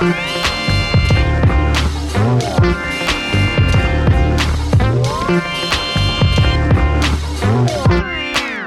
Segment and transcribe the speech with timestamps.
[0.00, 0.06] Oi,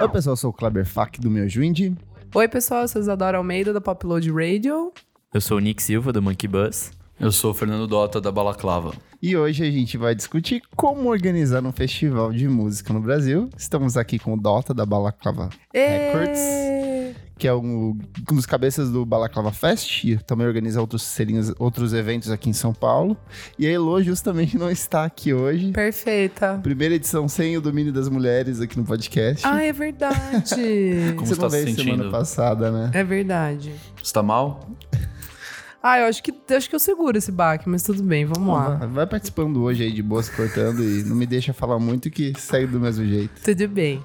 [0.09, 1.97] pessoal, eu sou o Kleber Fak do meu Juindi.
[2.35, 4.93] Oi, pessoal, eu sou Isadora Almeida da Popload Radio.
[5.33, 6.91] Eu sou o Nick Silva, do Monkey Bus.
[7.19, 8.93] Eu sou o Fernando Dota, da Balaclava.
[9.19, 13.49] E hoje a gente vai discutir como organizar um festival de música no Brasil.
[13.57, 16.39] Estamos aqui com o Dota, da Balaclava Records,
[17.37, 17.97] que é um,
[18.31, 22.53] um dos cabeças do Balaclava Fest e também organiza outros, selinhos, outros eventos aqui em
[22.53, 23.17] São Paulo.
[23.57, 25.71] E a Elo justamente não está aqui hoje.
[25.71, 26.59] Perfeita.
[26.61, 29.45] Primeira edição sem o domínio das mulheres aqui no podcast.
[29.45, 30.13] Ah, é verdade.
[31.15, 32.11] Como Você está não se veio semana sentindo?
[32.11, 32.91] passada, né?
[32.93, 33.73] é verdade.
[34.01, 34.69] Você tá mal?
[35.81, 38.75] Ah, eu acho que, acho que eu seguro esse baque, mas tudo bem, vamos lá.
[38.75, 42.33] Vai, vai participando hoje aí de boas cortando e não me deixa falar muito que
[42.39, 43.33] segue do mesmo jeito.
[43.43, 44.01] Tudo bem.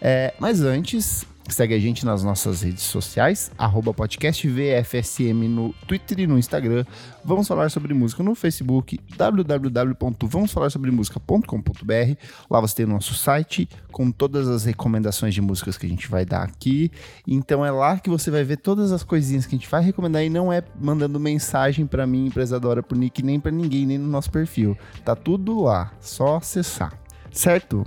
[0.00, 6.20] É, mas antes, segue a gente nas nossas redes sociais, arroba podcast VFSM no Twitter
[6.20, 6.84] e no Instagram.
[7.24, 12.14] Vamos falar sobre música no Facebook, www.vamosfalarsobremusica.com.br.
[12.50, 16.08] Lá você tem o nosso site com todas as recomendações de músicas que a gente
[16.08, 16.90] vai dar aqui.
[17.26, 20.24] Então é lá que você vai ver todas as coisinhas que a gente vai recomendar
[20.24, 24.08] e não é mandando mensagem pra mim, empresadora, pro Nick, nem pra ninguém, nem no
[24.08, 24.78] nosso perfil.
[25.04, 26.92] Tá tudo lá, só acessar.
[27.32, 27.84] Certo?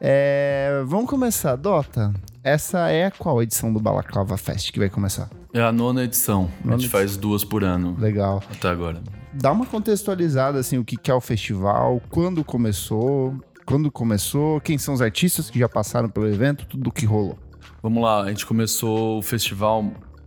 [0.00, 2.12] É, vamos começar, Dota.
[2.42, 5.28] Essa é qual edição do Balaclava Fest que vai começar?
[5.52, 6.50] É a nona edição.
[6.64, 7.94] Nona a gente faz duas por ano.
[7.98, 8.42] Legal.
[8.50, 9.02] Até agora.
[9.34, 14.78] Dá uma contextualizada assim, o que que é o festival, quando começou, quando começou, quem
[14.78, 17.38] são os artistas que já passaram pelo evento, tudo que rolou.
[17.82, 19.84] Vamos lá, a gente começou o festival.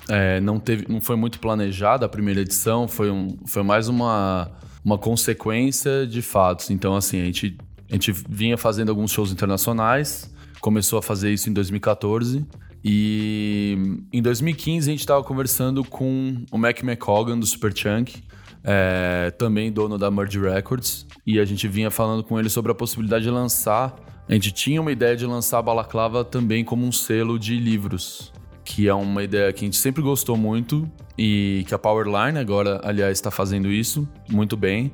[0.07, 4.51] é, não, teve, não foi muito planejado a primeira edição, foi, um, foi mais uma,
[4.85, 6.69] uma consequência de fatos.
[6.69, 7.57] Então, assim, a gente,
[7.89, 10.31] a gente vinha fazendo alguns shows internacionais,
[10.63, 12.45] começou a fazer isso em 2014.
[12.85, 13.77] E
[14.13, 18.23] em 2015 a gente estava conversando com o Mac McCogan do Superchunk,
[18.63, 22.75] é, também dono da Merge Records, e a gente vinha falando com ele sobre a
[22.75, 23.93] possibilidade de lançar.
[24.27, 28.31] A gente tinha uma ideia de lançar a Balaclava também como um selo de livros,
[28.63, 32.79] que é uma ideia que a gente sempre gostou muito e que a Powerline agora,
[32.85, 34.93] aliás, está fazendo isso muito bem.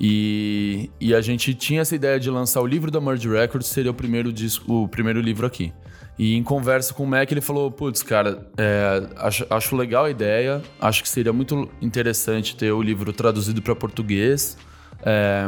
[0.00, 3.90] E, e a gente tinha essa ideia de lançar o livro da Merge Records, seria
[3.90, 5.72] o primeiro disco, o primeiro livro aqui.
[6.18, 10.10] E em conversa com o Mac, ele falou: Putz, cara, é, acho, acho legal a
[10.10, 14.56] ideia, acho que seria muito interessante ter o livro traduzido para português.
[15.02, 15.46] É,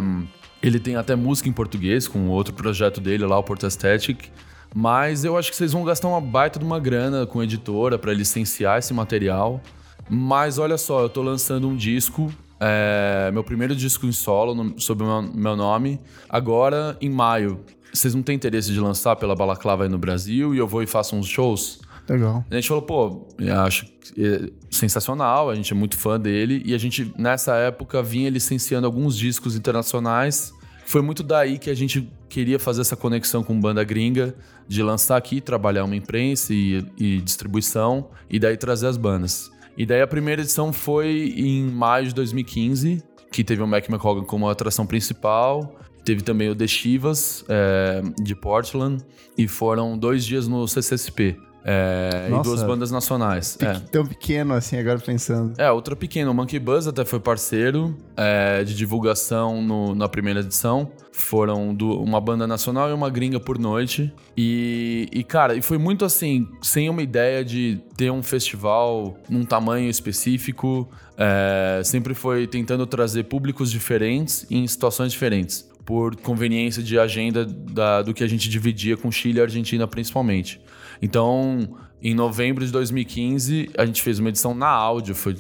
[0.63, 4.31] ele tem até música em português com outro projeto dele lá, o Porto Aesthetic.
[4.75, 8.13] Mas eu acho que vocês vão gastar uma baita de uma grana com editora para
[8.13, 9.61] licenciar esse material.
[10.09, 12.33] Mas olha só, eu tô lançando um disco,
[12.65, 17.61] é, meu primeiro disco em solo, no- sob o meu, meu nome, agora em maio.
[17.93, 20.87] Vocês não têm interesse de lançar pela Balaclava aí no Brasil e eu vou e
[20.87, 21.81] faço uns shows?
[22.09, 22.45] Legal.
[22.51, 23.29] A gente falou, pô,
[23.67, 23.87] acho
[24.19, 28.87] é sensacional, a gente é muito fã dele e a gente, nessa época, vinha licenciando
[28.87, 30.53] alguns discos internacionais.
[30.87, 34.35] Foi muito daí que a gente queria fazer essa conexão com banda gringa,
[34.67, 39.52] de lançar aqui, trabalhar uma imprensa e, e distribuição, e daí trazer as bandas.
[39.77, 44.25] E daí a primeira edição foi em maio de 2015, que teve o Mac McCogan
[44.25, 45.77] como atração principal.
[46.05, 49.03] Teve também o The Chivas, é, de Portland,
[49.39, 51.37] e foram dois dias no CCSP.
[51.65, 53.57] É, e duas bandas nacionais.
[53.61, 53.75] É.
[53.91, 55.55] Tão pequeno assim, agora pensando.
[55.61, 60.41] É, outra pequena, o Monkey Buzz até foi parceiro é, de divulgação no- na primeira
[60.41, 60.91] edição.
[61.13, 64.13] Foram du- uma banda nacional e uma gringa por noite.
[64.37, 69.45] E, e, cara, e foi muito assim, sem uma ideia de ter um festival num
[69.45, 70.89] tamanho específico.
[71.25, 75.71] é, sempre foi tentando trazer públicos diferentes em situações diferentes.
[75.85, 80.61] Por conveniência de agenda da- do que a gente dividia com Chile e Argentina, principalmente.
[81.03, 85.37] Então, em novembro de 2015, a gente fez uma edição na áudio, foi-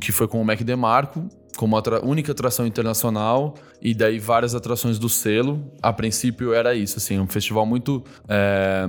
[0.00, 4.98] que foi com o Mac DeMarco, como atra- única atração internacional, e daí várias atrações
[4.98, 5.62] do selo.
[5.82, 8.86] A princípio era isso, assim, um festival muito é,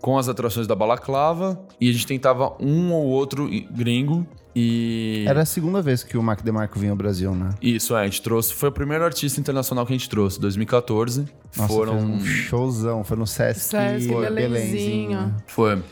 [0.00, 5.24] com as atrações da Balaclava, e a gente tentava um ou outro gringo, e...
[5.26, 7.50] Era a segunda vez que o Mac DeMarco vinha ao Brasil, né?
[7.60, 11.26] Isso, é, a gente trouxe, foi o primeiro artista internacional que a gente trouxe, 2014.
[11.56, 15.34] Nossa, Foram um showzão, foi no Sesc, Sesc, Belenzinho.
[15.46, 15.82] Foi.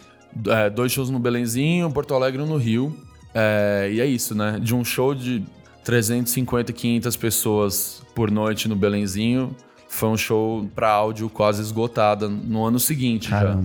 [0.46, 2.96] É, dois shows no Belenzinho, Porto Alegre e um no Rio.
[3.34, 4.58] É, e é isso, né?
[4.60, 5.44] De um show de
[5.84, 9.54] 350, 500 pessoas por noite no Belenzinho,
[9.88, 13.58] foi um show pra áudio quase esgotada no ano seguinte já.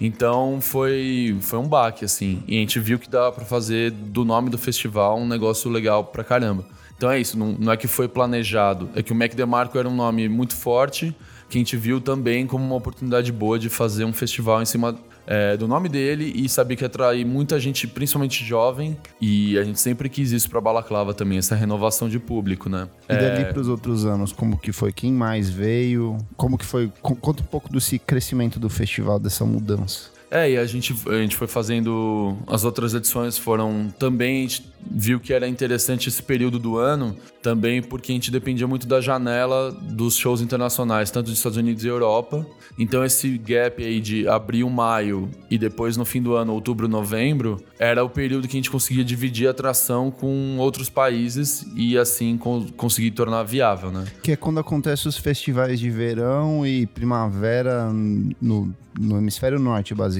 [0.00, 2.42] Então foi, foi um baque, assim.
[2.48, 6.04] E a gente viu que dava pra fazer do nome do festival um negócio legal
[6.04, 6.64] pra caramba.
[6.96, 8.88] Então é isso, não, não é que foi planejado.
[8.94, 11.14] É que o Mac DeMarco era um nome muito forte,
[11.48, 14.98] que a gente viu também como uma oportunidade boa de fazer um festival em cima
[15.32, 18.96] é, do nome dele e sabia que ia atrair muita gente, principalmente jovem.
[19.20, 22.88] E a gente sempre quis isso pra Balaclava também, essa renovação de público, né?
[23.08, 24.92] E dali pros outros anos, como que foi?
[24.92, 26.18] Quem mais veio?
[26.36, 26.90] Como que foi?
[27.00, 30.10] Co- Conta um pouco desse crescimento do festival, dessa mudança.
[30.30, 32.36] É, e a gente, a gente foi fazendo.
[32.46, 34.38] As outras edições foram também.
[34.38, 38.66] A gente viu que era interessante esse período do ano, também porque a gente dependia
[38.66, 42.46] muito da janela dos shows internacionais, tanto dos Estados Unidos e Europa.
[42.78, 47.62] Então, esse gap aí de abril, maio e depois no fim do ano, outubro, novembro,
[47.78, 52.38] era o período que a gente conseguia dividir a atração com outros países e assim
[52.38, 54.06] con- conseguir tornar viável, né?
[54.22, 60.19] Que é quando acontece os festivais de verão e primavera no, no hemisfério norte, basicamente,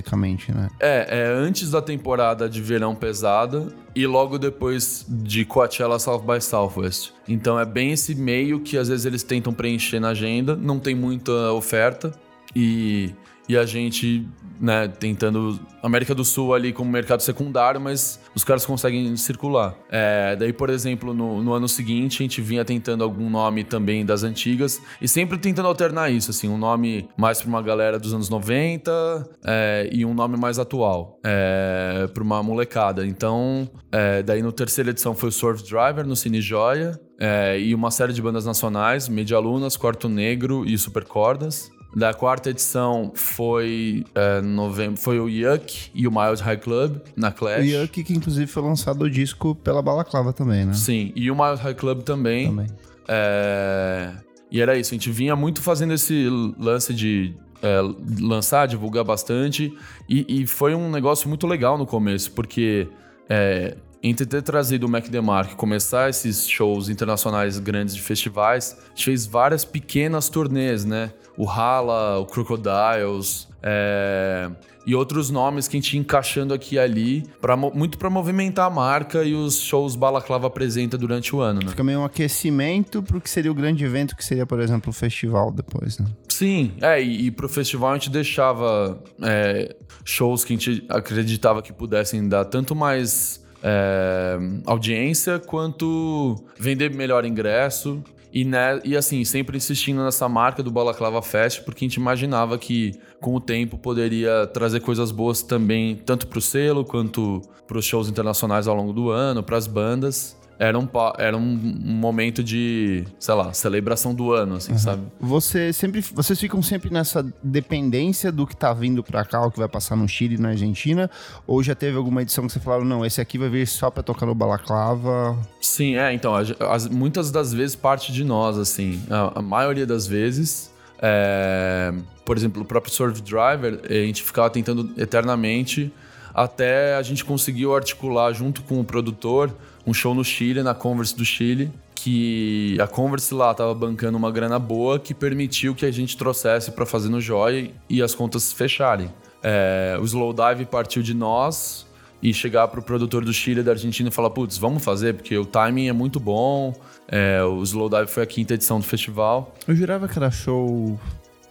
[0.52, 0.68] né?
[0.78, 6.40] É, é antes da temporada de verão pesada e logo depois de Coachella South by
[6.40, 7.12] Southwest.
[7.28, 10.94] Então é bem esse meio que às vezes eles tentam preencher na agenda, não tem
[10.94, 12.12] muita oferta
[12.54, 13.14] e,
[13.50, 14.24] e a gente,
[14.60, 19.74] né, tentando América do Sul ali como mercado secundário, mas os caras conseguem circular.
[19.90, 24.06] É, daí, por exemplo, no, no ano seguinte a gente vinha tentando algum nome também
[24.06, 28.14] das antigas e sempre tentando alternar isso, assim, um nome mais pra uma galera dos
[28.14, 33.04] anos 90 é, e um nome mais atual é, pra uma molecada.
[33.04, 37.74] Então, é, daí no terceira edição foi o Surf Driver no Cine Joia é, e
[37.74, 41.68] uma série de bandas nacionais, Medialunas, Quarto Negro e Supercordas.
[41.94, 47.32] Da quarta edição foi, é, novembro, foi o Yuck e o Mild High Club na
[47.32, 47.62] Clash.
[47.62, 50.72] O Yuck, que inclusive foi lançado o disco pela Balaclava também, né?
[50.72, 52.48] Sim, e o Mild High Club também.
[52.48, 52.66] Também.
[53.08, 54.12] É,
[54.52, 56.28] E era isso, a gente vinha muito fazendo esse
[56.58, 57.80] lance de é,
[58.20, 59.76] lançar, divulgar bastante.
[60.08, 62.88] E, e foi um negócio muito legal no começo, porque
[63.28, 68.76] é, entre ter trazido o Mac DeMarco e começar esses shows internacionais grandes de festivais,
[68.80, 71.12] a gente fez várias pequenas turnês, né?
[71.36, 74.50] O Hala, o Crocodiles, é,
[74.86, 78.66] e outros nomes que a gente ia encaixando aqui e ali, pra, muito para movimentar
[78.66, 81.70] a marca e os shows Balaclava apresenta durante o ano, né?
[81.70, 84.92] Fica meio um aquecimento pro que seria o grande evento, que seria, por exemplo, o
[84.92, 86.06] festival depois, né?
[86.28, 91.60] Sim, é, e, e pro festival a gente deixava é, shows que a gente acreditava
[91.60, 98.02] que pudessem dar tanto mais é, audiência quanto vender melhor ingresso.
[98.32, 102.56] E, né, e assim, sempre insistindo nessa marca do Balaclava Fest, porque a gente imaginava
[102.58, 108.08] que com o tempo poderia trazer coisas boas também, tanto pro selo quanto pros shows
[108.08, 110.39] internacionais ao longo do ano, pras bandas.
[110.62, 110.86] Era um,
[111.16, 115.02] era um, momento de, sei lá, celebração do ano, assim, sabe?
[115.18, 119.58] Você sempre, vocês ficam sempre nessa dependência do que tá vindo pra cá, o que
[119.58, 121.10] vai passar no Chile e na Argentina?
[121.46, 124.02] Ou já teve alguma edição que você falaram, não, esse aqui vai vir só pra
[124.02, 125.34] tocar no Balaclava?
[125.62, 130.06] Sim, é, então, as- muitas das vezes parte de nós, assim, a, a maioria das
[130.06, 130.70] vezes,
[131.00, 131.90] é,
[132.22, 135.90] por exemplo, o próprio Surf Driver, a gente ficava tentando eternamente,
[136.34, 139.50] até a gente conseguiu articular junto com o produtor
[139.90, 144.30] um show no Chile, na Converse do Chile, que a Converse lá tava bancando uma
[144.30, 148.52] grana boa que permitiu que a gente trouxesse para fazer no Joy e as contas
[148.52, 149.10] fecharem.
[149.42, 151.86] É, o Slowdive partiu de nós,
[152.22, 155.46] e chegar pro produtor do Chile da Argentina e falar, putz, vamos fazer, porque o
[155.46, 156.74] timing é muito bom.
[157.08, 159.54] É, o Slowdive foi a quinta edição do festival.
[159.66, 161.00] Eu jurava que era show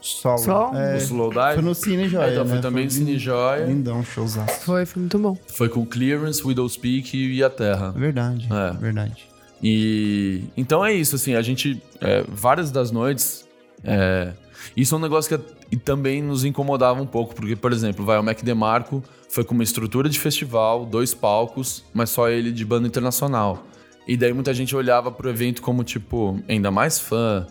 [0.02, 0.38] solo.
[0.38, 0.72] Só?
[0.76, 1.54] É, o Slowdive.
[1.56, 2.50] foi no Cine Joia, É, então, né?
[2.52, 3.66] foi também no Foi Cine Joia.
[3.66, 4.62] Lindão, showzaço.
[4.66, 5.38] Foi, foi muito bom.
[5.48, 7.92] Foi com Clearance, Widow's Peak e a Terra.
[7.92, 8.78] Verdade, É.
[8.78, 9.28] verdade.
[9.62, 11.82] E então é isso, assim, a gente.
[12.02, 13.46] é, várias das noites.
[13.84, 14.34] é,
[14.76, 18.18] isso é um negócio que e também nos incomodava um pouco, porque, por exemplo, vai
[18.18, 22.66] o Mac DeMarco, foi com uma estrutura de festival, dois palcos, mas só ele de
[22.66, 23.64] banda internacional.
[24.08, 27.46] E daí muita gente olhava pro evento como, tipo, ainda mais fã,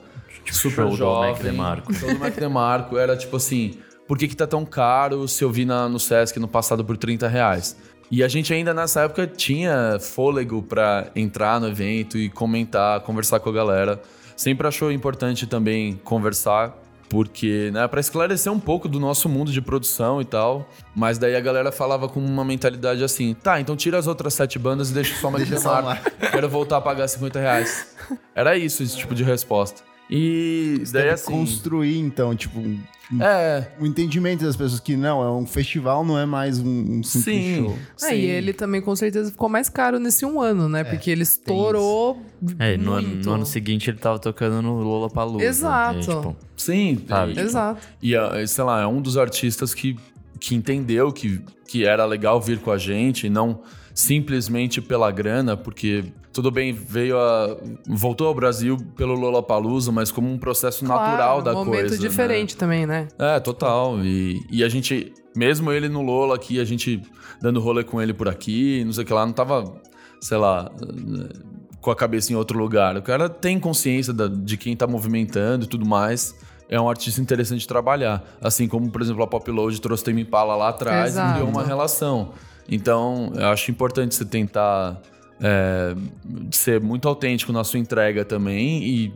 [0.54, 1.32] super show do jovem.
[1.32, 1.94] Mac DeMarco.
[1.94, 2.98] Show do Mac DeMarco.
[2.98, 6.38] Era tipo assim, por que que tá tão caro se eu vi na, no Sesc
[6.38, 7.76] no passado por 30 reais?
[8.10, 13.38] E a gente ainda nessa época tinha fôlego pra entrar no evento e comentar, conversar
[13.40, 14.00] com a galera.
[14.34, 16.74] Sempre achou importante também conversar,
[17.08, 20.66] porque, né, para esclarecer um pouco do nosso mundo de produção e tal.
[20.94, 24.58] Mas daí a galera falava com uma mentalidade assim: tá, então tira as outras sete
[24.58, 25.96] bandas e deixa só uma Deixa só uma.
[25.96, 27.94] Quero voltar a pagar 50 reais.
[28.34, 29.82] Era isso, esse tipo de resposta.
[30.10, 31.32] E daí Deve assim.
[31.32, 32.78] construir, então, tipo, um,
[33.22, 37.02] É, um entendimento das pessoas que não, é um festival, não é mais um, um
[37.02, 37.56] simples Sim.
[37.64, 37.78] show.
[38.08, 40.84] É, e ele também com certeza ficou mais caro nesse um ano, né?
[40.84, 42.22] Porque ele estourou.
[42.58, 45.44] É, no, no ano seguinte ele tava tocando no Lollapalooza.
[45.44, 45.98] Exato.
[45.98, 47.04] E, tipo, sim.
[47.08, 47.32] Sabe?
[47.32, 47.88] E, Exato.
[48.02, 49.96] e, ah, sei lá, é um dos artistas que
[50.40, 53.60] que entendeu que, que era legal vir com a gente e não
[53.92, 56.04] simplesmente pela grana, porque
[56.38, 57.56] tudo bem, veio a.
[57.88, 61.96] voltou ao Brasil pelo Lollapalooza, mas como um processo natural da um momento coisa.
[62.00, 62.08] né?
[62.08, 63.08] diferente também, né?
[63.18, 63.98] É, total.
[64.04, 67.02] E, e a gente, mesmo ele no Lola aqui, a gente
[67.42, 69.64] dando rolê com ele por aqui, não sei o que lá, não tava,
[70.20, 70.70] sei lá,
[71.80, 72.96] com a cabeça em outro lugar.
[72.96, 76.36] O cara tem consciência da- de quem tá movimentando e tudo mais.
[76.68, 78.22] É um artista interessante de trabalhar.
[78.40, 81.30] Assim como, por exemplo, a Pop Load trouxe Tame Impala lá atrás Exato.
[81.30, 82.30] e criou uma relação.
[82.70, 85.00] Então, eu acho importante você tentar
[85.40, 85.94] é,
[86.50, 89.14] ser muito autêntico na sua entrega também e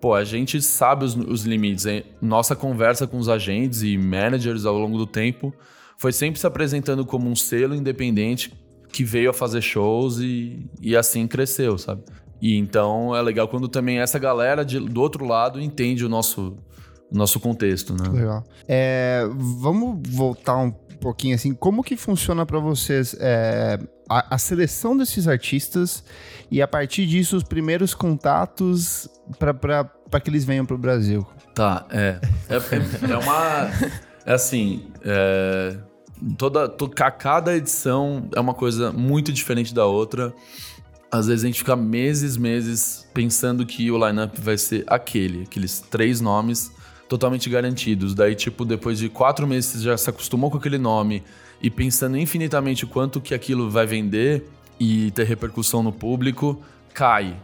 [0.00, 1.86] pô, a gente sabe os, os limites.
[1.86, 2.04] hein?
[2.20, 5.52] Nossa conversa com os agentes e managers ao longo do tempo
[5.96, 8.52] foi sempre se apresentando como um selo independente
[8.92, 12.02] que veio a fazer shows e, e assim cresceu, sabe?
[12.40, 16.56] E então é legal quando também essa galera de- do outro lado entende o nosso,
[17.10, 18.08] nosso contexto, né?
[18.12, 18.44] Legal.
[18.68, 23.78] É, vamos voltar um pouquinho assim, como que funciona pra vocês é,
[24.08, 26.04] a, a seleção desses artistas
[26.50, 29.08] e a partir disso os primeiros contatos
[29.38, 31.26] para que eles venham pro Brasil?
[31.54, 32.20] Tá, é.
[32.48, 32.56] É,
[33.12, 33.70] é- uma.
[34.26, 34.88] É assim.
[35.04, 35.76] é,
[36.36, 40.32] toda, to- ca- cada edição é uma coisa muito diferente da outra.
[41.10, 45.78] Às vezes a gente fica meses, meses pensando que o lineup vai ser aquele, aqueles
[45.80, 46.72] três nomes
[47.08, 48.14] totalmente garantidos.
[48.14, 51.22] Daí, tipo, depois de quatro meses você já se acostumou com aquele nome
[51.64, 54.46] e pensando infinitamente o quanto que aquilo vai vender
[54.78, 57.34] e ter repercussão no público, cai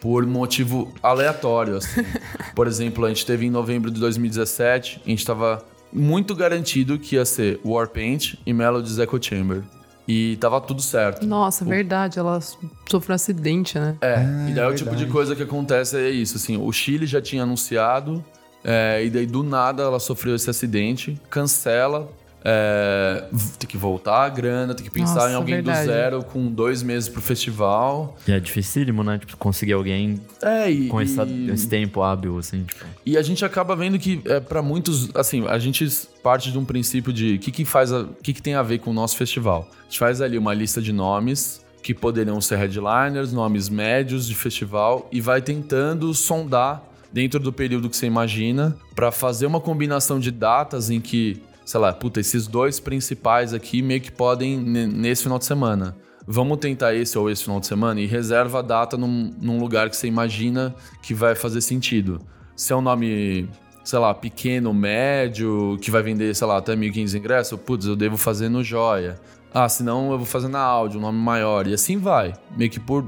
[0.00, 2.02] por motivo aleatório, assim.
[2.56, 7.14] Por exemplo, a gente teve em novembro de 2017, a gente tava muito garantido que
[7.14, 9.62] ia ser Warpaint e Melody's Echo Chamber.
[10.08, 11.24] E tava tudo certo.
[11.24, 13.96] Nossa, verdade, ela sofreu um acidente, né?
[14.00, 16.72] É, Ah, e daí é o tipo de coisa que acontece é isso, assim, o
[16.72, 18.24] Chile já tinha anunciado,
[18.64, 22.10] é, e daí do nada ela sofreu esse acidente, cancela,
[22.44, 23.24] é,
[23.58, 25.80] tem que voltar a grana, tem que pensar Nossa, em alguém verdade.
[25.80, 28.16] do zero com dois meses pro festival.
[28.26, 29.18] E é dificílimo, né?
[29.18, 32.84] Tipo, conseguir alguém É, e, com essa- e- esse tempo hábil, assim, tipo.
[33.04, 35.88] E a gente acaba vendo que, é, para muitos, assim, a gente
[36.22, 38.62] parte de um princípio de o que, que faz, a- o que, que tem a
[38.62, 39.68] ver com o nosso festival.
[39.80, 44.34] A gente faz ali uma lista de nomes que poderiam ser headliners, nomes médios de
[44.34, 50.18] festival e vai tentando sondar dentro do período que você imagina para fazer uma combinação
[50.20, 54.86] de datas em que, sei lá, puta, esses dois principais aqui meio que podem ne-
[54.86, 55.94] nesse final de semana.
[56.26, 59.90] Vamos tentar esse ou esse final de semana e reserva a data num, num lugar
[59.90, 62.22] que você imagina que vai fazer sentido.
[62.56, 63.50] Se é um nome,
[63.84, 68.16] sei lá, pequeno, médio, que vai vender, sei lá, até 1.500 ingressos, putz, eu devo
[68.16, 69.20] fazer no Joia.
[69.52, 71.66] Ah, senão eu vou fazer na áudio, um nome maior.
[71.66, 72.32] E assim vai.
[72.56, 73.04] Meio que por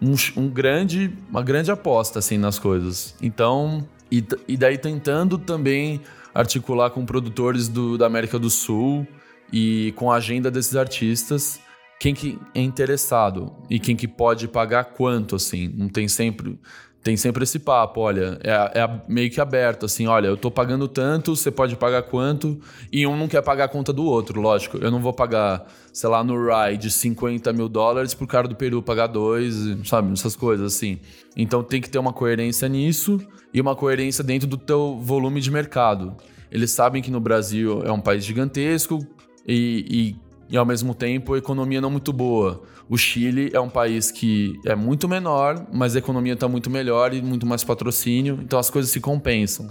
[0.00, 3.14] um, um grande, uma grande aposta, assim, nas coisas.
[3.20, 6.00] Então, e, e daí tentando também
[6.38, 9.04] articular com produtores do, da América do Sul
[9.52, 11.60] e com a agenda desses artistas
[11.98, 15.66] quem que é interessado e quem que pode pagar quanto, assim.
[15.66, 16.56] Não tem sempre...
[17.02, 20.88] Tem sempre esse papo, olha, é, é meio que aberto, assim, olha, eu tô pagando
[20.88, 22.60] tanto, você pode pagar quanto,
[22.92, 24.78] e um não quer pagar a conta do outro, lógico.
[24.78, 28.82] Eu não vou pagar, sei lá, no ride 50 mil dólares pro cara do Peru
[28.82, 30.98] pagar dois, sabe, essas coisas, assim.
[31.36, 33.20] Então tem que ter uma coerência nisso
[33.54, 36.16] e uma coerência dentro do teu volume de mercado.
[36.50, 39.06] Eles sabem que no Brasil é um país gigantesco
[39.46, 42.62] e, e, e ao mesmo tempo a economia não muito boa.
[42.88, 47.12] O Chile é um país que é muito menor, mas a economia está muito melhor
[47.12, 49.68] e muito mais patrocínio, então as coisas se compensam.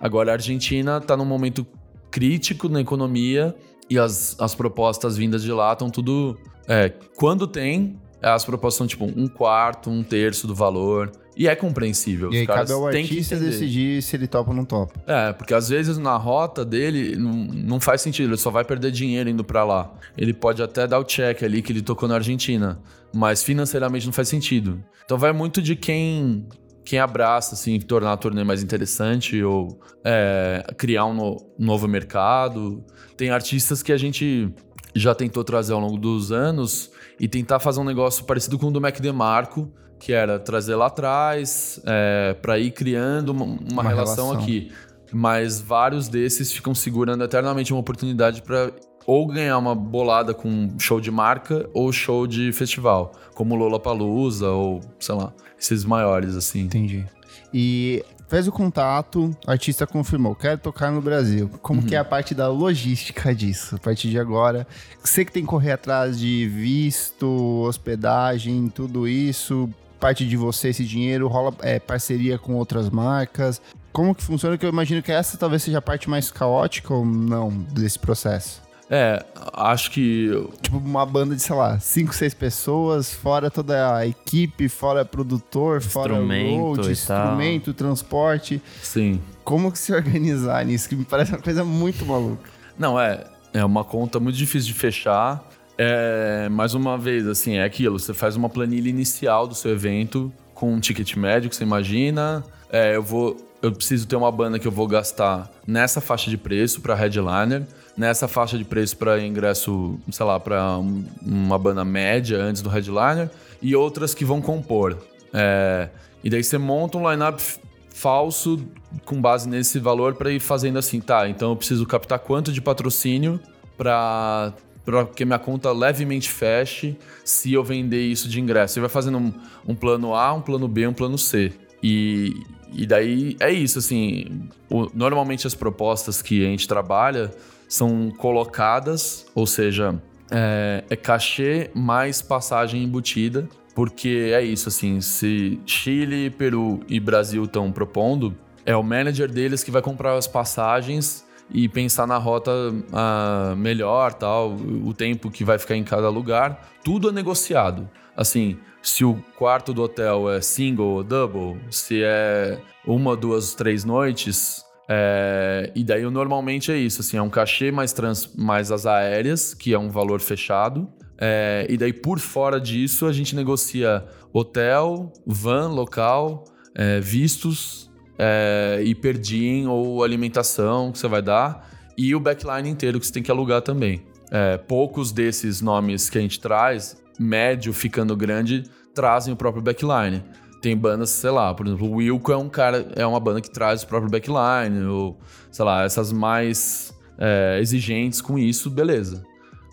[0.00, 1.66] Agora a Argentina está num momento
[2.10, 3.54] crítico na economia
[3.88, 6.38] e as, as propostas vindas de lá estão tudo.
[6.68, 11.10] é, quando tem, as propostas são tipo um quarto, um terço do valor.
[11.40, 12.30] E é compreensível.
[12.30, 14.92] E aí cabe ao artista decidir se ele topa ou não topa.
[15.06, 18.90] É, porque às vezes na rota dele não, não faz sentido, ele só vai perder
[18.90, 19.90] dinheiro indo pra lá.
[20.18, 22.78] Ele pode até dar o check ali que ele tocou na Argentina,
[23.10, 24.84] mas financeiramente não faz sentido.
[25.02, 26.46] Então vai muito de quem
[26.84, 32.84] quem abraça, assim, tornar a turnê mais interessante ou é, criar um no- novo mercado.
[33.16, 34.52] Tem artistas que a gente
[34.94, 38.70] já tentou trazer ao longo dos anos e tentar fazer um negócio parecido com o
[38.70, 43.82] do Mac DeMarco, que era trazer lá atrás é, para ir criando uma, uma Uma
[43.82, 44.42] relação, relação.
[44.42, 44.72] aqui.
[45.12, 48.72] Mas vários desses ficam segurando eternamente uma oportunidade para
[49.06, 54.80] ou ganhar uma bolada com show de marca ou show de festival, como Lollapalooza ou,
[54.98, 56.60] sei lá, esses maiores, assim.
[56.60, 57.04] Entendi.
[57.52, 61.50] E fez o contato, o artista confirmou, quero tocar no Brasil.
[61.60, 64.64] Como que é a parte da logística disso, a partir de agora?
[65.02, 67.26] Você que tem que correr atrás de visto,
[67.66, 69.68] hospedagem, tudo isso,
[70.00, 73.60] parte de você esse dinheiro, rola é, parceria com outras marcas.
[73.92, 74.56] Como que funciona?
[74.56, 78.62] Que eu imagino que essa talvez seja a parte mais caótica ou não desse processo.
[78.92, 80.30] É, acho que
[80.60, 85.80] Tipo, uma banda de, sei lá, 5, 6 pessoas, fora toda a equipe, fora produtor,
[85.80, 86.90] fora Instrumento road, tal.
[86.90, 88.60] instrumento, transporte.
[88.82, 89.20] sim.
[89.44, 90.88] Como que se organizar nisso?
[90.88, 92.48] Que me parece uma coisa muito maluca.
[92.78, 93.24] Não, é.
[93.52, 95.42] É uma conta muito difícil de fechar.
[95.82, 97.98] É, mais uma vez, assim, é aquilo.
[97.98, 102.44] Você faz uma planilha inicial do seu evento com um ticket médio que você imagina.
[102.70, 103.34] É, eu vou.
[103.62, 107.62] Eu preciso ter uma banda que eu vou gastar nessa faixa de preço para headliner,
[107.96, 110.76] nessa faixa de preço para ingresso, sei lá, para
[111.22, 113.30] uma banda média antes do headliner
[113.62, 114.98] e outras que vão compor.
[115.32, 115.88] É,
[116.22, 117.40] e daí você monta um lineup
[117.88, 118.62] falso
[119.06, 121.26] com base nesse valor para ir fazendo assim, tá?
[121.26, 123.40] Então eu preciso captar quanto de patrocínio
[123.78, 124.52] para
[124.84, 128.74] para que minha conta levemente feche se eu vender isso de ingresso.
[128.74, 129.32] Você vai fazendo um,
[129.68, 131.52] um plano A, um plano B, um plano C.
[131.82, 132.34] E,
[132.72, 134.48] e daí é isso, assim.
[134.68, 137.30] o- normalmente as propostas que a gente trabalha
[137.68, 145.58] são colocadas, ou seja, é, é cachê mais passagem embutida, porque é isso, assim, se
[145.64, 148.34] Chile, Peru e Brasil estão propondo,
[148.66, 152.50] é o manager deles que vai comprar as passagens e pensar na rota
[152.92, 157.88] ah, melhor, tal, o tempo que vai ficar em cada lugar, tudo é negociado.
[158.16, 163.84] Assim, se o quarto do hotel é single ou double, se é uma, duas, três
[163.84, 168.86] noites, é, e daí normalmente é isso, assim, é um cachê mais, trans, mais as
[168.86, 170.88] aéreas, que é um valor fechado.
[171.18, 177.89] É, e daí por fora disso a gente negocia hotel, van local, é, vistos
[178.22, 183.06] é, e per diem ou alimentação que você vai dar e o backline inteiro que
[183.06, 184.02] você tem que alugar também.
[184.30, 190.22] É, poucos desses nomes que a gente traz, médio ficando grande, trazem o próprio backline.
[190.60, 193.50] Tem bandas, sei lá, por exemplo, o Wilco é um cara, é uma banda que
[193.50, 195.18] traz o próprio backline, ou
[195.50, 199.24] sei lá, essas mais é, exigentes com isso, beleza.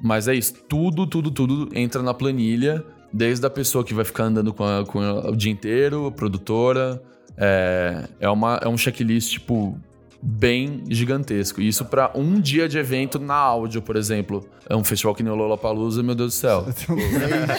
[0.01, 4.25] Mas é isso, tudo, tudo, tudo entra na planilha, desde a pessoa que vai ficar
[4.25, 7.01] andando com, a- com a- o dia inteiro, a produtora.
[7.37, 9.79] É, é, uma, é um checklist, tipo,
[10.21, 11.61] bem gigantesco.
[11.61, 14.47] E isso pra um dia de evento na áudio, por exemplo.
[14.69, 16.65] É um festival que nem o Lollapalooza, meu Deus do céu.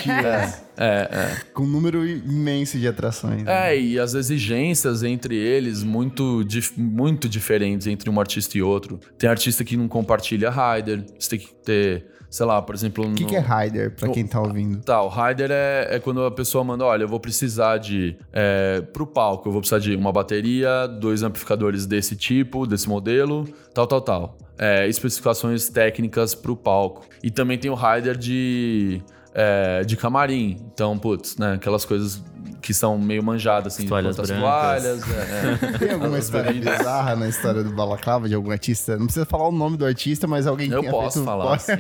[0.03, 0.63] Dias.
[0.77, 1.37] É, é.
[1.55, 3.43] Com um número imenso de atrações.
[3.45, 3.71] né?
[3.73, 9.01] É, e as exigências entre eles muito, dif- muito diferentes entre um artista e outro.
[9.17, 13.07] Tem artista que não compartilha rider, você tem que ter, sei lá, por exemplo...
[13.07, 14.81] O que, que é rider, pra quem tá ouvindo?
[14.81, 18.17] Tá, o rider é, é quando a pessoa manda, olha, eu vou precisar de...
[18.33, 23.49] É, pro palco, eu vou precisar de uma bateria, dois amplificadores desse tipo, desse modelo,
[23.73, 24.39] tal, tal, tal.
[24.59, 27.07] É, especificações técnicas pro palco.
[27.23, 29.01] E também tem o rider de...
[29.33, 30.59] é, de camarim.
[30.73, 31.55] Então, putz, né?
[31.55, 32.23] Aquelas coisas
[32.69, 33.87] que são meio manjadas, assim.
[33.89, 35.03] Toalhas quanto as brancas.
[35.03, 35.79] toalhas, é, é.
[35.81, 38.99] Tem alguma história bizarra na história do Balaclava de algum artista?
[38.99, 41.25] Não precisa falar o nome do artista, mas alguém Eu tenha posso feito...
[41.25, 41.73] falar, Pode- sim.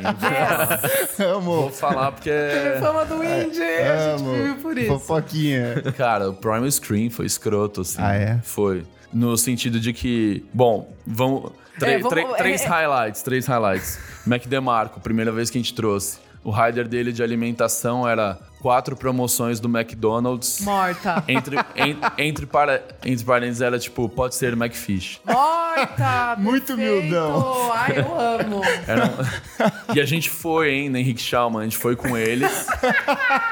[1.18, 1.28] Vou
[1.64, 1.70] Amo.
[1.70, 2.30] falar porque...
[2.32, 4.62] Teve fama do Indie, a gente viu Amo.
[4.62, 4.88] por isso.
[4.92, 5.74] Fofoquinha.
[5.94, 7.98] Cara, o Primal Screen foi escroto, assim.
[8.00, 8.38] Ah, é?
[8.42, 8.82] Foi.
[9.12, 11.52] No sentido de que, bom, vamos.
[11.82, 12.68] É, vamos- três é, é.
[12.68, 13.98] highlights, três highlights.
[14.26, 16.16] Mac DeMarco, primeira vez que a gente trouxe.
[16.42, 20.60] O rider dele de alimentação era quatro promoções do McDonald's.
[20.62, 21.22] Morta.
[21.28, 25.20] Entre, en- entre, para, entre parênteses era tipo, pode ser McFish.
[25.24, 26.36] Morta!
[26.40, 27.70] Muito humildão.
[27.72, 28.60] Ai, eu amo.
[28.86, 32.66] Era um- E a gente foi, hein, na Henrique Schaumann, a gente foi com eles,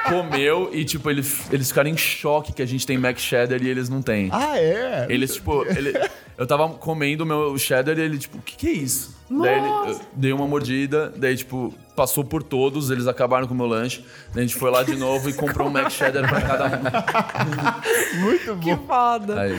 [0.09, 3.67] comeu e, tipo, ele- eles ficaram em choque que a gente tem Mac Cheddar e
[3.67, 4.29] eles não têm.
[4.31, 5.05] Ah, é?
[5.09, 5.93] Eles, tipo, ele-
[6.37, 9.16] eu tava comendo o meu cheddar e ele, tipo, o que, que é isso?
[9.29, 13.65] Daí ele, dei uma mordida, daí, tipo, passou por todos, eles acabaram com o meu
[13.65, 14.05] lanche.
[14.33, 18.21] Daí a gente foi lá de novo e comprou um Mac Cheddar pra cada um.
[18.21, 18.85] Muito Que bom.
[18.87, 19.41] foda.
[19.41, 19.55] Aí,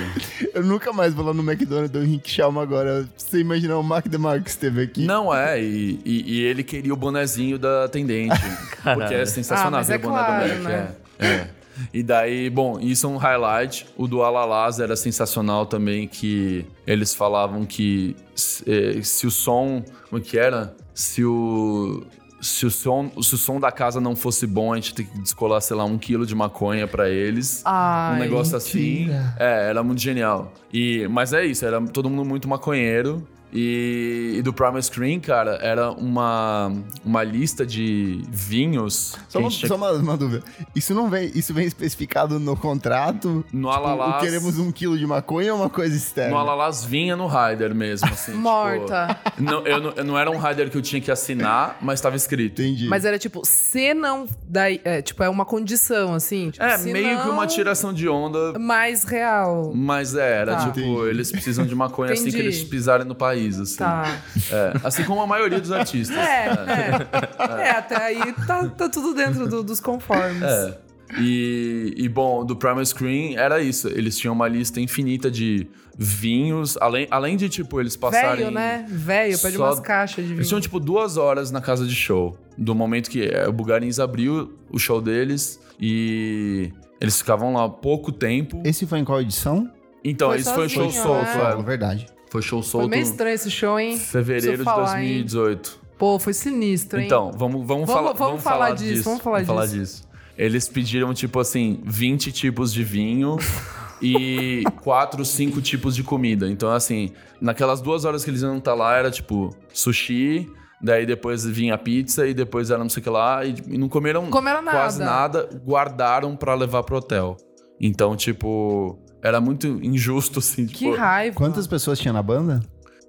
[0.55, 3.07] Eu nunca mais vou lá no McDonald's do Henrique Chalma agora.
[3.17, 5.05] Você imaginar o Mark DeMarco que esteve aqui?
[5.05, 8.35] não é, e, e- e ele queria o bonezinho da atendente.
[8.83, 10.73] porque é sensacional Ah, mas é aquele boné claro, do Mac.
[10.73, 10.89] né?
[11.19, 11.49] É, é.
[11.93, 13.87] E daí, bom, isso é um highlight.
[13.97, 19.83] O do Alalaz era sensacional também, que eles falavam que se, eh, se o som.
[20.09, 20.75] Como é que era?
[20.95, 22.05] Se o.
[22.41, 25.19] Se o, som, se o som da casa não fosse bom, a gente tem que
[25.19, 27.63] descolar, sei lá, um quilo de maconha pra eles.
[27.65, 28.79] Ai, um negócio assim.
[28.79, 29.35] mentira.
[29.41, 30.53] É, era muito genial.
[30.73, 33.27] E, mas é isso, era todo mundo muito maconheiro.
[33.53, 36.71] E, e do Primal Screen, cara, era uma,
[37.05, 39.17] uma lista de vinhos.
[39.27, 40.45] que Só, a uma, tinha só uma, uma dúvida.
[40.75, 43.45] Isso não vem, isso vem especificado no contrato?
[43.53, 46.31] No Tipo, Alalás- queremos um quilo de maconha ou uma coisa externa?
[46.33, 48.33] No Alalás vinha no rider mesmo, assim.
[48.33, 49.19] tipo, Morta.
[49.39, 52.17] não, eu, não, eu não era um rider que eu tinha que assinar, mas estava
[52.17, 52.61] escrito.
[52.63, 52.87] Entendi.
[52.89, 54.27] Mas era tipo, se não.
[54.47, 56.51] Daí, é, tipo, é uma condição, assim.
[56.51, 59.73] Tipo, É, meio que não, uma tiração de onda, Mais real.
[59.75, 60.65] mas é, era Tá.
[60.71, 61.09] tipo, Entendi.
[61.11, 62.45] eles precisam de maconha assim que Entendi.
[62.47, 63.38] eles pisarem no país.
[63.39, 63.77] País, assim.
[63.79, 64.17] Tá.
[64.51, 66.17] É, assim como a maioria dos artistas.
[66.19, 67.63] É, é.
[67.63, 70.43] É, até aí tá, tá tudo dentro do- dos conformes.
[70.43, 70.79] É.
[71.19, 73.89] E, e, bom, do Primal Screen era isso.
[73.89, 78.37] Eles tinham uma lista infinita de vinhos, além, além de, tipo, eles passarem.
[78.45, 78.85] Velho, né?
[78.89, 80.63] Velho, pede só- umas caixas de Eles tinham, vinho.
[80.63, 82.37] tipo, duas horas na casa de show.
[82.59, 86.71] Do momento que é, o Bugarins abriu o show deles e
[87.01, 88.61] eles ficavam lá pouco tempo.
[88.65, 89.71] Esse foi em qual edição?
[90.05, 91.25] Então, Foi esse foi show sozinho, solto.
[91.25, 91.55] né?
[91.57, 91.63] É é.
[91.63, 92.07] verdade.
[92.31, 93.97] Foi show Foi solto meio estranho esse show, hein?
[93.97, 95.23] fevereiro de falar, hein?
[95.23, 95.81] 2018.
[95.99, 97.07] Pô, foi sinistro, hein?
[97.07, 100.07] Então, vamos, vamos, falar, vamos falar disso, vamos falar disso.
[100.37, 103.37] Eles pediram, tipo assim, 20 tipos de vinho
[104.01, 106.49] e 4, 5 tipos de comida.
[106.49, 107.11] Então, assim,
[107.41, 110.49] naquelas duas horas que eles iam estar lá, era tipo sushi,
[110.81, 113.45] daí depois vinha pizza e depois era não sei o que lá.
[113.45, 115.43] E, e não comeram, Comeram quase nada.
[115.43, 117.37] nada, guardaram pra levar pro hotel.
[117.81, 120.67] Então, tipo, era muito injusto, assim.
[120.67, 121.37] Que tipo, raiva.
[121.37, 122.61] Quantas pessoas tinha na banda?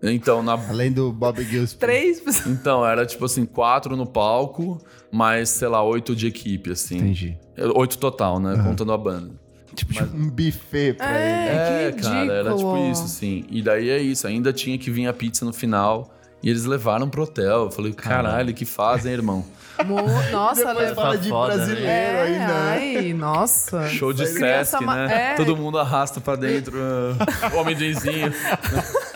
[0.02, 1.80] Então, na, Além do Bob Gillespie.
[1.80, 2.48] Três pessoas.
[2.48, 4.78] então, era tipo assim, quatro no palco,
[5.12, 6.98] mais, sei lá, oito de equipe, assim.
[6.98, 7.38] Entendi.
[7.76, 8.62] Oito total, né?
[8.63, 9.32] Contando a banda.
[9.76, 11.50] Tipo, um buffet pra ele.
[11.50, 13.45] É, É, que cara, era tipo isso, assim.
[13.50, 16.10] E daí é isso, ainda tinha que vir a pizza no final.
[16.41, 17.65] E eles levaram pro hotel.
[17.65, 19.45] Eu falei, caralho, que fazem, irmão?
[19.86, 21.65] Mo- Nossa, Depois fala de foda, né?
[21.65, 22.47] brasileiro É, ainda.
[22.47, 22.69] né?
[22.97, 23.88] ai, nossa.
[23.88, 25.32] Show de Sesc, né?
[25.32, 25.36] é.
[25.36, 26.78] Todo mundo arrasta pra dentro
[27.54, 28.34] o amendoinzinho.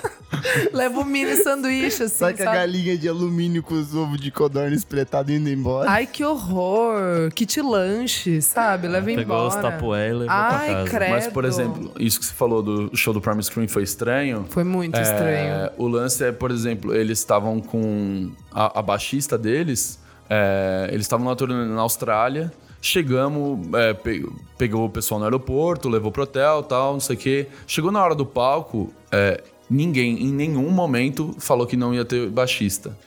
[0.73, 4.29] Leva um mini sanduíche, assim, Sai com a galinha de alumínio com os ovos de
[4.31, 5.89] codorna espretado indo embora.
[5.89, 7.31] Ai, que horror.
[7.33, 8.87] Kit lanche, sabe?
[8.87, 9.47] Leva Pegou embora.
[9.47, 10.89] os tapué e levou Ai, pra casa.
[10.89, 11.11] credo.
[11.11, 14.45] Mas, por exemplo, isso que você falou do show do Prime Screen foi estranho.
[14.49, 15.53] Foi muito estranho.
[15.53, 21.05] É, o lance é, por exemplo, eles estavam com a, a baixista deles, é, eles
[21.05, 22.51] estavam na turnê na Austrália.
[22.81, 27.19] Chegamos, é, pe- pegou o pessoal no aeroporto, levou pro hotel tal, não sei o
[27.19, 27.47] quê.
[27.65, 32.29] Chegou na hora do palco, é, ninguém em nenhum momento falou que não ia ter
[32.29, 32.97] baixista.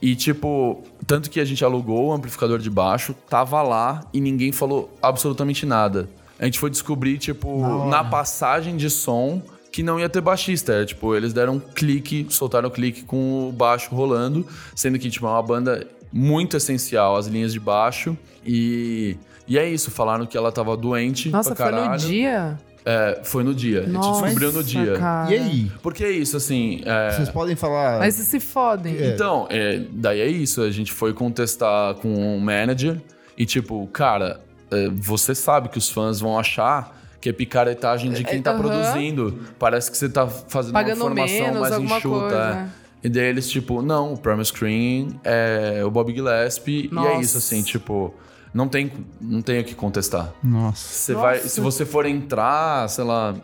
[0.00, 4.52] E, tipo, tanto que a gente alugou o amplificador de baixo, tava lá e ninguém
[4.52, 6.08] falou absolutamente nada.
[6.38, 9.40] A gente foi descobrir, tipo, na passagem de som
[9.72, 10.72] que não ia ter baixista.
[10.72, 15.08] Era, tipo, eles deram um clique, soltaram o clique com o baixo rolando, sendo que,
[15.08, 18.16] tipo, é uma banda muito essencial, as linhas de baixo.
[18.44, 19.16] E,
[19.48, 21.30] e é isso, falaram que ela tava doente.
[21.30, 22.58] Nossa, pra foi no dia?
[22.88, 23.80] É, foi no dia.
[23.80, 24.96] a gente Nossa, descobriu no dia.
[24.96, 25.28] cara.
[25.34, 25.72] E aí?
[25.82, 26.82] Porque é isso, assim.
[26.84, 27.98] é, Vocês podem falar.
[27.98, 28.94] Mas se fodem.
[29.08, 30.62] então, é, daí é isso.
[30.62, 33.00] A gente foi contestar com o manager
[33.36, 38.22] e, tipo, cara, é, você sabe que os fãs vão achar que é picaretagem de
[38.22, 38.60] quem tá aham.
[38.60, 39.36] produzindo.
[39.58, 42.08] Parece que você tá fazendo Pagando uma informação menos, mais enxuta.
[42.20, 42.70] coisa.
[42.82, 42.86] é.
[43.02, 46.84] E daí eles, tipo, não, o Primal Screen é o Bob Gillespie.
[46.84, 47.20] E é Nossa.
[47.20, 48.14] isso, assim, tipo,
[48.56, 48.90] não tem,
[49.20, 50.32] não tem o que contestar.
[50.42, 50.88] Nossa.
[50.88, 51.26] Você Nossa.
[51.26, 53.34] vai, se você for entrar, sei lá,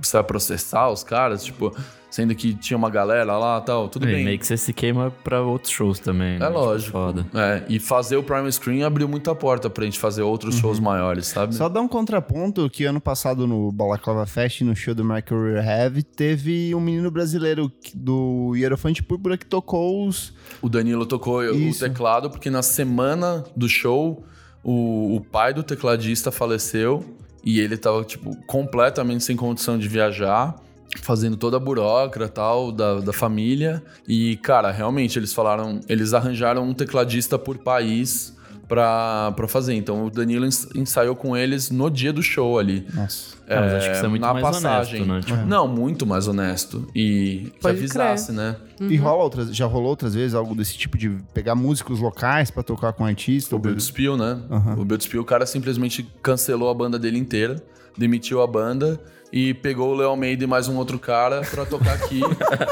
[0.00, 1.76] você vai processar os caras, tipo,
[2.12, 4.24] sendo que tinha uma galera lá e tal, tudo E bem.
[4.24, 6.38] meio que você se queima pra outros shows também.
[6.38, 6.44] né?
[6.44, 6.92] É Tipo, lógico.
[6.92, 7.26] Foda.
[7.34, 11.28] É, e fazer o Prime Screen abriu muita porta pra gente fazer outros shows maiores,
[11.28, 11.54] sabe?
[11.54, 16.02] Só dar um contraponto que ano passado no Balaclava Fest, no show do Michael Rehave,
[16.02, 20.34] teve um menino brasileiro do Hierofante Púrpura que tocou os...
[20.60, 21.82] O Danilo tocou Isso.
[21.84, 24.22] o teclado, porque na semana do show,
[24.62, 27.02] o, o pai do tecladista faleceu
[27.42, 30.54] e ele tava, tipo, completamente sem condição de viajar.
[31.00, 33.82] Fazendo toda a burocra tal da, da família.
[34.06, 35.80] E, cara, realmente eles falaram.
[35.88, 38.36] Eles arranjaram um tecladista por país
[38.72, 39.74] pra, pra fazer.
[39.74, 42.86] Então o Danilo ens- ensaiou com eles no dia do show ali.
[42.94, 43.36] Nossa.
[43.46, 45.02] É, mas acho que isso é muito na mais passagem.
[45.02, 45.36] honesto, né?
[45.36, 46.88] Tipo, Não, muito mais honesto.
[46.94, 48.56] E que Pode avisasse, né?
[48.80, 52.62] E rola outras, já rolou outras vezes algo desse tipo de pegar músicos locais pra
[52.62, 53.54] tocar com artista?
[53.54, 54.40] O Build Spill, né?
[54.50, 54.76] Aham.
[54.78, 57.62] O Build Spill, o cara simplesmente cancelou a banda dele inteira,
[57.98, 58.98] demitiu a banda
[59.30, 62.20] e pegou o Leo Almeida e mais um outro cara pra tocar aqui.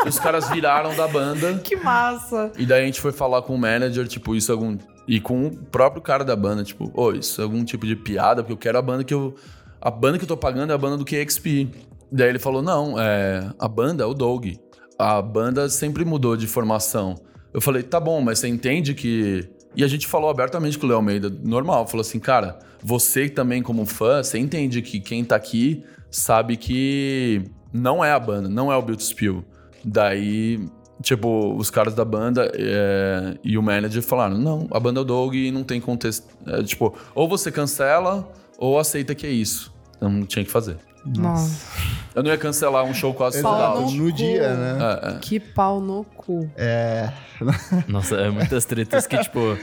[0.05, 1.59] e os caras viraram da banda.
[1.63, 2.51] Que massa.
[2.57, 4.79] E daí a gente foi falar com o manager, tipo, isso é algum.
[5.11, 8.45] E com o próprio cara da banda, tipo, ô, isso é algum tipo de piada,
[8.45, 9.35] porque eu quero a banda que eu.
[9.81, 11.69] A banda que eu tô pagando é a banda do KXP.
[12.13, 14.47] Daí ele falou: não, é, a banda é o Doug.
[14.97, 17.17] A banda sempre mudou de formação.
[17.53, 19.51] Eu falei, tá bom, mas você entende que.
[19.75, 21.89] E a gente falou abertamente com o Léo Almeida, normal.
[21.89, 27.43] Falou assim, cara, você também, como fã, você entende que quem tá aqui sabe que
[27.73, 29.45] não é a banda, não é o Build Spill.
[29.85, 30.61] Daí,
[31.03, 35.05] tipo, os caras da banda é, e o manager falaram: não, a banda é o
[35.05, 36.27] Doug e não tem contexto.
[36.47, 39.73] É, tipo, ou você cancela ou aceita que é isso.
[39.97, 40.77] Então não tinha que fazer.
[41.05, 41.67] Nossa.
[42.15, 44.79] Eu não ia cancelar um show quase Pau no No dia, né?
[45.03, 45.19] É, é.
[45.19, 46.51] Que pau no cu.
[46.57, 47.11] É.
[47.89, 49.57] Nossa, é muitas tretas que, tipo,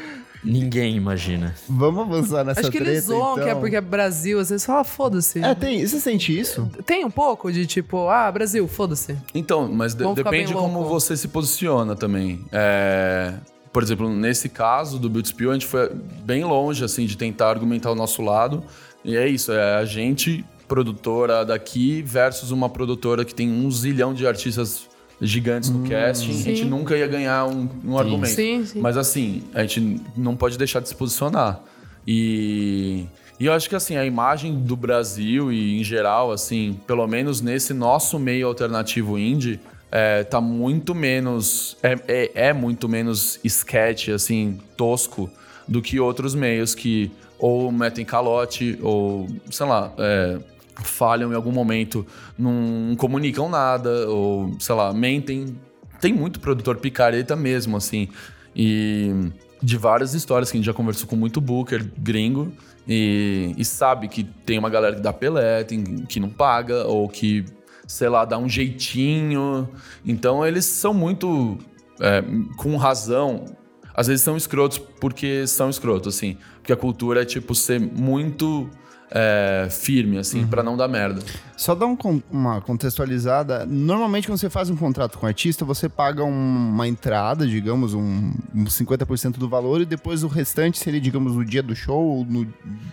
[0.47, 1.53] Ninguém imagina.
[1.67, 3.43] Vamos avançar nessa Acho que treta, eles zoam então.
[3.43, 5.43] que é porque é Brasil, às vezes fala, foda-se.
[5.43, 5.85] É, tem.
[5.85, 6.69] Você sente isso?
[6.85, 9.15] Tem um pouco de tipo, ah, Brasil, foda-se.
[9.33, 12.45] Então, mas de- depende como você se posiciona também.
[12.51, 13.33] É,
[13.71, 15.89] por exemplo, nesse caso do Build Spill, a gente foi
[16.23, 18.63] bem longe, assim, de tentar argumentar o nosso lado.
[19.05, 24.13] E é isso, é a gente, produtora daqui, versus uma produtora que tem um zilhão
[24.13, 24.87] de artistas
[25.21, 26.31] gigantes no casting.
[26.31, 26.65] A gente Sim.
[26.65, 28.33] nunca ia ganhar um, um argumento.
[28.33, 28.79] Sim, sim.
[28.79, 31.59] Mas assim, a gente não pode deixar de se posicionar.
[32.05, 33.05] E,
[33.39, 37.41] e eu acho que assim, a imagem do Brasil e em geral, assim, pelo menos
[37.41, 39.59] nesse nosso meio alternativo indie,
[39.91, 41.77] é, tá muito menos.
[41.81, 45.29] É, é, é muito menos sketch, assim, tosco,
[45.67, 50.39] do que outros meios que ou metem calote, ou, sei lá, é,
[50.83, 52.05] falham em algum momento,
[52.37, 55.57] não comunicam nada, ou, sei lá, mentem.
[55.99, 58.07] Tem muito produtor picareta mesmo, assim.
[58.55, 62.51] E de várias histórias que a gente já conversou com muito booker gringo
[62.87, 67.09] e, e sabe que tem uma galera que dá Pelé, tem, que não paga, ou
[67.09, 67.43] que,
[67.87, 69.67] sei lá, dá um jeitinho.
[70.05, 71.57] Então eles são muito,
[71.99, 72.23] é,
[72.55, 73.45] com razão,
[73.93, 76.37] às vezes são escrotos porque são escrotos, assim.
[76.59, 78.69] Porque a cultura é, tipo, ser muito
[79.09, 81.21] é, firme, assim, pra não dar merda.
[81.55, 81.97] Só dar um
[82.31, 83.65] uma contextualizada.
[83.65, 86.29] Normalmente, quando você faz um contrato com o artista, você paga um-
[86.69, 91.43] uma entrada, digamos, um, um 50% do valor, e depois o restante seria, digamos, no
[91.45, 92.45] dia do show ou no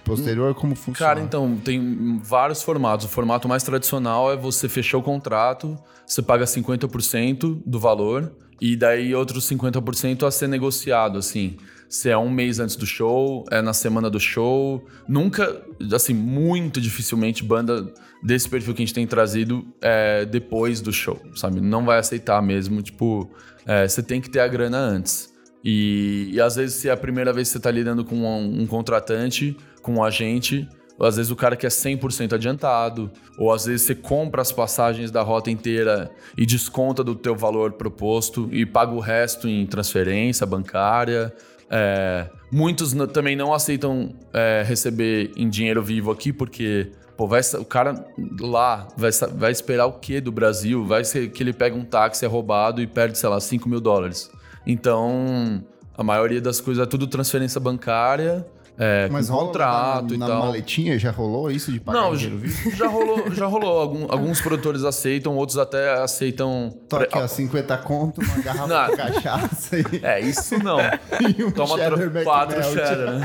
[0.04, 0.98] posterior, como funciona?
[1.14, 3.06] Cara, então, tem vários formatos.
[3.06, 8.76] O formato mais tradicional é você fechar o contrato, você paga 50% do valor, e
[8.76, 11.56] daí outros 50% a ser negociado, assim.
[11.88, 14.84] Se é um mês antes do show, é na semana do show.
[15.08, 17.92] Nunca, assim, muito dificilmente banda
[18.22, 21.60] desse perfil que a gente tem trazido é depois do show, sabe?
[21.60, 23.30] Não vai aceitar mesmo, tipo,
[23.66, 25.32] é, você tem que ter a grana antes.
[25.62, 28.62] E, e às vezes, se é a primeira vez que você tá lidando com um,
[28.62, 30.68] um contratante, com um agente,
[31.00, 35.22] às vezes o cara quer 100% adiantado, ou às vezes você compra as passagens da
[35.22, 41.34] rota inteira e desconta do teu valor proposto e paga o resto em transferência bancária.
[41.76, 47.64] É, muitos também não aceitam é, receber em dinheiro vivo aqui porque pô, vai, o
[47.64, 48.06] cara
[48.38, 50.84] lá vai, vai esperar o quê do Brasil?
[50.86, 53.80] Vai ser que ele pega um táxi, é roubado e perde, sei lá, 5 mil
[53.80, 54.30] dólares.
[54.64, 55.64] Então,
[55.98, 60.18] a maioria das coisas é tudo transferência bancária, é, Mas com rola contrato na, e
[60.18, 60.38] na tal.
[60.46, 60.98] maletinha?
[60.98, 62.70] Já rolou isso de pagar Não, dinheiro vivo?
[62.76, 63.78] já rolou, já rolou.
[63.80, 66.76] Algum- alguns produtores aceitam, outros até aceitam.
[66.88, 68.90] Tô aqui, pre- ó, 50 conto, uma garrafa Não.
[68.90, 70.78] de cachaça e, É, isso não.
[71.38, 73.20] e um Toma cheddar tro- quatro cheddar, né?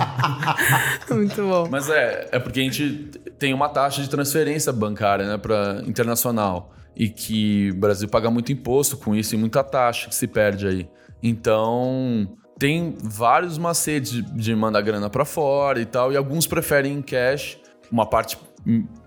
[1.11, 1.67] Muito bom.
[1.69, 6.73] Mas é, é porque a gente tem uma taxa de transferência bancária, né, para internacional.
[6.95, 10.67] E que o Brasil paga muito imposto com isso e muita taxa que se perde
[10.67, 10.89] aí.
[11.23, 12.27] Então,
[12.59, 16.11] tem vários macetes de, de mandar grana para fora e tal.
[16.11, 17.57] E alguns preferem em cash,
[17.91, 18.37] uma parte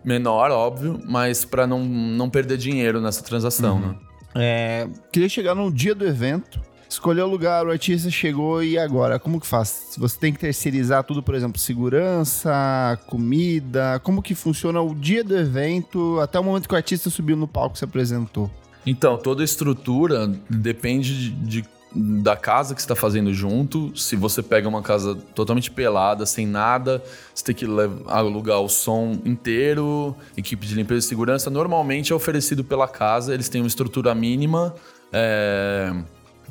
[0.03, 3.95] menor, óbvio, mas para não, não perder dinheiro nessa transação, né?
[4.35, 9.19] É, queria chegar no dia do evento, escolher o lugar, o artista chegou e agora?
[9.19, 9.95] Como que faz?
[9.99, 15.37] Você tem que terceirizar tudo, por exemplo, segurança, comida, como que funciona o dia do
[15.37, 18.51] evento até o momento que o artista subiu no palco e se apresentou?
[18.87, 23.97] Então, toda a estrutura depende de, de- da casa que está fazendo junto.
[23.97, 27.03] Se você pega uma casa totalmente pelada, sem nada,
[27.35, 27.67] você tem que
[28.07, 31.51] alugar o som inteiro, equipe de limpeza e segurança.
[31.51, 34.75] Normalmente é oferecido pela casa, eles têm uma estrutura mínima
[35.13, 35.93] é,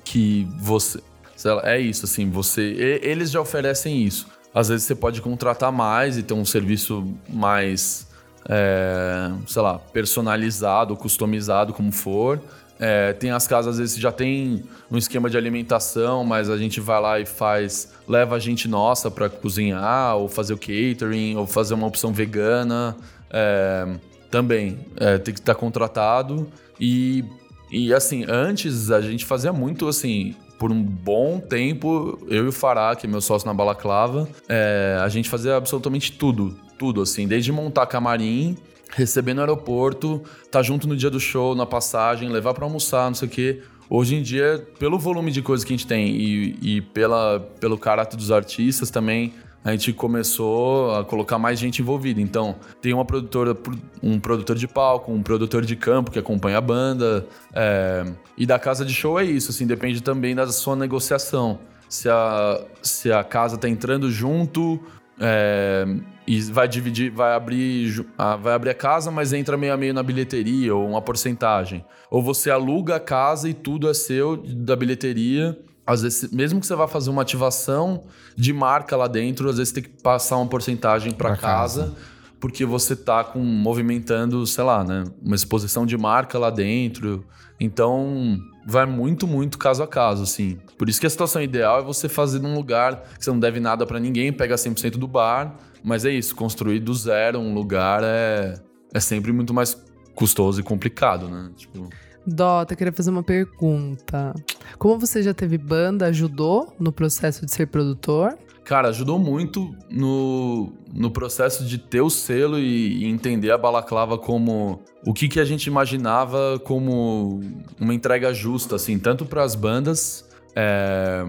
[0.03, 0.99] que você.
[1.45, 2.99] lá, É isso, assim, você.
[3.01, 4.27] Eles já oferecem isso.
[4.53, 8.11] Às vezes você pode contratar mais e ter um serviço mais
[8.49, 12.39] é, sei lá, personalizado, customizado, como for.
[12.83, 16.79] É, tem as casas, às vezes, já tem um esquema de alimentação, mas a gente
[16.79, 21.45] vai lá e faz, leva a gente nossa para cozinhar, ou fazer o catering, ou
[21.45, 22.97] fazer uma opção vegana.
[23.29, 23.87] É,
[24.31, 26.47] também é, tem que estar contratado.
[26.79, 27.23] E,
[27.71, 30.35] e assim, antes a gente fazia muito assim.
[30.57, 34.97] Por um bom tempo, eu e o Fará, que é meu sócio na Balaclava, é,
[35.01, 36.55] a gente fazia absolutamente tudo.
[36.79, 38.57] Tudo, assim, desde montar camarim,
[38.91, 43.15] receber no aeroporto, tá junto no dia do show, na passagem, levar pra almoçar, não
[43.15, 43.61] sei o quê.
[43.89, 47.77] Hoje em dia, pelo volume de coisas que a gente tem e, e pela, pelo
[47.77, 52.19] caráter dos artistas também, a gente começou a colocar mais gente envolvida.
[52.19, 53.55] Então, tem uma produtora,
[54.01, 57.27] um produtor de palco, um produtor de campo que acompanha a banda.
[57.53, 58.05] é,
[58.37, 61.59] e da casa de show é isso, assim, depende também da sua negociação.
[61.87, 64.79] Se a, se a casa tá entrando junto,
[65.21, 65.85] é,
[66.27, 69.93] e vai dividir, vai abrir, a- vai abrir a casa, mas entra meio a meio
[69.93, 71.85] na bilheteria ou uma porcentagem.
[72.09, 76.67] Ou você aluga a casa e tudo é seu da bilheteria às vezes, mesmo que
[76.67, 78.03] você vá fazer uma ativação
[78.35, 81.95] de marca lá dentro, às vezes tem que passar uma porcentagem para casa, casa.
[82.39, 87.25] porque você tá com, movimentando, sei lá, né, uma exposição de marca lá dentro.
[87.59, 90.59] Então, vai muito, muito caso a caso, assim.
[90.77, 93.59] Por isso que a situação ideal é você fazer num lugar que você não deve
[93.59, 98.01] nada para ninguém, pega 100% do bar, mas é isso, construir do zero um lugar
[98.03, 98.55] é,
[98.93, 99.75] é sempre muito mais
[100.13, 101.51] custoso e complicado, né?
[101.55, 101.89] Tipo,
[102.25, 104.33] Dota, queria fazer uma pergunta.
[104.77, 108.37] Como você já teve banda, ajudou no processo de ser produtor?
[108.63, 114.17] Cara, ajudou muito no, no processo de ter o selo e, e entender a balaclava
[114.17, 117.39] como o que, que a gente imaginava como
[117.79, 121.23] uma entrega justa, assim, tanto para as bandas é,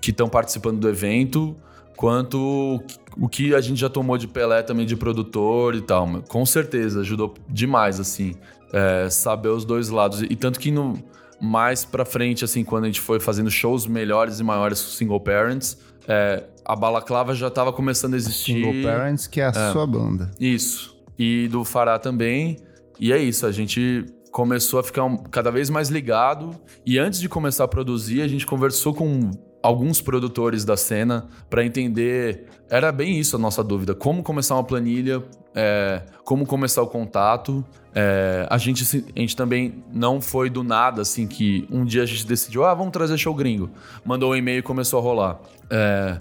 [0.00, 1.54] que estão participando do evento,
[1.94, 2.82] quanto
[3.20, 6.08] o que- a gente já tomou de Pelé também de produtor e tal.
[6.28, 8.34] Com certeza, ajudou demais, assim,
[8.72, 10.22] é, saber os dois lados.
[10.22, 10.94] E tanto que no,
[11.40, 15.20] mais pra frente, assim, quando a gente foi fazendo shows melhores e maiores com single
[15.20, 18.62] parents, é, a balaclava já tava começando a existir.
[18.62, 20.30] Single Parents, que é a sua banda.
[20.38, 20.94] Isso.
[21.18, 22.58] E do Fará também.
[23.00, 26.50] E é isso, a gente começou a ficar um- cada vez mais ligado.
[26.84, 29.30] E antes de começar a produzir, a gente conversou com
[29.62, 32.44] alguns produtores da cena para entender.
[32.70, 37.64] Era bem isso a nossa dúvida: como começar uma planilha, é, como começar o contato.
[37.94, 38.84] É, a, gente,
[39.16, 42.72] a gente também não foi do nada, assim, que um dia a gente decidiu, ah,
[42.74, 43.70] vamos trazer show gringo.
[44.04, 45.40] Mandou um e-mail e começou a rolar.
[45.70, 46.20] É,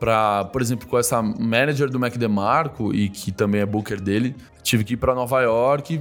[0.00, 4.34] Pra, por exemplo, com essa manager do Mac DeMarco e que também é booker dele,
[4.62, 6.00] tive que ir para Nova York,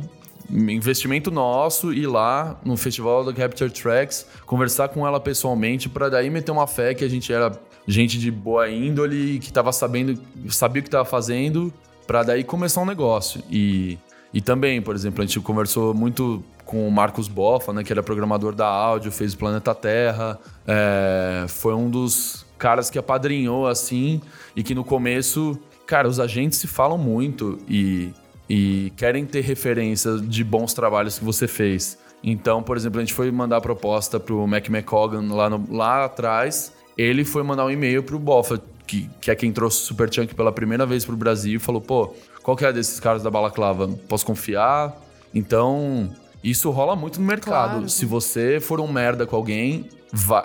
[0.50, 6.30] investimento nosso, ir lá no festival da Capture Tracks, conversar com ela pessoalmente para daí
[6.30, 7.52] meter uma fé que a gente era
[7.88, 10.20] gente de boa índole, que tava sabendo,
[10.50, 11.74] sabia o que tava fazendo,
[12.08, 13.42] para daí começar um negócio.
[13.50, 13.98] E,
[14.34, 18.02] e também, por exemplo, a gente conversou muito com o Marcos Boffa, né, que era
[18.02, 24.20] programador da áudio, fez o Planeta Terra, é, foi um dos caras que apadrinhou assim
[24.56, 28.12] e que no começo, cara, os agentes se falam muito e,
[28.50, 31.96] e querem ter referência de bons trabalhos que você fez.
[32.24, 36.06] Então, por exemplo, a gente foi mandar a proposta pro Mac McCogan lá, no- lá
[36.06, 40.12] atrás, ele foi mandar um e-mail pro Boffa, que, que é quem trouxe o Super
[40.12, 43.30] Chunk pela primeira vez pro Brasil, e falou, pô, qual que é desses caras da
[43.30, 43.88] Balaclava?
[44.10, 44.96] Posso confiar?
[45.36, 46.10] Então,
[46.44, 47.72] isso rola muito no mercado.
[47.74, 47.90] Claro.
[47.90, 49.88] Se você for um merda com alguém,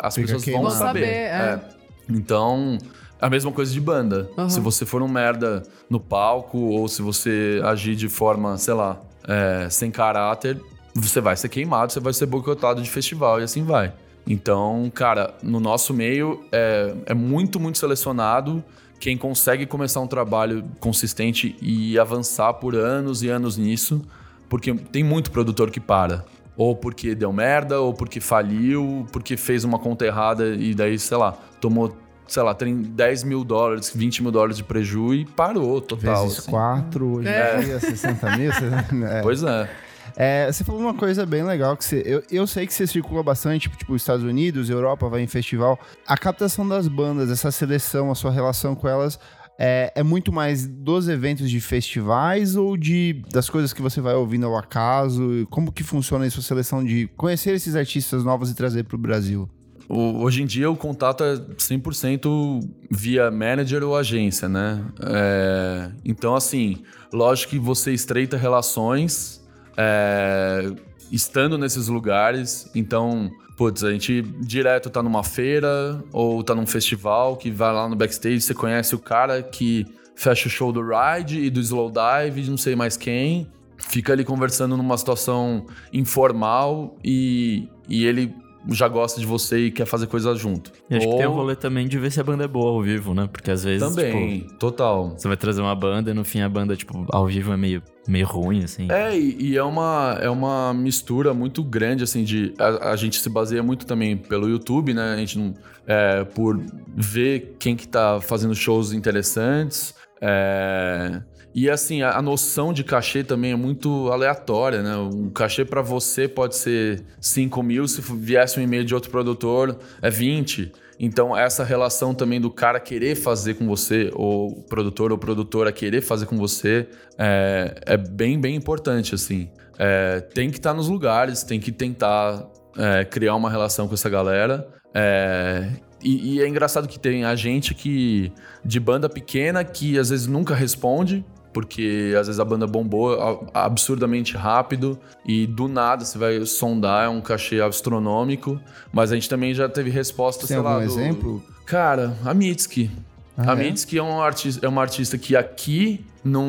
[0.02, 1.00] as Fica pessoas vão saber.
[1.00, 1.79] saber, é.
[2.10, 2.78] Então,
[3.20, 4.30] a mesma coisa de banda.
[4.36, 4.48] Uhum.
[4.48, 9.00] Se você for um merda no palco ou se você agir de forma, sei lá,
[9.28, 10.60] é, sem caráter,
[10.94, 13.92] você vai ser queimado, você vai ser boicotado de festival e assim vai.
[14.26, 18.62] Então, cara, no nosso meio é, é muito, muito selecionado
[18.98, 24.02] quem consegue começar um trabalho consistente e avançar por anos e anos nisso,
[24.48, 26.24] porque tem muito produtor que para.
[26.60, 31.16] Ou porque deu merda, ou porque faliu, porque fez uma conta errada e daí, sei
[31.16, 31.96] lá, tomou,
[32.28, 36.24] sei lá, tem 10 mil dólares, 20 mil dólares de preju e parou total.
[36.24, 36.50] Vezes assim.
[36.50, 37.56] 4, hoje É.
[37.62, 38.52] dia, 60 mil.
[39.08, 39.22] é.
[39.22, 39.70] Pois é.
[40.14, 43.22] É, você falou uma coisa bem legal que você, eu, eu sei que você circula
[43.22, 45.78] bastante, tipo, tipo, Estados Unidos, Europa, vai em festival.
[46.06, 49.18] A captação das bandas, essa seleção, a sua relação com elas
[49.62, 54.14] é, é muito mais dos eventos de festivais ou de das coisas que você vai
[54.14, 55.46] ouvindo ao acaso?
[55.50, 58.98] Como que funciona a sua seleção de conhecer esses artistas novos e trazer para o
[58.98, 59.46] Brasil?
[59.86, 64.82] Hoje em dia o contato é 100% via manager ou agência, né?
[65.02, 66.78] É, então, assim,
[67.12, 69.44] lógico que você estreita relações
[69.76, 70.72] é,
[71.12, 72.70] estando nesses lugares.
[72.74, 77.86] Então, putz, a gente direto tá numa feira ou tá num festival que vai lá
[77.86, 81.92] no backstage, você conhece o cara que fecha o show do Ride e do Slow
[81.92, 83.46] Dive, de não sei mais quem.
[83.76, 88.34] Fica ali conversando numa situação informal e, e ele
[88.68, 90.70] já gosta de você e quer fazer coisa junto.
[90.90, 92.70] E acho que tem o Ou- rolê também de ver se a banda é boa
[92.70, 93.28] ao vivo, né?
[93.30, 95.14] Porque às vezes, Também, tipo, total.
[95.16, 97.82] você vai trazer uma banda e no fim a banda, tipo, ao vivo é meio,
[98.06, 98.86] meio ruim, assim.
[98.90, 102.52] É, e, e é, uma, é uma mistura muito grande, assim, de...
[102.58, 105.14] A, a gente se baseia muito também pelo YouTube, né?
[105.14, 105.54] A gente não...
[105.86, 106.60] É, por
[106.94, 109.94] ver quem que tá fazendo shows interessantes.
[110.20, 111.20] É,
[111.54, 114.96] e, assim, a, a noção de cachê também é muito aleatória, né?
[114.96, 119.76] Um cachê pra você pode ser 5 mil, se viesse um e-mail de outro produtor,
[120.00, 120.72] é 20.
[120.98, 126.02] Então, essa relação também do cara querer fazer com você, ou produtor ou produtora querer
[126.02, 126.86] fazer com você,
[127.18, 129.50] é, é bem, bem importante, assim.
[129.78, 134.10] É, tem que estar nos lugares, tem que tentar é, criar uma relação com essa
[134.10, 134.68] galera.
[134.94, 135.70] É,
[136.02, 138.32] e, e é engraçado que tem a gente que
[138.64, 144.36] de banda pequena que às vezes nunca responde porque às vezes a banda bombou absurdamente
[144.36, 148.60] rápido e do nada você vai sondar, é um cachê astronômico,
[148.92, 151.42] mas a gente também já teve resposta, Tem sei lá, algum do- exemplo?
[151.66, 152.90] Cara, a Mitski.
[153.36, 153.64] Ah, a é?
[153.64, 156.44] Mitski é, um artista, é uma artista que aqui não,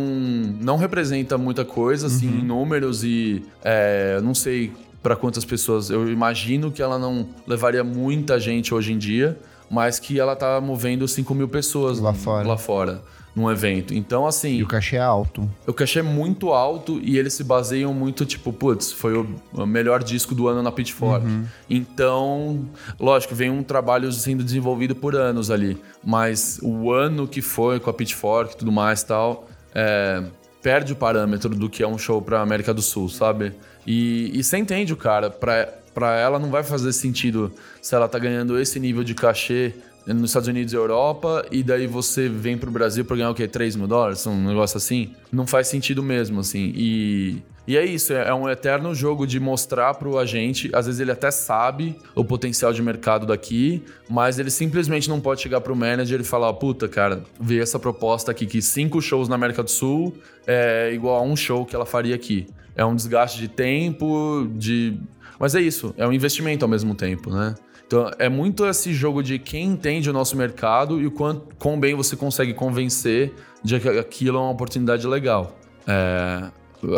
[0.59, 2.39] não representa muita coisa, assim, Uhum.
[2.39, 4.71] em números e é, não sei
[5.01, 5.89] para quantas pessoas.
[5.89, 9.39] Eu imagino que ela não levaria muita gente hoje em dia,
[9.69, 12.47] mas que ela tá movendo 5 mil pessoas Lá fora.
[12.47, 13.01] lá fora,
[13.35, 13.93] num evento.
[13.93, 15.49] Então, assim, E o cachê é alto.
[15.65, 20.03] o cachê é muito alto e eles se baseiam muito, tipo, putz, foi o, melhor
[20.03, 21.25] disco do ano na Pitchfork.
[21.69, 22.65] Então,
[22.99, 25.77] lógico, vem um trabalho sendo desenvolvido por anos ali.
[26.03, 30.23] Mas o ano que foi com a Pitchfork e tudo mais e tal, é,
[30.61, 33.53] perde o parâmetro do que é um show pra América do Sul, sabe?
[33.87, 37.51] E, e você entende o cara, pra, pra ela não vai fazer sentido
[37.81, 39.73] se ela tá ganhando esse nível de cachê
[40.05, 43.47] nos Estados Unidos e Europa, e daí você vem pro Brasil pra ganhar o quê?
[43.47, 44.25] 3 mil dólares?
[44.25, 45.13] Um negócio assim?
[45.31, 46.73] Não faz sentido mesmo, assim.
[46.75, 50.99] E, e é isso, é é um eterno jogo de mostrar pro agente, às vezes
[50.99, 55.75] ele até sabe o potencial de mercado daqui, mas ele simplesmente não pode chegar pro
[55.75, 59.69] manager e falar, puta, cara, vê essa proposta aqui, que cinco shows na América do
[59.69, 60.15] Sul
[60.47, 62.47] é igual a um show que ela faria aqui.
[62.75, 64.97] É um desgaste de tempo, de...
[65.39, 67.55] Mas é isso, é um investimento ao mesmo tempo, né?
[67.91, 71.77] Então, é muito esse jogo de quem entende o nosso mercado e o quão, quão
[71.77, 75.59] bem você consegue convencer de que aquilo é uma oportunidade legal.
[75.85, 76.49] É,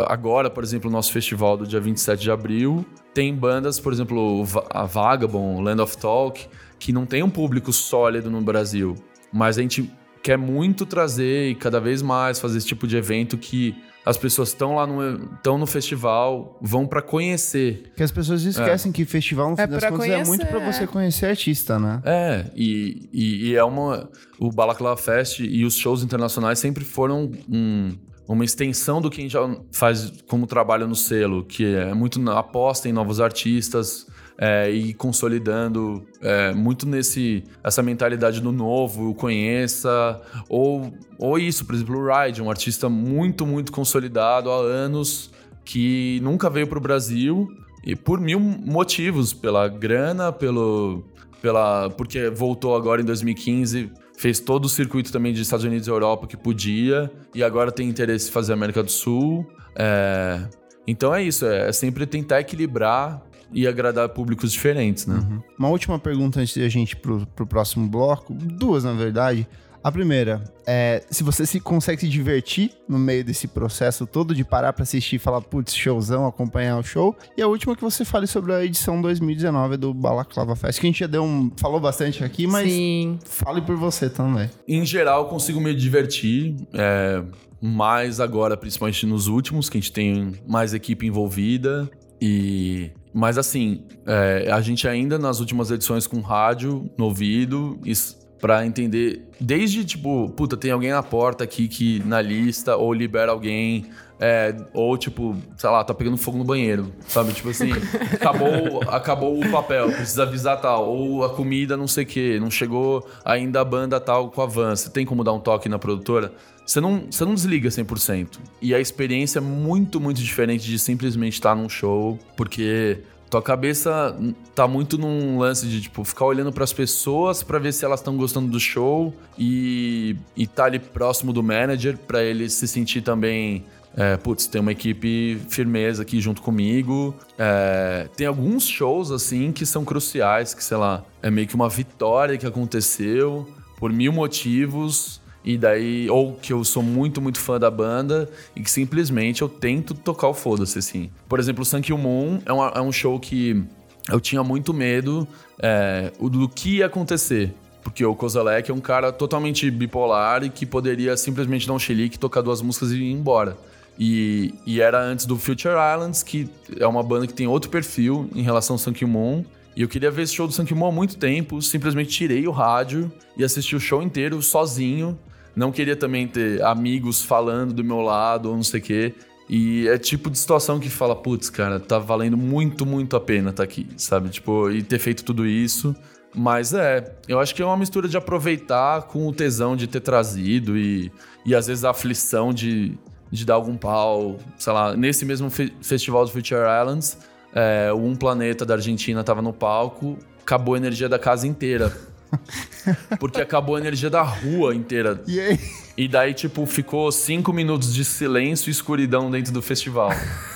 [0.06, 4.44] agora, por exemplo, o nosso festival do dia 27 de abril tem bandas, por exemplo,
[4.70, 6.46] a Vagabond, Land of Talk,
[6.78, 8.94] que não tem um público sólido no Brasil,
[9.32, 9.90] mas a gente
[10.22, 13.74] quer muito trazer e cada vez mais fazer esse tipo de evento que
[14.04, 18.92] as pessoas estão lá no, estão no festival, vão para conhecer Porque as pessoas esquecem
[18.92, 20.86] que festival, no É fim das pra contas, é muito pra conhecer, você é.
[20.86, 22.02] conhecer artista, né?
[22.04, 24.08] É, e, e, e é uma.
[24.38, 27.92] O Balaclava Fest e os shows internacionais sempre foram um-
[28.26, 29.40] uma extensão do que já
[29.72, 34.06] faz como trabalho no selo, que é muito na aposta em novos artistas
[34.38, 41.74] é, e consolidando é, muito nesse essa mentalidade do novo, conheça, ou, ou isso, por
[41.74, 45.30] exemplo, o Ride, um artista muito, muito consolidado há anos
[45.64, 47.48] que nunca veio para o Brasil
[47.84, 51.04] e por mil motivos, pela grana, pelo,
[51.40, 55.90] pela porque voltou agora em 2015, fez todo o circuito também de Estados Unidos e
[55.90, 59.46] Europa que podia e agora tem interesse em fazer América do Sul.
[59.76, 60.40] É,
[60.86, 65.16] então é isso, é, é sempre tentar equilibrar e agradar públicos diferentes, né?
[65.56, 68.34] Uma última pergunta antes de a gente pro, pro próximo bloco.
[68.34, 69.46] Duas, na verdade.
[69.84, 74.42] A primeira é se você se consegue se divertir no meio desse processo todo de
[74.42, 77.14] parar pra assistir e falar, putz, showzão, acompanhar o show.
[77.36, 80.88] E a última que você fale sobre a edição 2019 do Balaclava Fest, que a
[80.88, 81.50] gente já deu um.
[81.58, 83.18] falou bastante aqui, mas Sim.
[83.26, 84.48] fale por você também.
[84.66, 87.22] Em geral, eu consigo me divertir, é,
[87.60, 91.90] mais agora, principalmente nos últimos, que a gente tem mais equipe envolvida.
[92.18, 98.23] E, mas assim, é, a gente ainda nas últimas edições com rádio no ouvido, isso,
[98.44, 103.32] pra entender, desde tipo, puta, tem alguém na porta aqui que na lista, ou libera
[103.32, 103.86] alguém,
[104.20, 107.32] é, ou tipo, sei lá, tá pegando fogo no banheiro, sabe?
[107.32, 107.70] Tipo assim,
[108.12, 112.50] acabou, acabou o papel, precisa avisar tal, ou a comida não sei o que, não
[112.50, 115.78] chegou ainda a banda tal com a van, você tem como dar um toque na
[115.78, 116.30] produtora?
[116.66, 118.38] Você não, você não desliga 100%.
[118.60, 122.98] E a experiência é muito, muito diferente de simplesmente estar num show, porque
[123.34, 124.16] tua cabeça
[124.54, 128.16] tá muito num lance de tipo ficar olhando pras pessoas pra ver se elas estão
[128.16, 133.64] gostando do show e, e tá ali próximo do manager pra ele se sentir também
[133.96, 137.14] é, putz, tem uma equipe firmeza aqui junto comigo.
[137.38, 141.68] É, tem alguns shows, assim, que são cruciais, que, sei lá, é meio que uma
[141.68, 145.20] vitória que aconteceu por mil motivos.
[145.44, 149.48] E daí, ou que eu sou muito, muito fã da banda e que simplesmente eu
[149.48, 151.10] tento tocar o foda-se, assim.
[151.28, 153.62] Por exemplo, o Sankey Moon é, é um show que
[154.10, 155.28] eu tinha muito medo
[155.58, 157.52] é, do que ia acontecer.
[157.82, 162.18] Porque o Kozalek é um cara totalmente bipolar e que poderia simplesmente dar um chilique,
[162.18, 163.56] tocar duas músicas e ir embora.
[163.98, 166.48] E, e era antes do Future Islands, que
[166.80, 169.44] é uma banda que tem outro perfil em relação ao Sankey Moon.
[169.76, 172.50] E eu queria ver esse show do Sankey Moon há muito tempo, simplesmente tirei o
[172.50, 175.18] rádio e assisti o show inteiro sozinho.
[175.54, 179.14] Não queria também ter amigos falando do meu lado ou não sei o quê.
[179.48, 183.50] E é tipo de situação que fala, putz, cara, tá valendo muito, muito a pena
[183.50, 184.30] estar aqui, sabe?
[184.30, 185.94] Tipo, e ter feito tudo isso.
[186.34, 190.00] Mas é, eu acho que é uma mistura de aproveitar com o tesão de ter
[190.00, 191.12] trazido e,
[191.46, 192.98] e às vezes a aflição de,
[193.30, 194.38] de dar algum pau.
[194.58, 197.18] Sei lá, nesse mesmo fe- festival do Future Islands,
[197.54, 201.92] é, o Um Planeta da Argentina tava no palco, acabou a energia da casa inteira.
[203.18, 205.22] Porque acabou a energia da rua inteira.
[205.26, 205.58] E aí?
[205.96, 210.10] E daí, tipo, ficou cinco minutos de silêncio e escuridão dentro do festival.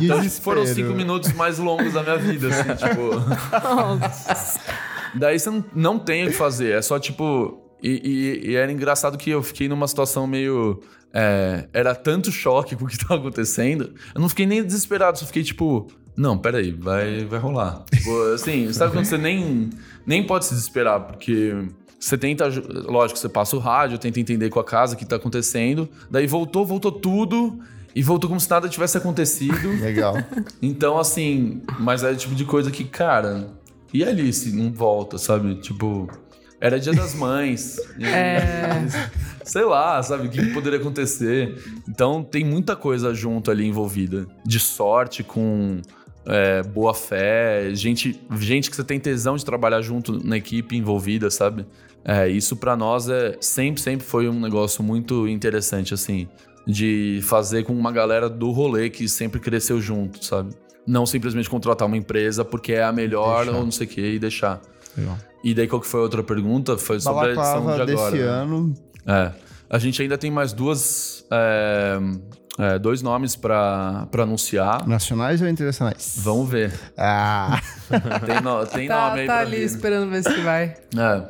[0.00, 3.22] Então, tipo, foram os cinco minutos mais longos da minha vida, assim, tipo.
[5.14, 7.62] Daí você não, não tem o que fazer, é só tipo.
[7.82, 7.90] E,
[8.44, 10.82] e- e era engraçado que eu fiquei numa situação meio.
[11.14, 13.94] é, era tanto choque com o que tava acontecendo.
[14.14, 15.86] Eu não fiquei nem desesperado, só fiquei tipo.
[16.16, 17.84] Não, peraí, vai, vai rolar.
[17.92, 19.70] Tipo, assim, sabe quando você nem,
[20.06, 21.54] nem pode se desesperar, porque
[22.00, 22.46] você tenta.
[22.88, 25.88] Lógico, você passa o rádio, tenta entender com a casa o que tá acontecendo.
[26.10, 27.58] Daí voltou, voltou tudo.
[27.94, 29.68] E voltou como se nada tivesse acontecido.
[29.80, 30.14] Legal.
[30.60, 33.48] Então, assim, mas é o tipo de coisa que, cara,
[33.92, 35.54] e ali se não volta, sabe?
[35.62, 36.06] Tipo,
[36.60, 37.78] era dia das mães.
[37.98, 38.86] e- É.
[39.44, 40.26] Sei lá, sabe?
[40.26, 41.56] O que que poderia acontecer?
[41.88, 44.26] Então, tem muita coisa junto ali envolvida.
[44.44, 45.80] De sorte com
[46.26, 51.30] é, boa fé, gente, gente que você tem tesão de trabalhar junto na equipe envolvida,
[51.30, 51.66] sabe?
[52.04, 56.28] É, isso pra nós é sempre, sempre foi um negócio muito interessante, assim,
[56.66, 60.54] de fazer com uma galera do rolê que sempre cresceu junto, sabe?
[60.86, 63.58] Não simplesmente contratar uma empresa porque é a melhor Deixar.
[63.58, 64.60] ou não sei o que e deixar.
[64.96, 65.18] Legal.
[65.42, 66.76] E daí qual que foi a outra pergunta?
[66.76, 68.10] Foi sobre a edição Balaclava de agora.
[68.10, 68.28] desse né?
[68.28, 68.74] ano.
[69.06, 69.32] É.
[69.68, 71.24] A gente ainda tem mais duas.
[71.30, 71.98] é,
[72.58, 74.86] é, dois nomes pra pra anunciar.
[74.88, 76.14] Nacionais ou internacionais?
[76.22, 76.72] Vamos ver.
[76.96, 77.60] Ah,
[78.26, 79.62] Tem, no- tem Tá, nome aí tá pra ali vir.
[79.64, 80.74] esperando ver se vai.
[80.96, 81.22] É.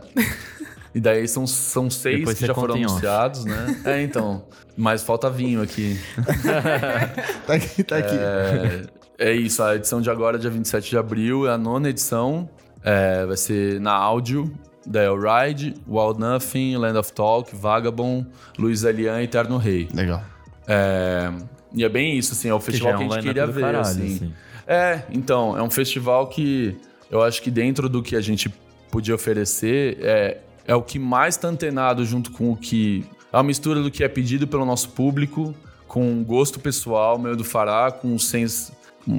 [0.94, 2.92] E daí são, são seis Depois que já foram em off.
[2.94, 3.80] anunciados, né?
[3.84, 4.44] É, então.
[4.76, 5.98] Mas falta vinho aqui.
[7.46, 8.14] tá aqui, tá aqui.
[8.18, 8.86] É,
[9.30, 12.48] é isso, a edição de agora, dia 27 de abril, é a nona edição.
[12.82, 14.52] É, vai ser na áudio.
[14.86, 18.26] Daí é o Ride, Wild Nothing, Land of Talk, Vagabond,
[18.58, 19.88] Luiz Elian e Eterno Rei.
[19.92, 20.22] Legal.
[20.66, 21.30] É,
[21.72, 23.46] e é bem isso, assim, é o Que festival é que, a gente line-up queria
[23.46, 24.14] ver, caralho, assim.
[24.16, 24.32] assim.
[24.66, 26.76] É, então, é um festival que
[27.10, 28.52] eu acho que dentro do que a gente
[28.90, 33.04] podia oferecer, é, é o que mais tá antenado junto com o que...
[33.32, 35.54] É uma mistura do que é pedido pelo nosso público,
[35.86, 38.72] com gosto pessoal, meio do fará, com um senso,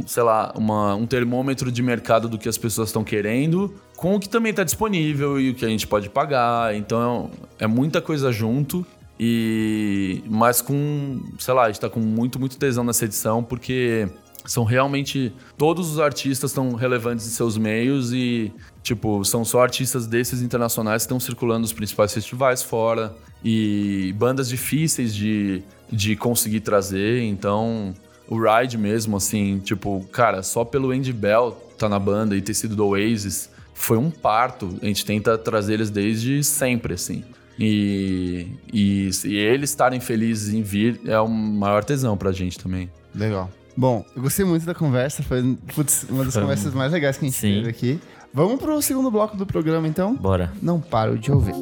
[0.05, 4.19] sei lá, uma- um termômetro de mercado do que as pessoas estão querendo, com o
[4.19, 6.75] que também está disponível e o que a gente pode pagar.
[6.75, 7.29] Então
[7.59, 8.85] é muita coisa junto.
[9.19, 14.07] E mas com, sei lá, a gente tá com muito, muito tesão nessa edição, porque
[14.45, 20.07] são realmente todos os artistas estão relevantes em seus meios e tipo, são só artistas
[20.07, 23.13] desses internacionais que estão circulando nos principais festivais fora
[23.43, 25.61] e bandas difíceis de,
[25.91, 27.93] de conseguir trazer, então
[28.29, 32.53] o Ride mesmo, assim, tipo, cara, só pelo Andy Bell tá na banda e ter
[32.53, 34.77] sido do Oasis, foi um parto.
[34.81, 37.23] A gente tenta trazer eles desde sempre, assim.
[37.59, 42.89] E, e, e eles estarem felizes em vir é o maior tesão pra gente também.
[43.15, 43.49] Legal.
[43.75, 45.21] Bom, eu gostei muito da conversa.
[45.21, 47.55] Foi putz, uma das conversas mais legais que a gente Sim.
[47.55, 47.99] teve aqui.
[48.33, 50.15] Vamos pro segundo bloco do programa, então?
[50.15, 50.51] Bora.
[50.61, 51.53] Não paro de ouvir.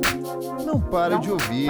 [0.65, 1.67] Não paro de ouvir.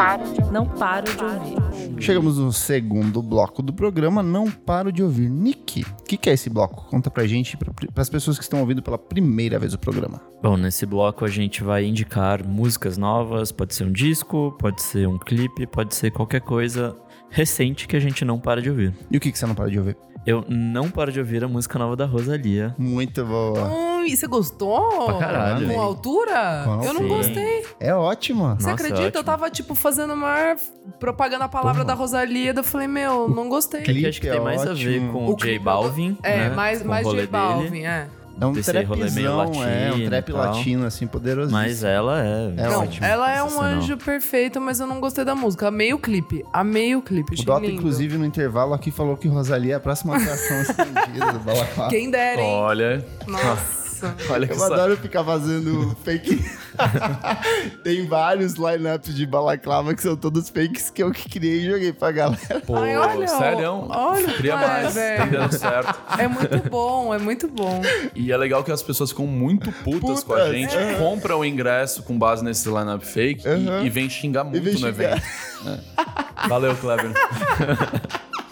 [0.51, 2.01] Não paro de ouvir.
[2.01, 5.29] Chegamos no segundo bloco do programa, Não Paro de Ouvir.
[5.29, 6.85] Nick, o que, que é esse bloco?
[6.89, 7.71] Conta pra gente, para
[8.01, 10.21] as pessoas que estão ouvindo pela primeira vez o programa.
[10.41, 15.07] Bom, nesse bloco a gente vai indicar músicas novas, pode ser um disco, pode ser
[15.07, 16.95] um clipe, pode ser qualquer coisa
[17.29, 18.93] recente que a gente não para de ouvir.
[19.11, 19.97] E o que, que você não para de ouvir?
[20.25, 22.73] Eu não paro de ouvir a música nova da Rosalia.
[22.79, 23.63] Muito boa.
[23.65, 25.05] Hum, e você gostou?
[25.05, 25.67] Pra caralho.
[25.67, 26.63] Com altura?
[26.65, 27.63] Com Eu não gostei.
[27.79, 28.55] É ótima.
[28.55, 29.01] Você Nossa, acredita?
[29.07, 29.19] ótimo.
[29.19, 30.55] Eu tava, tipo, fazendo maior
[30.99, 32.53] propaganda a palavra da Rosalia.
[32.55, 33.81] Eu falei, meu, não gostei.
[33.81, 35.13] É que Clipe acho que é tem mais a ver ótimo.
[35.13, 36.17] com O o J clipe- Balvin.
[36.23, 36.55] É, né?
[36.55, 37.27] mais, Com o mais J dele.
[37.27, 38.07] Balvin, é.
[38.39, 41.51] É um trapzão, é, um latino trap latino, assim, poderoso.
[41.51, 42.53] Mas ela é.
[42.57, 43.05] É não, ótimo.
[43.05, 45.69] ela é um anjo perfeito, mas eu não gostei da música.
[45.69, 46.43] Amei o clipe.
[46.51, 47.39] Amei o clipe.
[47.39, 47.77] O Dota, lindo.
[47.79, 51.89] inclusive, no intervalo aqui falou que Rosalia é a próxima atração estendida do Balaclava.
[51.89, 52.55] Quem dera, hein?
[52.55, 53.84] Olha, Nossa.
[54.29, 56.43] Olha que Eu sa- adoro ficar fazendo fake.
[57.83, 61.93] Tem vários lineups de balaclava que são todos fakes que eu que criei e joguei
[61.93, 62.59] pra galera.
[62.65, 63.87] Pô, Ai, olha, sério?
[63.89, 64.93] olha, Queria é, mais.
[64.93, 65.17] velho.
[65.17, 65.99] Tá dando certo.
[66.19, 67.81] É muito bom, é muito bom.
[68.13, 70.95] E é legal que as pessoas ficam muito putas, com a Putas, gente, é.
[70.95, 73.81] compram o ingresso com base nesse lineup fake Aham.
[73.83, 74.89] e, e vem xingar muito vem no xingar.
[74.89, 75.23] evento.
[75.67, 76.47] É.
[76.47, 77.11] Valeu, Kleber.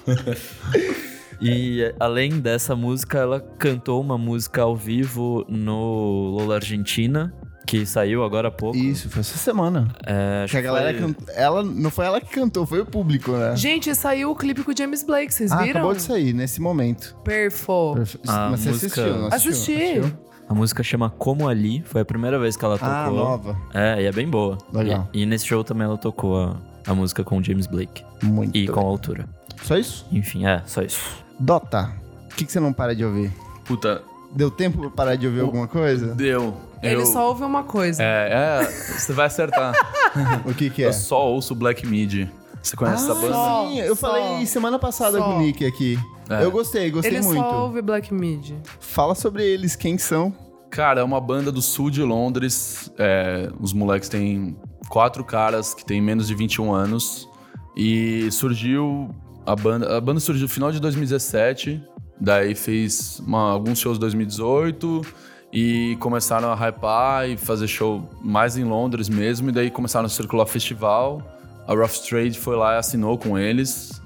[1.44, 7.34] E além dessa música, ela cantou uma música ao vivo no Lola Argentina,
[7.66, 8.78] que saiu agora há pouco.
[8.78, 9.88] Isso, foi essa semana.
[10.06, 12.86] É, acho Que a galera foi- can- ela Não foi ela que cantou, foi o
[12.86, 13.56] público, né?
[13.56, 15.80] Gente, saiu o clipe com o James Blake, vocês Ah, viram?
[15.82, 17.16] acabou de sair, nesse momento.
[17.24, 17.94] Perfo.
[17.96, 19.52] Perfe- A Mas você música- assistiu, não assistiu?
[19.52, 19.74] Assisti.
[19.74, 20.24] Assistiu?
[20.50, 22.94] A música chama Como Ali, foi a primeira vez que ela tocou.
[22.94, 23.58] Ah, nova.
[23.74, 24.58] É, e é bem boa.
[24.74, 25.08] Legal.
[25.14, 28.04] E, e nesse show também ela tocou a, a música com o James Blake.
[28.22, 28.56] Muito.
[28.56, 29.26] E com a altura.
[29.64, 30.06] Só isso?
[30.12, 31.23] Enfim, é, só isso.
[31.40, 31.92] Dota,
[32.32, 33.32] o que, que você não para de ouvir?
[33.66, 34.04] Puta,
[34.36, 36.08] Deu tempo pra parar de ouvir alguma coisa?
[36.16, 36.56] deu.
[36.82, 38.02] Ele Eu- só ouve uma coisa.
[38.04, 39.74] É, é, você vai acertar.
[40.46, 40.88] O que que é?
[40.88, 42.30] Eu só ouço Black Midi.
[42.62, 43.34] Você conhece essa banda?
[43.34, 45.24] Só, Sim, eu só, falei semana passada só.
[45.24, 46.00] com o Nick aqui.
[46.30, 46.44] É.
[46.44, 47.40] Eu gostei, gostei Ele muito.
[47.42, 48.52] só ouve Black Mid.
[48.80, 50.34] Fala sobre eles, quem são.
[50.70, 52.92] Cara, é uma banda do sul de Londres.
[52.98, 54.56] É, os moleques têm
[54.90, 57.28] quatro caras que têm menos de 21 anos.
[57.76, 59.10] E surgiu.
[59.46, 61.82] A banda, a banda surgiu no final de 2017.
[62.20, 65.02] Daí fez uma- alguns shows em 2018.
[65.56, 69.50] E começaram a hypar e fazer show mais em Londres mesmo.
[69.50, 71.22] E daí começaram a circular festival.
[71.68, 74.02] A Rough Trade foi lá e assinou com eles.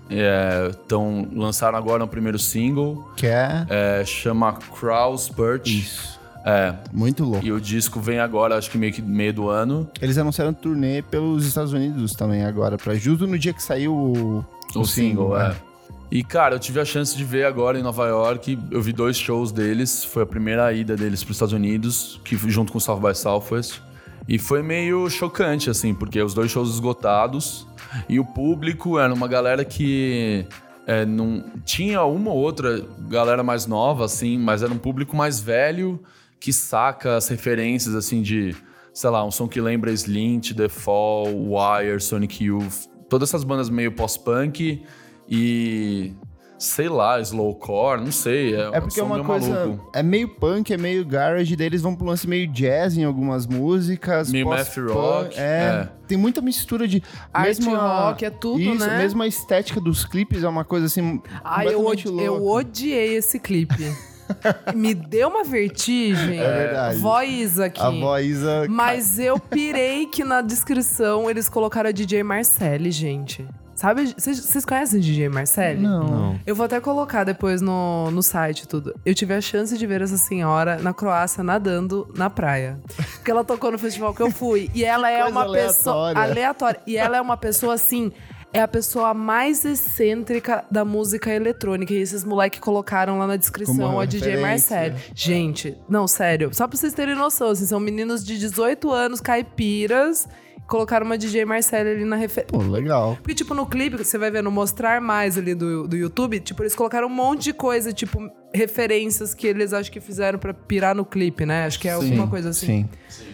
[0.86, 3.10] Então lançaram agora o primeiro single.
[3.16, 3.66] Que é.
[3.70, 5.68] É, chama Kraus Perch.
[5.68, 6.17] Isso.
[6.50, 7.46] É, Muito louco.
[7.46, 9.90] e o disco vem agora, acho que meio que meio do ano.
[10.02, 14.46] Eles anunciaram turnê pelos Estados Unidos também agora, pra justo no dia que saiu o,
[14.74, 15.52] O, single, né?
[15.62, 15.68] é.
[16.10, 18.58] E, cara, eu tive a chance de ver agora em Nova York.
[18.72, 20.06] Eu vi dois shows deles.
[20.06, 23.14] Foi a primeira ida deles para os Estados Unidos, que junto com o South by
[23.14, 23.82] Southwest.
[24.26, 27.68] E foi meio chocante, assim, porque os dois shows esgotados.
[28.08, 30.46] E o público era uma galera que
[30.86, 35.42] é, não tinha uma ou outra galera mais nova, assim, mas era um público mais
[35.42, 36.00] velho
[36.40, 38.56] que saca as referências, assim, de,
[38.94, 43.70] sei lá, um som que lembra Slint, The Fall, Wire, Sonic Youth, todas essas bandas
[43.70, 44.84] meio pós-punk
[45.28, 46.14] e
[46.60, 48.56] sei lá, slowcore, não sei.
[48.56, 49.50] É, É porque é um som uma meio coisa.
[49.50, 49.92] maluco.
[49.94, 53.46] É meio punk, é meio garage, daí eles vão pro lance meio jazz em algumas
[53.46, 54.32] músicas.
[54.32, 55.90] Meio math rock, É, é.
[56.08, 57.04] Tem muita mistura de.
[57.32, 58.98] Art mesmo a- rock, é tudo, isso, né?
[58.98, 61.22] Mesmo a estética dos clipes é uma coisa assim.
[61.44, 61.86] Ai, eu,
[62.20, 63.76] eu odiei esse clipe.
[64.76, 66.40] Me deu uma vertigem.
[66.40, 67.00] É verdade.
[67.00, 67.82] Voz aqui.
[67.82, 68.38] A voz.
[68.70, 73.48] Mas eu pirei que na descrição eles colocaram a DJ Marcelli, gente.
[73.76, 74.12] Sabe?
[74.18, 75.82] Vocês conhecem DJ Marcelli?
[75.82, 76.04] Não.
[76.04, 76.40] Não.
[76.48, 78.96] Eu vou até colocar depois no, no site tudo.
[79.06, 82.80] Eu tive a chance de ver essa senhora na Croácia nadando na praia.
[83.18, 84.72] Porque ela tocou no festival que eu fui.
[84.74, 86.32] E ela é Coisa uma pessoa aleatória.
[86.32, 86.82] aleatória.
[86.88, 88.12] E ela é uma pessoa assim.
[88.58, 91.94] É a pessoa mais excêntrica da música eletrônica.
[91.94, 94.38] E esses moleques colocaram lá na descrição a DJ.
[94.38, 94.96] Marcelli.
[95.14, 96.50] Gente, não, sério.
[96.52, 100.28] Só pra vocês terem noção, assim, são meninos de 18 anos, caipiras.
[100.68, 102.58] Colocaram uma DJ Marcelli ali na referência.
[102.58, 103.16] Pô, legal.
[103.22, 106.40] Porque, tipo, no clipe, que você vai ver no Mostrar Mais ali do, do YouTube,
[106.40, 108.28] tipo, eles colocaram um monte de coisa, tipo,
[108.58, 111.66] referências que eles acho que fizeram pra pirar no clipe, né?
[111.66, 112.66] Acho que é alguma coisa assim.
[112.66, 112.90] Sim.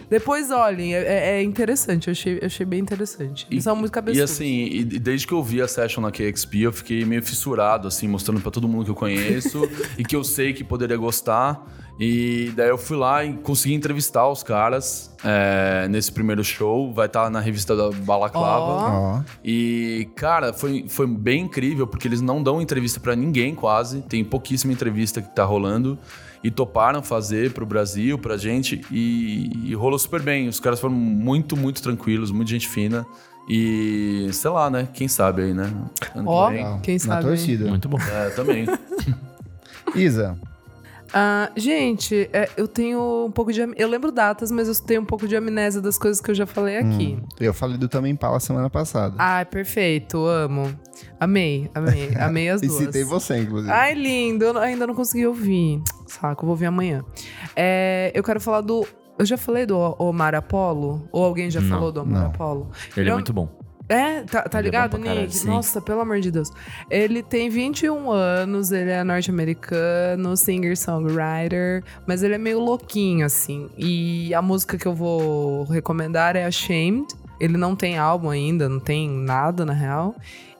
[0.08, 3.46] Depois olhem, é, é interessante, eu achei, eu achei bem interessante.
[3.50, 4.30] Eles são muito E cabeçudos.
[4.30, 7.88] assim, e e desde que eu vi a session na KXP, eu fiquei meio fissurado,
[7.88, 9.68] assim, mostrando pra todo mundo que eu conheço
[9.98, 11.66] e que eu sei que poderia gostar.
[11.98, 16.92] E daí eu fui lá e consegui entrevistar os caras é, nesse primeiro show.
[16.92, 18.64] Vai estar na revista da Balaclava.
[18.64, 19.18] Ó.
[19.18, 19.22] Ó.
[19.44, 24.02] E, cara, foi, foi bem incrível, porque eles não dão entrevista pra ninguém quase.
[24.02, 25.98] Tem pouquíssima entrevista que tá rolando.
[26.42, 28.84] E toparam fazer pro Brasil, pra gente.
[28.90, 30.48] E, e rolou super bem.
[30.48, 33.06] Os caras foram muito, muito tranquilos, muito gente fina.
[33.48, 34.88] E, sei lá, né?
[34.92, 35.72] Quem sabe aí, né?
[36.26, 36.48] Ó.
[36.48, 36.80] Legal.
[36.82, 37.68] quem Na sabe, torcida.
[37.68, 37.98] Muito bom.
[37.98, 38.66] É, também.
[39.94, 40.36] Isa.
[41.16, 43.60] Ah, gente, é, eu tenho um pouco de.
[43.76, 46.44] Eu lembro datas, mas eu tenho um pouco de amnésia das coisas que eu já
[46.44, 47.16] falei aqui.
[47.38, 49.14] Eu falei do Também Pala semana passada.
[49.16, 50.74] Ai, perfeito, amo.
[51.20, 52.10] Amei, amei.
[52.18, 52.82] Amei as e duas.
[52.82, 53.72] citei você, inclusive.
[53.72, 54.44] Ai, lindo.
[54.44, 55.80] Eu ainda não consegui ouvir.
[56.08, 57.04] Saco, eu vou ouvir amanhã.
[57.54, 58.84] É, eu quero falar do.
[59.16, 61.08] Eu já falei do Omar Apollo?
[61.12, 62.26] Ou alguém já Não, falou do Omar não.
[62.30, 62.70] Apollo?
[62.96, 63.48] Ele é Eu- muito bom.
[63.88, 65.46] É, tá, tá é ligado, caralho, Nick?
[65.46, 66.50] Nossa, pelo amor de Deus.
[66.90, 73.68] Ele tem 21 anos, ele é norte-americano, singer-songwriter, mas ele é meio louquinho, assim.
[73.76, 77.06] E a música que eu vou recomendar é Ashamed.
[77.38, 80.14] Ele não tem álbum ainda, não tem nada, na real.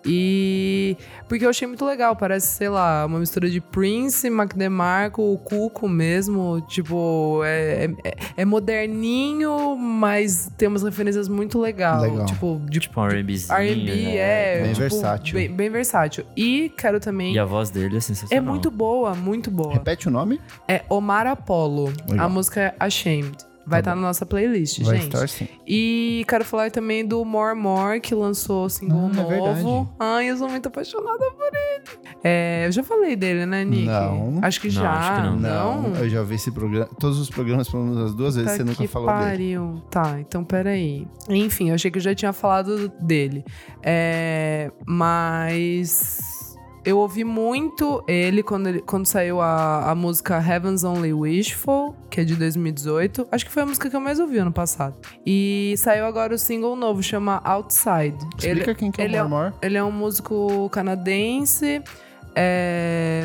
[0.06, 0.96] E.
[1.28, 5.38] Porque eu achei muito legal, parece, sei lá, uma mistura de Prince, Mac DeMarco, o
[5.38, 6.60] Cuco mesmo.
[6.68, 12.02] Tipo, é, é, é moderninho, mas tem umas referências muito legal.
[12.02, 12.26] Legal.
[12.26, 13.58] Tipo, de Tipo um R&Bzinho.
[13.58, 14.16] R&B, né?
[14.16, 14.62] é.
[14.62, 15.34] Bem tipo, versátil.
[15.34, 16.24] Bem, bem versátil.
[16.36, 17.34] E quero também.
[17.34, 18.44] E a voz dele é É sensacional.
[18.44, 19.72] muito boa, muito boa.
[19.72, 20.40] Repete o nome?
[20.68, 21.92] É Omar Apollo.
[22.08, 22.26] Legal.
[22.26, 23.32] A música é Ashamed.
[23.66, 25.14] Vai estar na nossa playlist, Vai gente.
[25.14, 25.48] estar sim.
[25.66, 29.28] E quero falar também do More More, que lançou single Ah, é novo.
[29.28, 29.88] verdade.
[29.98, 31.84] Ai, eu sou muito apaixonada por ele.
[32.22, 33.84] É, eu já falei dele, né, Nick?
[33.86, 34.38] Não.
[34.42, 34.90] Acho que Não, já.
[34.92, 35.82] acho que não.
[35.82, 36.88] Não, eu já vi esse programa.
[37.00, 39.20] Todos os programas, pelo menos as duas vezes, Tá você nunca falou dele.
[39.30, 39.82] pariu.
[39.90, 41.06] Tá, então peraí.
[41.28, 43.44] Enfim, eu achei que eu já tinha falado dele.
[43.82, 46.43] É, mas
[46.84, 52.20] eu ouvi muito ele quando, ele- quando saiu a, a música Heaven's Only Wishful, que
[52.20, 53.26] é de 2018.
[53.32, 54.94] Acho que foi a música que eu mais ouvi ano passado.
[55.24, 58.16] E saiu agora o single novo, chama Outside.
[58.38, 59.20] Explica quem que é o ele é-.
[59.62, 61.82] Ele é um músico canadense.
[62.34, 63.24] é,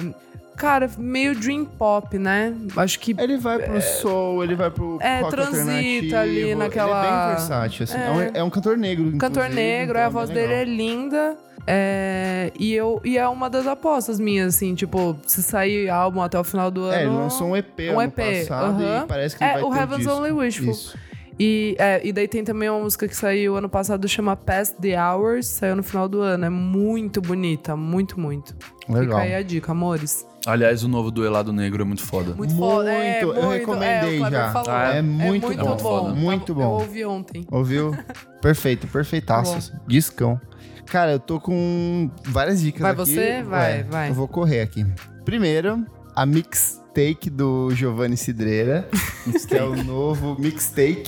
[0.59, 2.53] Cara, meio dream pop, né?
[2.75, 3.15] Acho que.
[3.17, 7.83] Ele vai pro soul, ele vai pro É, transita ali naquela- Ele é bem versátil,
[7.85, 7.97] assim.
[7.97, 8.11] É, É.
[8.11, 11.37] um, é um cantor negro, Cantor negro, então é, a voz dele é linda.
[11.65, 16.37] é, e, eu, e é uma das apostas minhas, assim, tipo, se sair álbum até
[16.39, 16.93] o final do ano.
[16.93, 18.15] É, ele lançou um EP um ano EP,
[18.47, 19.03] passado aham.
[19.03, 20.07] e parece que É, vai o ter Heaven's.
[20.07, 20.71] Only Wishful.
[20.71, 20.97] Isso.
[21.39, 25.01] E, é, e daí tem também uma música que saiu ano passado, chama Past the
[25.01, 26.43] Hours, saiu no final do ano.
[26.45, 28.53] É muito bonita, muito, muito.
[28.89, 29.19] Legal.
[29.19, 30.25] Fica aí a dica, amores.
[30.49, 32.33] Aliás, o novo do Helado Negro é muito foda.
[32.35, 32.91] Muito, foda.
[32.91, 34.51] É, Muito, eu muito, recomendei é, já.
[34.51, 34.71] falou.
[34.71, 35.75] Ah, é muito muito bom.
[35.77, 36.15] bom.
[36.15, 36.67] Muito Eu bom.
[36.81, 37.45] ouvi ontem.
[37.51, 37.95] Ouviu?
[38.41, 39.73] Perfeito, perfeitaço.
[39.85, 40.39] Discão.
[40.85, 42.99] Cara, eu tô com várias dicas Vai aqui.
[42.99, 43.43] você?
[43.43, 44.09] Vai, vai.
[44.09, 44.85] Eu vou correr aqui.
[45.25, 45.85] Primeiro,
[46.19, 48.89] a mixtape do Giovanni Cidreira,
[49.47, 51.07] que é o novo mixtape,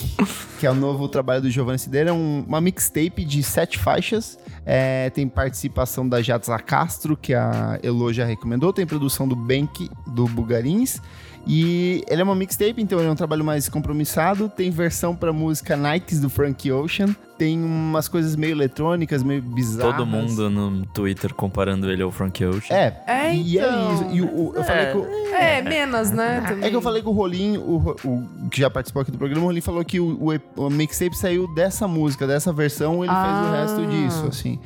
[0.57, 4.39] que é o novo trabalho do Giovanni Cidreira, é um- uma mixtape de sete faixas.
[4.65, 9.89] É, tem participação da Jatza Castro, que a Elo já recomendou, tem produção do Bank
[10.07, 11.01] do Bugarins.
[11.47, 14.47] E ele é uma mixtape, então ele é um trabalho mais compromissado.
[14.49, 17.15] Tem versão pra música Nikes do Frank Ocean.
[17.37, 19.95] Tem umas coisas meio eletrônicas, meio bizarras.
[19.95, 22.75] Todo mundo no Twitter comparando ele ao Frank Ocean.
[22.75, 23.93] É, É, e é então.
[23.95, 24.05] isso.
[24.11, 24.91] E o- o- eu falei É.
[24.91, 26.41] que o, É, menos, né?
[26.47, 26.65] Também.
[26.65, 29.41] é que eu falei que o Rolim, o, o que já participou aqui do programa,
[29.41, 30.19] o Rolim falou que o,
[30.55, 33.61] o, o mixtape saiu dessa música, dessa versão, ele fez o Ah.
[33.61, 34.59] resto disso, assim.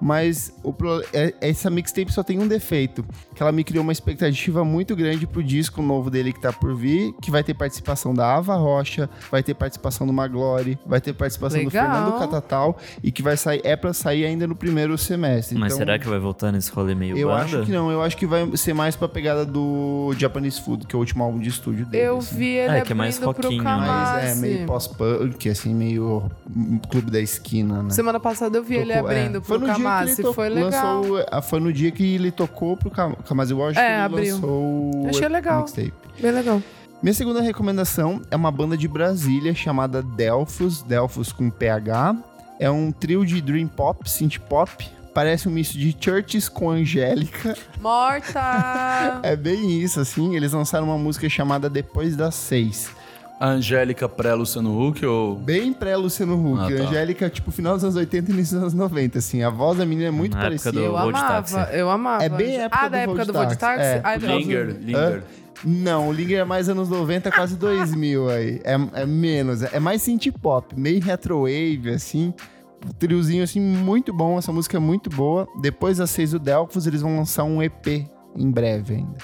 [0.00, 4.64] Mas pro- é- essa mixtape só tem um defeito, que ela me criou uma expectativa
[4.64, 8.34] muito grande pro disco novo dele que tá por vir, que vai ter participação da
[8.36, 11.84] Ava Rocha, vai ter participação do Maglore, vai ter participação do Legal.
[11.90, 15.58] Fernando Catatal, e que vai sair, é pra sair ainda no primeiro semestre.
[15.58, 17.42] Mas Então, será que vai voltar nesse rolê meio eu banda?
[17.44, 20.94] acho que não, eu acho que vai ser mais pra pegada do Japanese Food, que
[20.94, 22.04] é o último álbum de estúdio dele.
[22.04, 22.36] Eu assim.
[22.36, 26.30] vi ele É, que é mais rockinho, Mas é meio pós-punk, assim, meio
[26.88, 27.90] clube da esquina, né?
[27.90, 29.18] Semana passada eu vi ele Tocou- é.
[29.20, 31.00] abrindo Foi pro no dia que ele foi legal.
[31.02, 34.34] Lançou, ah, foi no dia que ele tocou pro Kam- Kamasi Washington É, abriu.
[34.34, 34.50] lançou
[35.04, 35.60] o Achei legal.
[35.62, 35.92] mixtape.
[36.20, 36.62] Bem legal.
[37.02, 42.16] Minha segunda recomendação é uma banda de Brasília chamada Delphos, Delphos com PH.
[42.58, 44.70] É um trio de dream pop, synth pop.
[45.14, 47.56] Parece um misto de Churches com Angélica.
[47.80, 49.20] Morta!
[49.22, 50.34] É bem isso, assim.
[50.36, 52.90] Eles lançaram uma música chamada Depois das Seis.
[53.40, 55.36] A Angélica pré-Luciano Huck ou...
[55.36, 56.72] Bem pré-Luciano Huck.
[56.72, 56.82] Ah, tá.
[56.88, 59.42] Angélica, tipo, final dos anos 80 e início dos anos 90, assim.
[59.44, 60.72] A voz da menina é muito Na época parecida.
[60.72, 61.76] do- eu de amava, táxi.
[61.76, 62.24] eu amava.
[62.24, 63.56] É bem época Ah, do da época do Táxi.
[63.58, 63.82] Táxi?
[63.82, 64.16] É.
[64.36, 64.76] Linger.
[64.80, 65.22] Linger.
[65.64, 68.60] Não, o Linger é mais anos 90, quase 2000 aí.
[68.64, 69.62] É, é menos.
[69.62, 72.34] É mais synth pop, meio retrowave, assim.
[72.84, 74.38] Um triozinho, assim, muito bom.
[74.38, 75.46] Essa música é muito boa.
[75.60, 79.16] Depois das seis do Delphos, eles vão lançar um EP em breve ainda.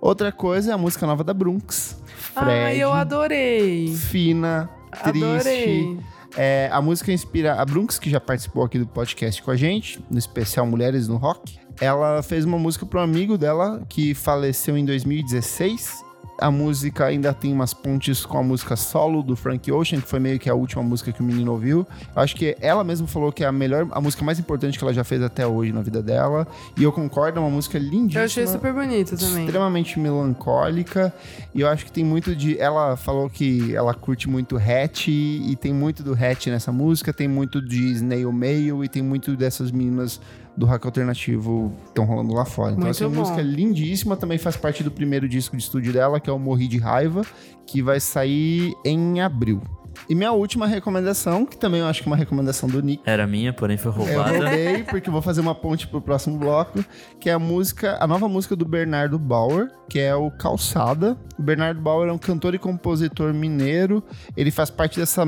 [0.00, 2.00] Outra coisa é a música nova da Brunx.
[2.06, 2.50] Fred.
[2.50, 3.94] Ai, eu adorei.
[3.94, 4.70] Fina,
[5.02, 5.24] triste.
[5.24, 5.98] Adorei.
[6.36, 9.98] É, a música inspira a Brunx, que já participou aqui do podcast com a gente,
[10.10, 11.58] no especial Mulheres no Rock.
[11.80, 16.04] Ela fez uma música para um amigo dela que faleceu em 2016.
[16.40, 20.20] A música ainda tem umas pontes com a música solo do Frank Ocean, que foi
[20.20, 21.86] meio que a última música que o menino ouviu.
[22.14, 24.94] Acho que ela mesma falou que é a melhor, a música mais importante que ela
[24.94, 26.46] já fez até hoje na vida dela.
[26.76, 29.46] E eu concordo, é uma música lindíssima Eu achei super bonito também.
[29.46, 31.12] extremamente melancólica
[31.54, 35.56] e eu acho que tem muito de ela falou que ela curte muito hatch e
[35.60, 39.70] tem muito do hatch nessa música tem muito de snail mail e tem muito dessas
[39.70, 40.20] meninas
[40.58, 43.14] do rock alternativo que estão rolando lá fora então Muito essa bom.
[43.14, 46.38] música é lindíssima também faz parte do primeiro disco de estúdio dela que é o
[46.38, 47.22] Morri de Raiva
[47.64, 49.62] que vai sair em abril
[50.08, 53.26] e minha última recomendação que também eu acho que é uma recomendação do Nick Era
[53.26, 54.38] minha, porém foi eu roubada.
[54.38, 56.84] roubei, porque eu vou fazer uma ponte pro próximo bloco,
[57.18, 61.16] que é a música, a nova música do Bernardo Bauer, que é o Calçada.
[61.38, 64.02] O Bernardo Bauer é um cantor e compositor mineiro.
[64.36, 65.24] Ele faz parte dessa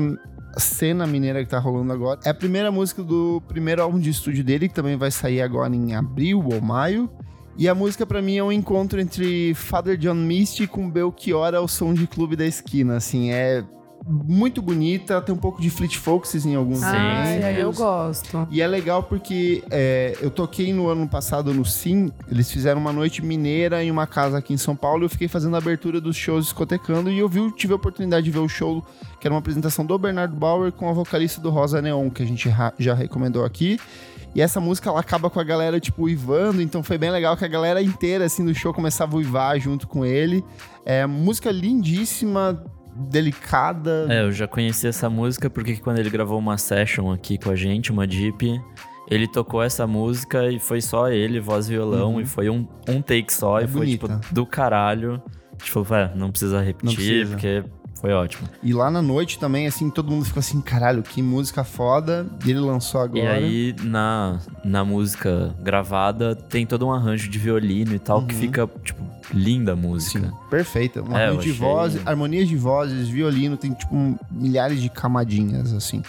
[0.59, 2.19] cena mineira que tá rolando agora.
[2.25, 5.75] É a primeira música do primeiro álbum de estúdio dele, que também vai sair agora
[5.75, 7.09] em abril ou maio.
[7.57, 11.67] E a música pra mim é um encontro entre Father John Misty com Belchior ao
[11.67, 13.63] som de Clube da Esquina, assim, é
[14.05, 16.81] muito bonita, tem um pouco de Fleet Foxes em alguns
[17.43, 18.47] aí eu gosto.
[18.49, 22.91] E é legal porque é, eu toquei no ano passado no Sim, eles fizeram uma
[22.91, 26.01] noite mineira em uma casa aqui em São Paulo e eu fiquei fazendo a abertura
[26.01, 28.83] dos shows discotecando e eu vi, tive a oportunidade de ver o show,
[29.19, 32.25] que era uma apresentação do Bernardo Bauer com a vocalista do Rosa Neon, que a
[32.25, 32.49] gente
[32.79, 33.79] já recomendou aqui.
[34.33, 37.43] E essa música ela acaba com a galera, tipo, uivando, então foi bem legal que
[37.43, 40.43] a galera inteira, assim, do show começava a uivar junto com ele.
[40.85, 42.63] É música lindíssima,
[42.95, 44.07] delicada.
[44.09, 47.55] É, eu já conheci essa música porque quando ele gravou uma session aqui com a
[47.55, 48.59] gente, uma Jeep,
[49.09, 53.01] ele tocou essa música e foi só ele, voz e violão, e foi um, um
[53.01, 54.19] take só, É e foi bonita.
[54.19, 55.21] tipo do caralho.
[55.59, 57.31] Falou, "Ué, não precisa repetir, precisa.
[57.31, 57.63] porque
[57.99, 58.49] Foi ótimo.
[58.63, 62.25] E lá na noite também, assim, todo mundo ficou assim, caralho, que música foda.
[62.43, 63.33] E ele lançou E agora.
[63.35, 68.67] aí, na, na música gravada, tem todo um arranjo de violino e tal, que fica,
[68.83, 69.03] tipo,
[69.33, 70.19] linda a música.
[70.27, 71.01] Sim, perfeita.
[71.01, 75.73] Um É, eu de vozes, harmonias de vozes, violino, tem tipo um- milhares de camadinhas,
[75.73, 76.01] assim.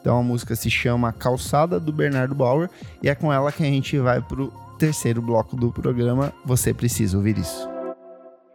[0.00, 2.70] Então a música se chama Calçada do Bernardo Bauer
[3.02, 6.32] e é com ela que a gente vai pro terceiro bloco do programa.
[6.44, 7.68] Você precisa ouvir isso.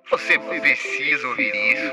[0.09, 1.91] Você precisa ouvir isso.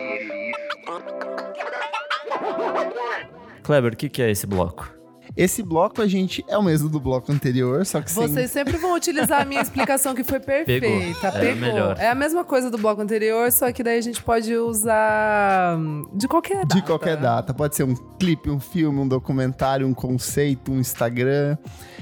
[3.62, 4.97] Kleber, o que, que é esse bloco?
[5.38, 8.26] Esse bloco a gente é o mesmo do bloco anterior, só que sem...
[8.26, 10.80] Vocês sempre vão utilizar a minha explicação que foi perfeita.
[10.80, 11.38] Pegou.
[11.40, 11.56] É Pegou.
[11.56, 11.96] melhor.
[11.96, 16.08] É a mesma coisa do bloco anterior, só que daí a gente pode usar hum,
[16.12, 16.74] de qualquer data.
[16.74, 17.54] De qualquer data.
[17.54, 21.56] Pode ser um clipe, um filme, um documentário, um conceito, um Instagram.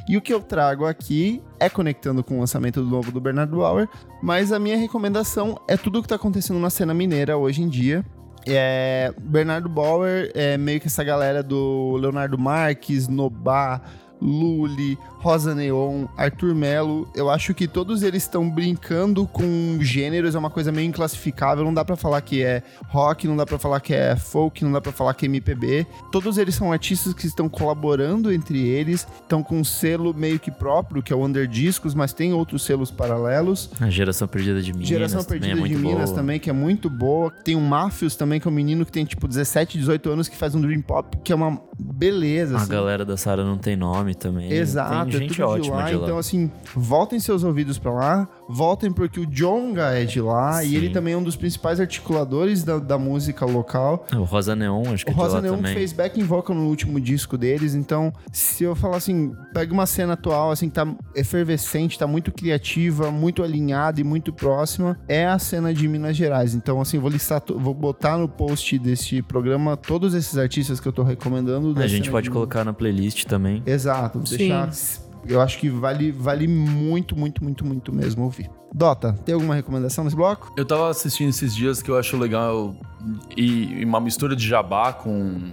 [0.09, 3.59] E o que eu trago aqui é conectando com o lançamento do novo do Bernardo
[3.59, 3.87] Bauer,
[4.22, 7.68] mas a minha recomendação é tudo o que tá acontecendo na cena mineira hoje em
[7.68, 8.03] dia.
[8.47, 13.80] É, Bernardo Bauer é meio que essa galera do Leonardo Marques, Nobá,
[14.21, 17.09] Lully, Rosa Neon, Arthur Melo.
[17.14, 21.64] Eu acho que todos eles estão brincando com gêneros, é uma coisa meio inclassificável.
[21.64, 24.73] Não dá pra falar que é rock, não dá pra falar que é folk, não
[24.73, 25.87] dá pra falar que é MPB.
[26.12, 30.51] Todos eles são artistas que estão colaborando entre eles, estão com um selo meio que
[30.51, 33.71] próprio, que é o Under Discos, mas tem outros selos paralelos.
[33.81, 36.17] A Geração Perdida de Minas Geração também Perdida é muito de Minas boa.
[36.17, 37.31] também, que é muito boa.
[37.31, 40.37] Tem o Mafios também, que é um menino que tem tipo 17, 18 anos, que
[40.37, 42.55] faz um Dream Pop, que é uma beleza.
[42.57, 42.71] A assim.
[42.71, 44.52] galera da Sara não tem nome também.
[44.52, 45.92] Exato, Tem é gente tudo ótima lá.
[45.92, 50.68] Então, assim, voltem seus ouvidos pra lá, voltem porque o Jonga é de lá e
[50.70, 50.76] Sim.
[50.76, 54.07] ele também é um dos principais articuladores da, da música local.
[54.14, 55.74] O Rosa Neon, acho que O é de Rosa lá Neon também.
[55.74, 60.12] fez back vocal no último disco deles, então se eu falar assim, pega uma cena
[60.14, 65.38] atual assim que tá efervescente, tá muito criativa, muito alinhada e muito próxima, é a
[65.38, 66.55] cena de Minas Gerais.
[66.55, 70.92] Então assim, vou listar, vou botar no post deste programa todos esses artistas que eu
[70.92, 71.74] tô recomendando.
[71.74, 73.62] da A gente pode de colocar na playlist também.
[73.66, 74.36] Exato, vou Sim.
[74.38, 75.05] deixar.
[75.29, 78.51] Eu acho que vale, vale muito, muito, muito, muito mesmo ouvir.
[78.77, 80.53] Dota, tem alguma recomendação nesse bloco?
[80.55, 82.77] Eu tava assistindo esses dias que eu acho legal
[83.35, 85.53] e, e uma mistura de jabá com.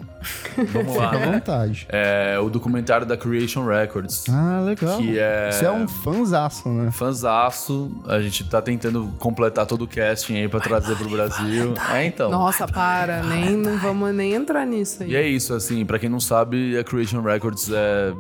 [0.74, 1.32] Vamos lá, Fica à né?
[1.34, 1.86] vontade.
[1.90, 4.26] É o documentário da Creation Records.
[4.30, 4.98] Ah, legal.
[4.98, 6.92] Que é- Você é um fanzaço, né?
[6.92, 11.74] Fanzaço, a gente tá tentando completar todo o casting aí pra trazer pro Brasil.
[11.94, 12.30] É, então.
[12.30, 15.12] Nossa, para, nem não vamos nem entrar nisso aí.
[15.12, 18.14] E é isso, assim, pra quem não sabe, a Creation Records é,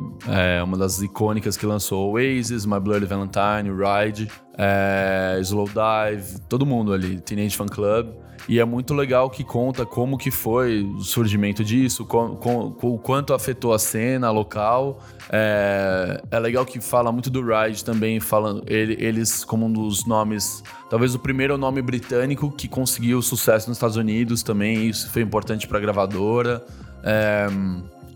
[0.59, 6.65] é uma das icônicas que lançou Oasis, My Bloody Valentine, Ride, é, Slow Dive, todo
[6.65, 8.07] mundo ali, Teenage Fan Club.
[8.49, 13.73] E é muito legal que conta como que foi o surgimento disso, o quanto afetou
[13.73, 14.99] a cena local.
[15.31, 20.05] É, é legal que fala muito do Ride também, falando ele- eles como um dos
[20.05, 25.21] nomes, talvez o primeiro nome britânico que conseguiu sucesso nos Estados Unidos também, isso foi
[25.21, 26.65] importante pra gravadora.
[27.01, 27.47] É,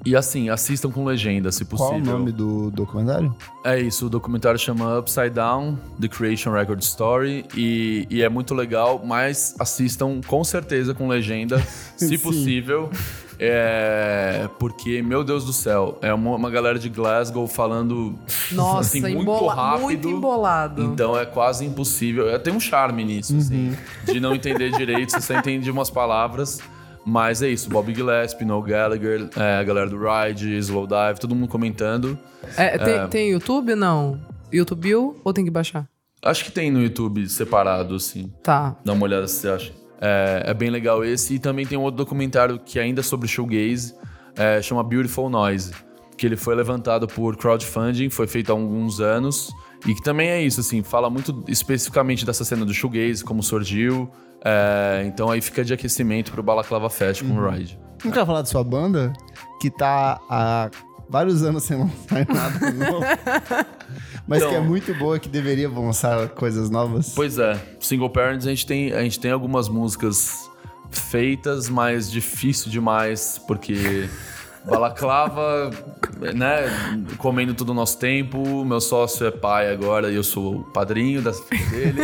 [0.05, 2.15] e assim, assistam com legenda, se Qual possível.
[2.15, 3.35] o nome do documentário?
[3.63, 8.53] É isso, o documentário chama Upside Down, The Creation Record Story, e, e é muito
[8.55, 11.59] legal, mas assistam com certeza com legenda,
[11.97, 12.89] se possível.
[13.39, 18.17] É, porque, meu Deus do céu, é uma, uma galera de Glasgow falando
[18.51, 19.83] Nossa, assim, muito embola- rápido.
[19.83, 20.83] muito embolado.
[20.83, 22.37] Então é quase impossível.
[22.39, 26.59] Tem um charme nisso, assim, de não entender direito, você só entende umas palavras.
[27.09, 31.33] Mas é isso, Bob Gillespie, Noel Gallagher, é, a galera do Ride, Slow Dive, todo
[31.33, 32.19] mundo comentando.
[32.57, 33.75] É, tem, tem YouTube?
[33.75, 34.19] Não.
[34.51, 35.87] YouTube ou tem que baixar?
[36.21, 38.29] Acho que tem no YouTube separado, assim.
[38.43, 38.75] Tá.
[38.83, 39.73] Dá uma olhada se você acha.
[40.01, 41.35] É, é bem legal esse.
[41.35, 43.95] E também tem um outro documentário que ainda é sobre shoegaze,
[44.35, 45.71] é, chama Beautiful Noise.
[46.17, 49.49] Que ele foi levantado por crowdfunding, foi feito há alguns anos.
[49.85, 54.09] E que também é isso, assim, fala muito especificamente dessa cena do shoegaze, como surgiu.
[54.43, 57.79] É, então aí fica de aquecimento pro Balaclava Fest com o Ride.
[58.03, 59.11] Não quero falar de sua banda,
[59.61, 60.69] que tá há
[61.09, 63.05] vários anos sem lançar nada novo.
[64.27, 67.13] Mas Então- que é muito boa, que deveria lançar coisas novas.
[67.15, 70.49] Pois é, Single Parents a gente tem, a gente tem algumas músicas
[70.91, 74.09] feitas, mas difícil demais, porque
[74.69, 75.69] Balaclava,
[76.35, 76.65] né,
[77.17, 81.21] comendo todo o nosso tempo, meu sócio é pai agora e eu sou o padrinho
[81.21, 82.01] da filha dele.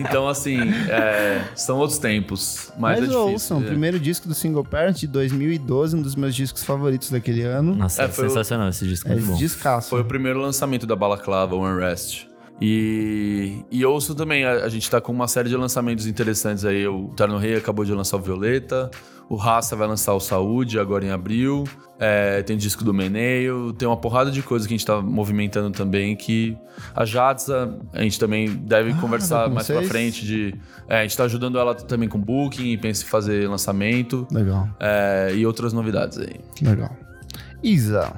[0.00, 3.20] então, assim, é, são outros tempos, mas, Mas é difícil.
[3.32, 3.66] ouçam, o é.
[3.66, 7.74] primeiro disco do Single Parent de 2012, um dos meus discos favoritos daquele ano.
[7.74, 9.90] Nossa, É, é, foi o- sensacional esse disco, É descasso.
[9.90, 12.26] Foi o primeiro lançamento da Balaclava, o Unrest.
[12.60, 16.86] E, e ouço também, a, a gente tá com uma série de lançamentos interessantes aí.
[16.86, 18.90] O Terno Rei acabou de lançar o Violeta,
[19.28, 21.64] o Raça vai lançar o Saúde agora em abril.
[21.98, 25.70] É, tem disco do Meneio, tem uma porrada de coisas que a gente tá movimentando
[25.70, 26.14] também.
[26.14, 26.56] Que
[26.94, 29.88] a Jadza, a gente também deve Ah, conversar mais pra vocês?
[29.88, 30.24] frente.
[30.26, 30.54] De,
[30.88, 34.26] é, a gente tá ajudando ela também com booking e pensa em fazer lançamento.
[34.30, 36.36] Legal, é, e outras novidades aí.
[36.62, 36.94] legal.
[37.62, 38.12] Isa,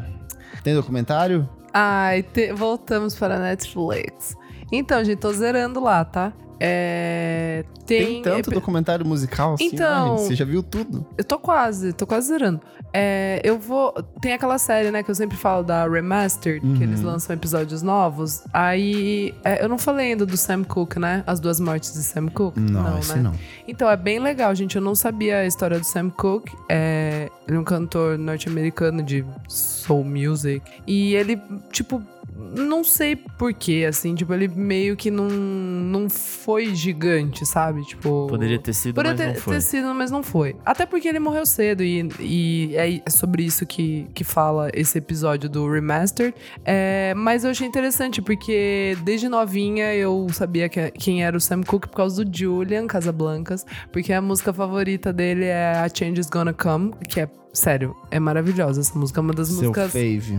[0.65, 1.49] tem documentário?
[1.73, 4.37] Ai, te- voltamos para a Netflix.
[4.73, 6.33] Então, gente, tô zerando lá, tá?
[6.61, 11.07] É, Tem, tem, tanto documentário musical assim, Então- ai, você já viu tudo?
[11.17, 12.61] Eu tô quase, tô quase zerando.
[12.93, 13.93] É, eu vou.
[14.21, 18.43] Tem aquela série, né, que eu sempre falo da Remastered, que eles lançam episódios novos.
[18.53, 19.35] Aí.
[19.45, 21.23] é, eu não falei ainda do Sam Cooke, né?
[21.27, 22.59] As duas mortes de Sam Cooke.
[22.59, 23.23] Não, esse né?
[23.23, 23.33] não.
[23.67, 24.77] Então, é bem legal, gente.
[24.77, 26.51] Eu não sabia a história do Sam Cooke.
[26.69, 30.63] É, ele é um cantor norte-americano de soul music.
[30.87, 31.41] E ele,
[31.71, 32.03] tipo,
[32.39, 34.15] não sei porquê, assim.
[34.15, 37.83] Tipo, ele meio que não, não foi gigante, sabe?
[37.85, 38.27] Tipo...
[38.29, 39.55] Poderia ter sido, Poderia mas ter, não foi.
[39.55, 40.57] ter sido, mas não foi.
[40.65, 45.49] Até porque ele morreu cedo e, e é sobre isso que, que fala esse episódio
[45.49, 46.35] do Remastered.
[46.65, 51.63] É, mas eu achei interessante porque desde novinha eu sabia que- quem era o Sam
[51.63, 56.29] Cooke por causa do Julian Casablancas, porque a música favorita dele é A Change Is
[56.31, 59.21] Gonna Come, que é, sério, é maravilhosa essa música.
[59.21, 59.93] É uma das Seu músicas.
[59.93, 60.39] fave.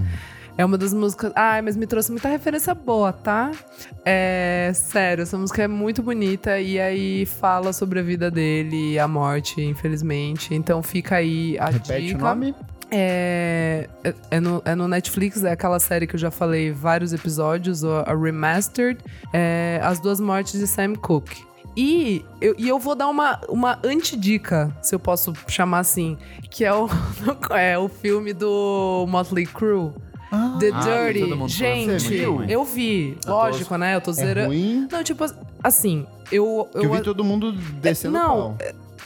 [0.59, 1.31] É uma das músicas.
[1.37, 3.49] Ai, mas me trouxe muita referência boa, tá?
[4.03, 4.69] É.
[4.75, 9.07] Sério, essa música é muito bonita e aí fala sobre a vida dele e a
[9.07, 10.53] morte, infelizmente.
[10.53, 12.19] Então fica aí a Repete dica.
[12.19, 12.53] o nome?
[12.91, 17.13] É, é, é no, é no Netflix, é aquela série que eu já falei vários
[17.13, 18.99] episódios, a, a Remastered,
[19.31, 21.41] é As Duas Mortes de Sam Cooke.
[21.77, 26.17] E eu, e eu vou dar uma, uma antidica, se eu posso chamar assim,
[26.49, 26.89] que é o,
[27.55, 29.93] é o filme do Motley Crue.
[30.59, 31.19] The Ah, Dirty.
[31.21, 32.15] todo mundo Gente,
[32.47, 33.17] eu vi.
[33.25, 33.95] Lógico, né?
[33.95, 34.47] Eu tô É zerando.
[34.49, 34.87] ruim?
[34.91, 35.25] Não, tipo,
[35.63, 36.67] assim, eu.
[36.71, 38.57] Que eu vi todo mundo descendo não, pau.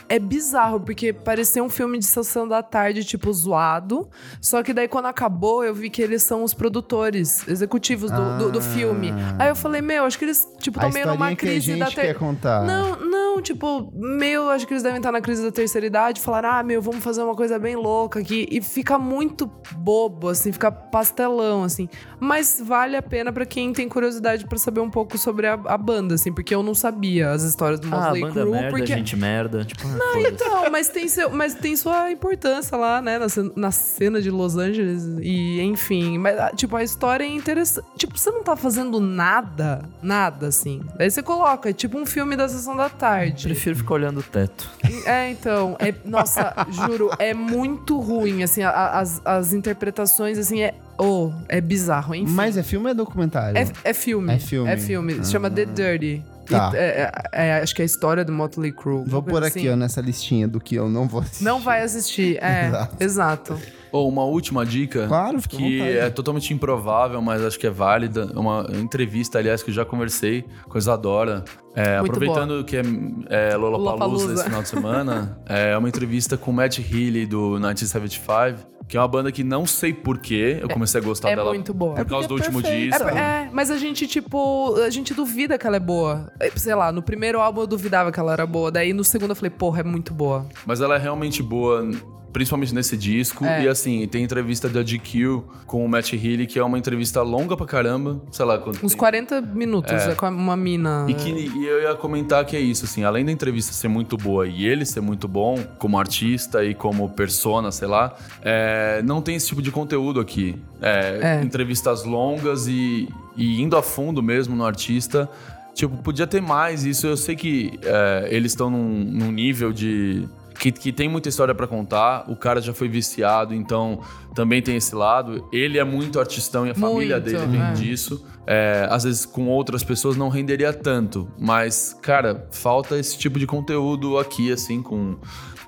[0.08, 4.08] É bizarro, porque parecia um filme de sessão da tarde, tipo, zoado.
[4.40, 8.52] Só que daí, quando acabou, eu vi que eles são os produtores executivos do, do,
[8.52, 8.62] do Ah.
[8.62, 9.12] filme.
[9.38, 11.66] Aí eu falei, meu, acho que eles, tipo, estão meio numa historinha que a crise
[11.66, 12.14] gente da quer ter...
[12.18, 12.64] contar.
[12.64, 16.20] Não, não, tipo, meu, acho que eles devem estar na crise da terceira idade.
[16.20, 18.46] Falaram, ah, meu, vamos fazer uma coisa bem louca aqui.
[18.50, 21.88] E fica muito bobo, assim, fica pastelão, assim.
[22.20, 25.78] Mas vale a pena pra quem tem curiosidade pra saber um pouco sobre a, a
[25.78, 28.50] banda, assim, porque eu não sabia as histórias do Ah, Motley banda Crue.
[28.52, 28.86] merda, porque...
[28.86, 29.64] gente merda.
[29.64, 30.34] Tipo, ah, foda-se.
[30.34, 33.18] Então, mas tem, seu, mas tem sua importância lá, né?
[33.18, 35.04] Na, cena- na cena de Los Angeles.
[35.20, 36.18] E, enfim.
[36.18, 37.86] Mas, ah, tipo, a história é interessante.
[37.96, 40.82] Tipo, você não tá fazendo nada, nada, assim.
[40.96, 43.44] Daí você coloca, é tipo um filme da sessão da tarde.
[43.44, 44.70] Prefiro ficar olhando o teto.
[45.06, 45.76] É, então.
[45.78, 48.62] É, nossa, juro, é muito ruim, assim.
[48.62, 50.74] a- a- as, as interpretações, assim, é.
[50.96, 52.32] Oh, é bizarro, enfim.
[52.32, 53.58] Mas é filme ou é documentário?
[53.58, 54.32] É, é filme.
[54.32, 54.70] É filme.
[54.70, 55.24] É filme.
[55.24, 56.22] Se chama The Dirty.
[56.46, 56.70] Tá.
[56.74, 59.04] E, é, é- é, acho que é a história do Motley Crue.
[59.06, 59.68] Vou pôr coisa aqui, assim.
[59.70, 61.44] ó, nessa listinha do que eu não vou assistir.
[61.44, 62.96] Não vai assistir, é, Exato.
[63.00, 63.60] exato.
[63.94, 65.06] Ou uma última dica.
[65.06, 68.26] Claro, fica Que é totalmente improvável, mas acho que é válida.
[68.34, 71.44] Uma entrevista, aliás, que eu já conversei com a Isadora.
[71.76, 72.82] É, aproveitando que é,
[73.28, 78.66] é Lollapalooza esse final de semana, é uma entrevista com o Matt Healy do 1975,
[78.88, 81.72] que é uma banda que não sei porquê eu comecei a gostar é dela muito
[81.72, 81.94] boa.
[81.94, 82.96] por É causa do é último perfeita.
[82.98, 83.16] disco.
[83.16, 86.32] É, é, mas a gente, tipo, a gente duvida que ela é boa.
[86.40, 88.72] É, Sei lá, no primeiro álbum eu duvidava que ela era boa.
[88.72, 90.46] Daí no segundo eu falei, porra, é muito boa.
[90.66, 91.88] Mas ela é realmente boa,
[92.34, 93.44] principalmente nesse disco.
[93.44, 93.62] É.
[93.62, 97.56] E assim, tem entrevista da GQ com o Matt Healy, que é uma entrevista longa
[97.56, 98.20] pra caramba.
[98.32, 98.98] Sei lá quanto Uns tem.
[98.98, 101.06] 40 minutos, é, com uma mina.
[101.08, 104.16] E, que, e eu ia comentar que é isso, assim, além da entrevista ser muito
[104.16, 109.22] boa e ele ser muito bom como artista e como persona, sei lá, é, não
[109.22, 110.56] tem esse tipo de conteúdo aqui.
[110.82, 111.42] É, É.
[111.42, 115.30] Entrevistas longas e, e indo a fundo mesmo no artista.
[115.72, 117.06] Tipo, podia ter mais isso.
[117.06, 120.28] Eu sei que é, eles estão num, num nível de.
[120.58, 124.00] Que, que tem muita história pra contar, o cara já foi viciado, então
[124.34, 125.48] também tem esse lado.
[125.52, 127.72] Ele é muito artistão e a família Muito, dele vem é.
[127.72, 128.24] disso.
[128.46, 133.46] É, às vezes com outras pessoas não renderia tanto, mas, cara, falta esse tipo de
[133.46, 135.16] conteúdo aqui, assim, com,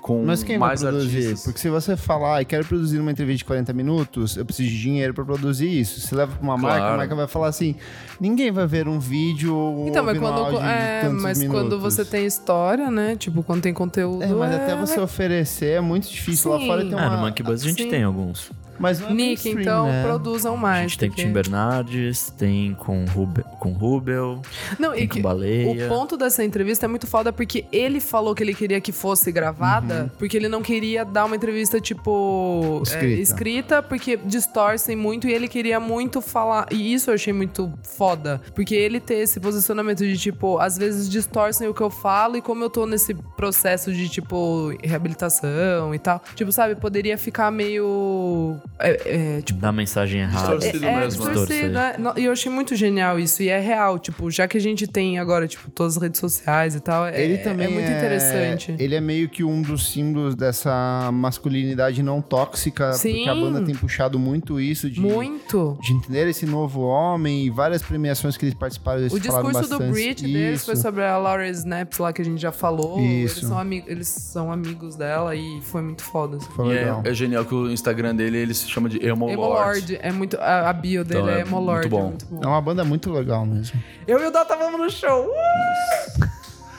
[0.01, 1.17] com Mas quem mais vai produzir?
[1.17, 1.43] artistas.
[1.43, 4.81] Porque se você falar, e quero produzir uma entrevista de 40 minutos, eu preciso de
[4.81, 5.99] dinheiro pra produzir isso.
[6.01, 6.97] Se leva pra uma marca, a Claro.
[6.97, 7.75] marca vai falar assim:
[8.19, 11.79] ninguém vai ver um vídeo Então, mas quando, é, mas quando minutos.
[11.81, 13.15] você tem história, né?
[13.15, 14.23] Tipo, quando tem conteúdo.
[14.23, 16.51] É, mas até é você oferecer é muito difícil.
[16.51, 16.67] Lá Sim.
[16.67, 17.17] fora tem Ah, uma.
[17.17, 17.89] no Monkey Buzz a gente Sim.
[17.89, 18.51] tem alguns.
[18.79, 20.03] Mas não é Nick, então né?
[20.03, 20.81] produzam A mais.
[20.91, 24.41] gente tem porque- Tim Bernardes, tem com, Rube, com Rubel,
[24.79, 25.85] Não, tem e com Baleia.
[25.85, 29.31] o ponto dessa entrevista é muito foda porque ele falou que ele queria que fosse
[29.31, 30.09] gravada, Uhum.
[30.19, 33.21] porque ele não queria dar uma entrevista, tipo, é, Escrita.
[33.21, 36.67] escrita, porque distorcem muito e ele queria muito falar.
[36.71, 38.41] E isso eu achei muito foda.
[38.55, 42.41] Porque ele ter esse posicionamento de, tipo, às vezes distorcem o que eu falo e
[42.41, 46.21] como eu tô nesse processo de, tipo, reabilitação e tal.
[46.35, 48.57] Tipo, sabe, poderia ficar meio.
[48.79, 50.57] É, é, tipo, Dá mensagem errada.
[50.57, 51.31] Distorcido é, mesmo, né?
[51.33, 51.95] distorcido, né?
[51.97, 53.41] No- E eu achei muito genial isso.
[53.41, 56.75] E é real, tipo, já que a gente tem agora, tipo, todas as redes sociais
[56.75, 58.75] e tal, é, Ele também é muito interessante.
[58.77, 63.13] Ele é meio que um dos símbolos dessa masculinidade não tóxica, Sim.
[63.15, 65.77] porque a banda tem puxado muito isso de, Muito.
[65.81, 68.99] de entender esse novo homem e várias premiações que eles participaram.
[69.01, 72.39] Eles O discurso do Brit deles foi sobre a Laura Snaps lá que a gente
[72.41, 72.99] já falou.
[72.99, 73.39] Isso.
[73.39, 76.37] Eles são, eles são amigos dela e foi muito foda.
[76.37, 76.47] assim.
[76.55, 77.01] Foi E legal.
[77.03, 79.63] é, é genial que o Instagram dele ele se chama de Emo, Emo Lord.
[79.93, 80.37] Lord, é muito.
[80.39, 81.89] A, a bio dele Então, é é Emo Lord.
[81.89, 81.99] muito bom.
[81.99, 82.41] É muito bom.
[82.43, 83.81] É uma banda muito legal mesmo.
[84.07, 85.27] Eu e o Dota vamos no show.
[85.27, 86.27] Uh!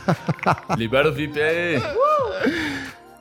[0.77, 1.77] Libera o VIP aí.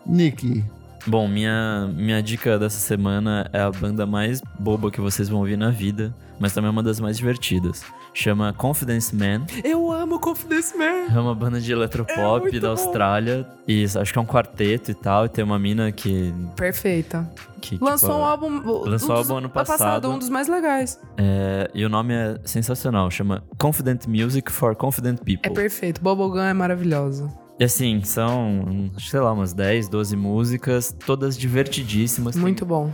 [0.06, 0.64] Nick,
[1.08, 5.58] Bom, minha, minha dica dessa semana é a banda mais boba que vocês vão ouvir
[5.58, 7.82] na vida, mas também é uma das mais divertidas.
[8.14, 9.46] Chama Confidence Man.
[9.64, 11.06] Eu amo Confidence Man.
[11.16, 12.72] É uma banda de eletropop muito da bom.
[12.74, 13.48] Austrália.
[13.68, 15.26] E acho que é um quarteto e tal.
[15.26, 16.34] E tem uma mina que.
[16.56, 17.30] Perfeita.
[17.62, 18.50] que Lançou tipo, um álbum.
[18.50, 20.10] lançou um um dos- álbum ano passado.
[20.10, 21.00] um dos mais legais.
[21.18, 23.10] é, e o nome é sensacional.
[23.12, 25.54] Chama Confident Music for Confident É People.
[25.54, 26.02] perfeito.
[26.02, 27.32] Bubblegum é maravilhosa.
[27.60, 32.36] E assim, são, sei lá, umas 10, 12 músicas, todas divertidíssimas.
[32.36, 32.92] Muito bom.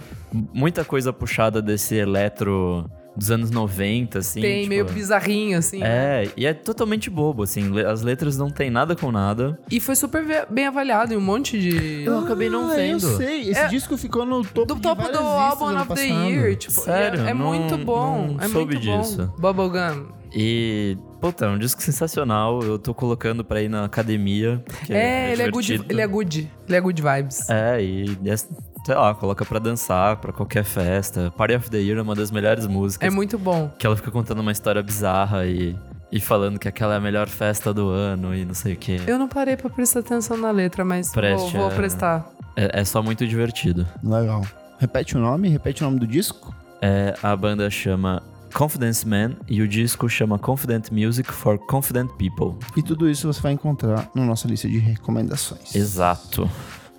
[0.54, 4.40] muita coisa puxada desse eletro dos anos 90, assim.
[4.42, 5.80] Tem tipo, meio bizarrinho, assim.
[5.80, 6.24] né?
[6.24, 7.78] É, e é totalmente bobo, assim.
[7.82, 9.60] As letras não tem nada com nada.
[9.70, 12.04] E foi super bem avaliado em um monte de.
[12.06, 13.06] Eu acabei não Ah, vendo.
[13.06, 16.08] Eu sei, esse É- disco ficou no topo Do topo do álbum of the.
[16.08, 16.56] Year.
[16.56, 17.22] Tipo, Sério?
[17.26, 18.28] É, é Não- muito bom.
[18.34, 19.02] não é soube muito bom.
[19.02, 19.34] disso.
[19.38, 20.06] Bubblegum.
[20.34, 22.62] E, puta, é um disco sensacional.
[22.62, 24.62] Eu tô colocando pra ir na academia.
[24.66, 26.52] porque É, ele é, good, ele é good.
[26.68, 27.50] Ele é good vibes.
[27.50, 31.32] É, e, é, sei lá, coloca pra dançar, pra qualquer festa.
[31.38, 33.08] Party of the Year é uma das melhores músicas.
[33.08, 33.72] É muito bom.
[33.80, 35.74] Que ela fica contando uma história bizarra e,
[36.12, 39.00] e falando que aquela é a melhor festa do ano e não sei o quê.
[39.08, 41.74] Eu não parei pra prestar atenção na letra, mas vou, Preste, vou é.
[41.74, 42.30] prestar.
[42.58, 43.88] É, é só muito divertido.
[44.04, 44.46] Legal.
[44.78, 46.54] Repete o nome, repete o nome do disco.
[46.82, 48.22] É, a banda chama
[48.54, 52.56] Confidence Man e o disco chama Confident Music for Confident People.
[52.78, 55.74] E tudo isso você vai encontrar na nossa lista de recomendações.
[55.76, 56.48] Exato.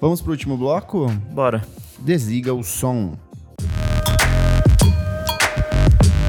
[0.01, 1.07] Vamos pro último bloco?
[1.33, 1.65] Bora.
[2.01, 3.17] Desliga o som.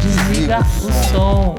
[0.04, 1.56] Desliga o som.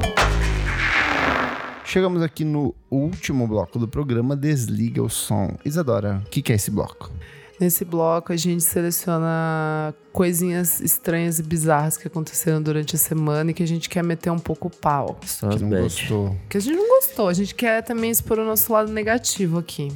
[1.85, 5.57] Chegamos aqui no último bloco do programa Desliga o som.
[5.65, 7.11] Isadora, o que, que é esse bloco?
[7.59, 13.55] Nesse bloco, a gente seleciona coisinhas estranhas e bizarras que aconteceram durante a semana e
[13.55, 15.19] que a gente quer meter um pouco o pau.
[15.25, 15.83] Só Que não bad.
[15.83, 16.37] gostou.
[16.49, 17.29] Que a gente não gostou.
[17.29, 19.91] A gente quer também expor o nosso lado negativo aqui.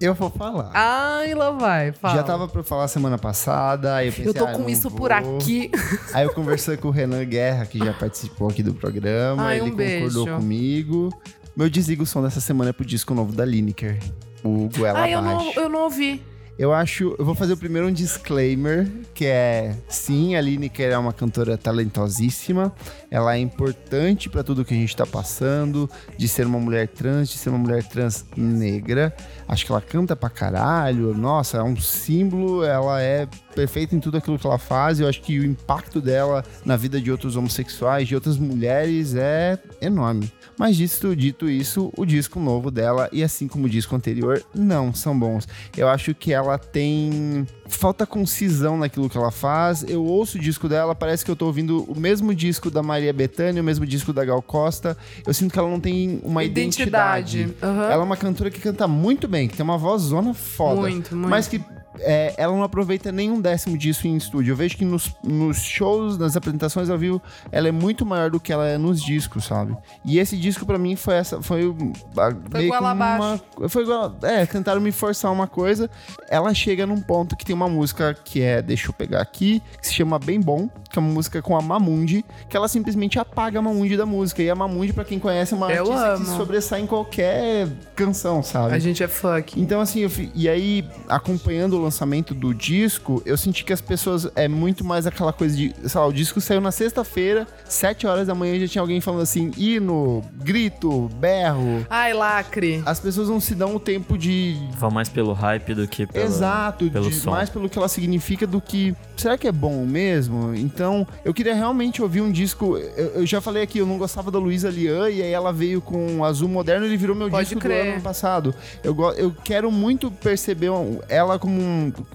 [0.00, 0.70] Eu vou falar.
[0.74, 1.92] Ai, lá vai.
[1.92, 2.16] Fala.
[2.16, 4.98] Já tava pra falar semana passada, aí eu pensei, Eu tô ah, com isso vou.
[4.98, 5.70] por aqui.
[6.12, 9.42] Aí eu conversei com o Renan Guerra, que já participou aqui do programa.
[9.44, 10.36] Ai, ele um concordou beijo.
[10.38, 11.22] comigo.
[11.56, 13.98] Meu desliga o som dessa semana é pro disco novo da Lineker.
[14.42, 16.20] O Goela Ai, eu não, eu não ouvi.
[16.58, 17.16] Eu acho.
[17.18, 21.58] Eu vou fazer o primeiro um disclaimer, que é sim, a Lineker é uma cantora
[21.58, 22.72] talentosíssima.
[23.14, 25.88] Ela é importante pra tudo que a gente tá passando,
[26.18, 29.14] de ser uma mulher trans, de ser uma mulher trans negra.
[29.46, 31.14] Acho que ela canta pra caralho.
[31.14, 34.98] Nossa, é um símbolo, ela é perfeita em tudo aquilo que ela faz.
[34.98, 39.60] Eu acho que o impacto dela na vida de outros homossexuais, de outras mulheres, é
[39.80, 40.32] enorme.
[40.58, 44.92] Mas dito, dito isso, o disco novo dela, e assim como o disco anterior, não
[44.92, 45.46] são bons.
[45.76, 47.46] Eu acho que ela tem.
[47.66, 49.84] Falta concisão naquilo que ela faz.
[49.88, 53.12] Eu ouço o disco dela, parece que eu tô ouvindo o mesmo disco da Maria
[53.12, 54.96] Bethânia, o mesmo disco da Gal Costa.
[55.26, 57.40] Eu sinto que ela não tem uma identidade.
[57.40, 57.56] Identidade.
[57.62, 57.84] Aham.
[57.90, 60.82] Ela é uma cantora que canta muito bem, que tem uma voz zona foda.
[60.82, 61.30] Muito, muito.
[61.30, 61.60] Mas que
[62.00, 64.52] é, ela não aproveita nenhum décimo disso em estúdio.
[64.52, 67.20] Eu vejo que nos, nos shows, nas apresentações ao vivo,
[67.52, 69.76] ela é muito maior do que ela é nos discos, sabe?
[70.04, 73.42] E esse disco pra mim foi essa, foi o- a, meio igual que abaixo.
[73.58, 75.88] uma, foi igual, é, tentaram me forçar uma coisa.
[76.28, 79.86] Ela chega num ponto que tem uma música que é, deixa eu pegar aqui, que
[79.86, 83.58] se chama Bem Bom, que é uma música com a Mamundi, que ela simplesmente apaga
[83.58, 84.42] a Mamundi da música.
[84.42, 86.36] E a Mamundi, pra quem conhece, é uma Eu artista que amo.
[86.38, 88.74] sobressai em qualquer canção, sabe?
[88.74, 89.60] A gente é funk.
[89.60, 94.28] Então, assim, eu e aí, acompanhando o lançamento do disco, eu senti que as pessoas
[94.34, 98.26] é muito mais aquela coisa de, sei lá, o disco saiu na sexta-feira, sete horas
[98.26, 101.86] da manhã já tinha alguém falando assim, hino, grito, berro.
[101.90, 102.82] Ai, lacre.
[102.86, 106.24] As pessoas não se dão o tempo de Vão mais pelo hype do que pelo,
[106.24, 107.30] Exato, pelo de- som.
[107.30, 108.94] mais pelo que ela significa do que.
[109.16, 110.54] Será que é bom mesmo?
[110.54, 112.76] Então, eu queria realmente ouvir um disco.
[112.76, 115.80] Eu, eu já falei aqui, eu não gostava da Luísa Lian, e aí ela veio
[115.80, 117.84] com Azul Moderno e ele virou meu Pode disco crer.
[117.84, 118.54] do ano passado.
[118.82, 120.68] Eu, eu quero muito perceber
[121.08, 121.73] ela como, um-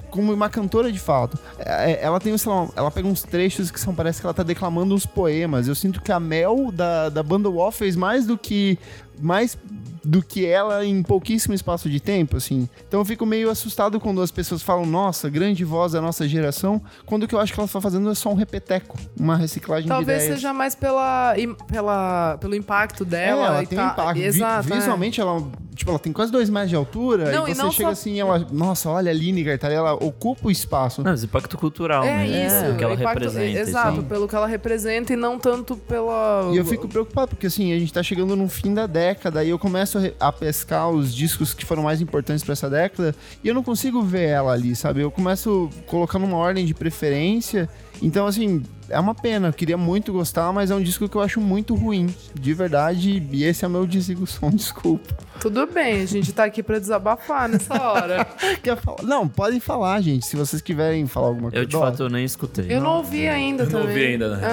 [0.10, 1.38] como uma cantora de fato.
[1.58, 4.34] É, é, Ela tem, sei lá, ela pega uns trechos que são, parece que ela
[4.34, 5.68] tá declamando uns poemas.
[5.68, 8.78] Eu sinto que a Mel da, da banda Wall fez mais do que.
[9.22, 9.58] Mais
[10.10, 12.68] do que ela em pouquíssimo espaço de tempo, assim.
[12.88, 16.82] Então eu fico meio assustado quando as pessoas falam, nossa, grande voz da nossa geração,
[17.06, 19.88] quando o que eu acho que ela tá fazendo é só um repeteco, uma reciclagem
[19.88, 20.40] Talvez de ideias.
[20.42, 21.36] seja mais pela,
[21.68, 23.46] pela, pelo impacto É, dela.
[23.46, 24.14] ela e tem tá- um impacto.
[24.16, 24.74] Vi- Exato.
[24.74, 24.76] é.
[24.78, 25.44] visualmente, ela,
[25.76, 27.32] tipo, ela tem quase dois metros de altura.
[27.32, 28.48] Não, e e você não chega só- assim, ela.
[28.52, 29.70] Nossa, olha a Lineker, tá?
[29.72, 31.04] Ela ocupa o espaço.
[31.04, 32.46] Não, mas impacto cultural, É né?
[32.48, 33.60] isso, O que ela impacto- representa.
[33.60, 34.02] Exato, assim.
[34.04, 36.50] pelo que ela representa e não tanto pela.
[36.52, 39.50] E eu fico preocupado, porque assim, a gente tá chegando no fim da década e
[39.50, 43.54] eu começo a, pescar os discos que foram mais importantes pra essa década e eu
[43.54, 45.02] não consigo ver ela ali, sabe?
[45.02, 47.70] Eu começo colocando uma ordem de preferência.
[48.02, 49.50] Então, assim, é uma pena.
[49.50, 53.22] Eu queria muito gostar, mas é um disco que eu acho muito ruim, de verdade.
[53.32, 55.18] E esse é o meu desligo som, desculpa.
[55.42, 58.26] Tudo bem, a gente tá aqui pra desabafar nessa hora.
[58.64, 59.04] Quer falar?
[59.04, 61.64] Não, podem falar, gente, se vocês quiserem falar alguma coisa.
[61.64, 62.66] Eu, de fato, eu nem escutei.
[62.70, 63.88] Eu não ouvi ainda Eu não também.
[63.90, 64.48] ouvi ainda, né?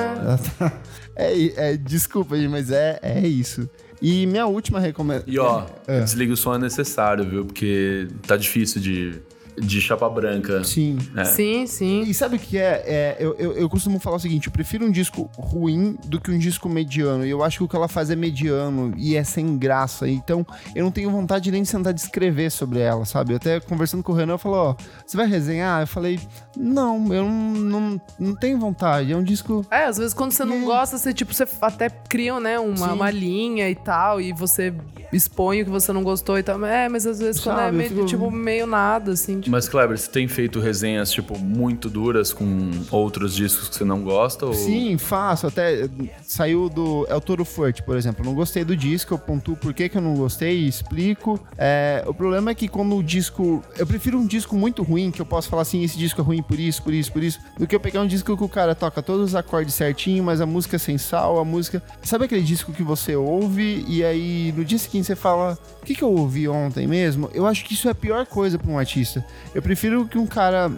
[0.61, 0.73] Ah,
[1.19, 3.71] É, é, desculpa, gente, mas é, é isso.
[4.09, 5.33] E minha última recomendação.
[5.33, 6.01] E ó, É.
[6.01, 7.45] desliga o som é necessário, viu?
[7.45, 9.15] Porque tá difícil de,
[9.59, 10.63] de chapa branca.
[10.65, 10.99] Sim.
[11.17, 11.25] É.
[11.25, 12.03] Sim, sim.
[12.03, 12.83] E sabe o que é?
[12.87, 16.31] É, eu, eu, eu costumo falar o seguinte: eu prefiro um disco ruim do que
[16.31, 17.25] um disco mediano.
[17.27, 20.09] E eu acho que o que ela faz é mediano e é sem graça.
[20.09, 23.33] Então eu não tenho vontade nem de sentar de escrever sobre ela, sabe?
[23.33, 24.77] Eu até conversando com o Renan, eu falou: Ó,
[25.07, 25.83] você vai resenhar?
[25.83, 26.21] Eu falei:
[26.57, 29.13] Não, eu não, não, não tenho vontade.
[29.13, 29.65] É um disco.
[29.71, 30.65] É, às vezes quando você não É.
[30.65, 32.93] gosta, você tipo, você até cria, né, uma, Sim.
[32.95, 34.73] uma linha e tal, e você
[35.13, 36.65] expõe o que você não gostou e tal.
[36.65, 39.41] É, mas às vezes quando é Sabe, eu meio, fico- tipo, meio nada, assim.
[39.49, 44.03] Mas, Kleber, você tem feito resenhas, tipo, muito duras com outros discos que você não
[44.03, 44.47] gosta?
[44.47, 44.55] Ou...
[44.55, 45.47] Sim, faço.
[45.47, 45.89] Até
[46.23, 48.25] saiu do El Toro Forte, por exemplo.
[48.25, 51.41] Não gostei do disco, eu pontuo por que, que eu não gostei e explico.
[51.57, 53.63] É, o problema é que quando o disco.
[53.77, 56.43] Eu prefiro um disco muito ruim, que eu posso falar assim: esse disco é ruim
[56.43, 58.75] por isso, por isso, por isso, do que eu pegar um disco que o cara
[58.75, 61.83] toca todos os acordes certinho, mas a música é sem sal, a música.
[62.03, 65.95] Sabe aquele disco que você ouve e aí no dia seguinte você fala: o que,
[65.95, 67.31] que eu ouvi ontem mesmo?
[67.33, 69.25] Eu acho que isso é a pior coisa pra um artista.
[69.55, 70.71] Eu prefiro que um cara.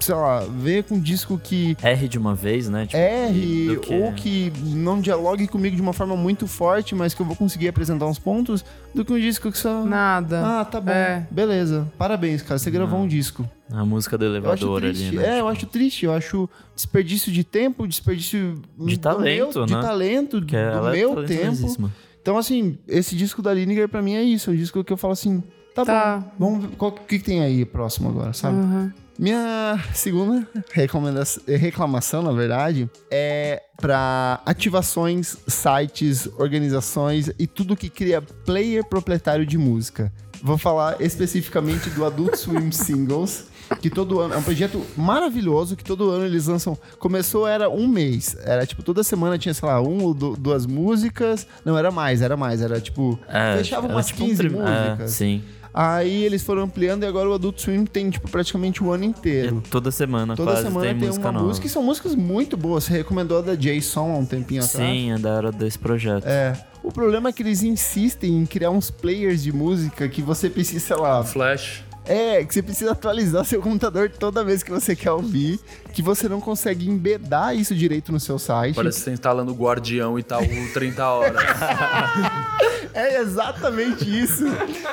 [0.00, 2.86] Sei lá, venha com um disco que R de uma vez, né?
[2.86, 7.20] Tipo, do que- ou que não dialogue comigo de uma forma muito forte, mas que
[7.20, 8.64] eu vou conseguir apresentar uns pontos,
[8.94, 9.84] do que um disco que só.
[9.84, 10.60] nada.
[10.60, 10.92] Ah, tá bom.
[10.92, 11.26] É.
[11.28, 11.90] Beleza.
[11.98, 12.60] Parabéns, cara.
[12.60, 13.44] Você gravou um disco.
[13.72, 15.16] A música do Eu acho elevador ali, triste.
[15.16, 15.36] né?
[15.36, 16.04] É, eu acho triste.
[16.04, 19.82] Eu acho desperdício de tempo, desperdício De talento, meu, de né?
[19.82, 21.90] talento, Porque do ela meu é tempo.
[22.22, 24.48] Então, assim, esse disco da Lineker pra mim é isso.
[24.50, 25.42] É um disco que eu falo assim,
[25.84, 26.24] tá, Tá.
[26.38, 26.50] bom.
[26.52, 28.56] Vamos ver qual, o que, que tem aí próximo agora, sabe?
[28.56, 28.92] Uhum.
[29.18, 38.20] Minha segunda recomendação, reclamação, na verdade, é para ativações, sites, organizações e tudo que cria
[38.22, 40.12] player proprietário de música.
[40.40, 43.46] Vou falar especificamente do Adult Swim Singles,
[43.80, 46.78] que todo ano é um projeto maravilhoso que todo ano eles lançam.
[47.00, 50.64] Começou era um mês, era tipo toda semana tinha sei lá um ou du- duas
[50.64, 54.42] músicas, não era mais, era mais, era tipo É, fechava era umas tipo um 15
[54.44, 54.60] prim- é,
[54.90, 55.10] músicas.
[55.10, 55.42] sim.
[55.80, 59.62] Aí eles foram ampliando e agora o Adult Swim tem, tipo, praticamente o ano inteiro.
[59.64, 61.46] E toda semana Toda quase semana tem, tem, música uma nova.
[61.46, 62.82] música e são músicas muito boas.
[62.82, 64.84] Você recomendou a da Jason há um tempinho atrás.
[64.84, 66.26] Sim, é da hora desse projeto.
[66.26, 66.60] É.
[66.82, 70.84] O problema é que eles insistem em criar uns players de música que você precisa,
[70.84, 71.22] sei lá.
[71.22, 71.84] Flash.
[72.04, 75.60] É, que você precisa atualizar seu computador toda vez que você quer ouvir,
[75.92, 78.74] que você não consegue embedar isso direito no seu site.
[78.74, 81.42] Parece que você tá instalando o Guardião e tá o 30 horas.
[82.98, 84.44] É exatamente isso.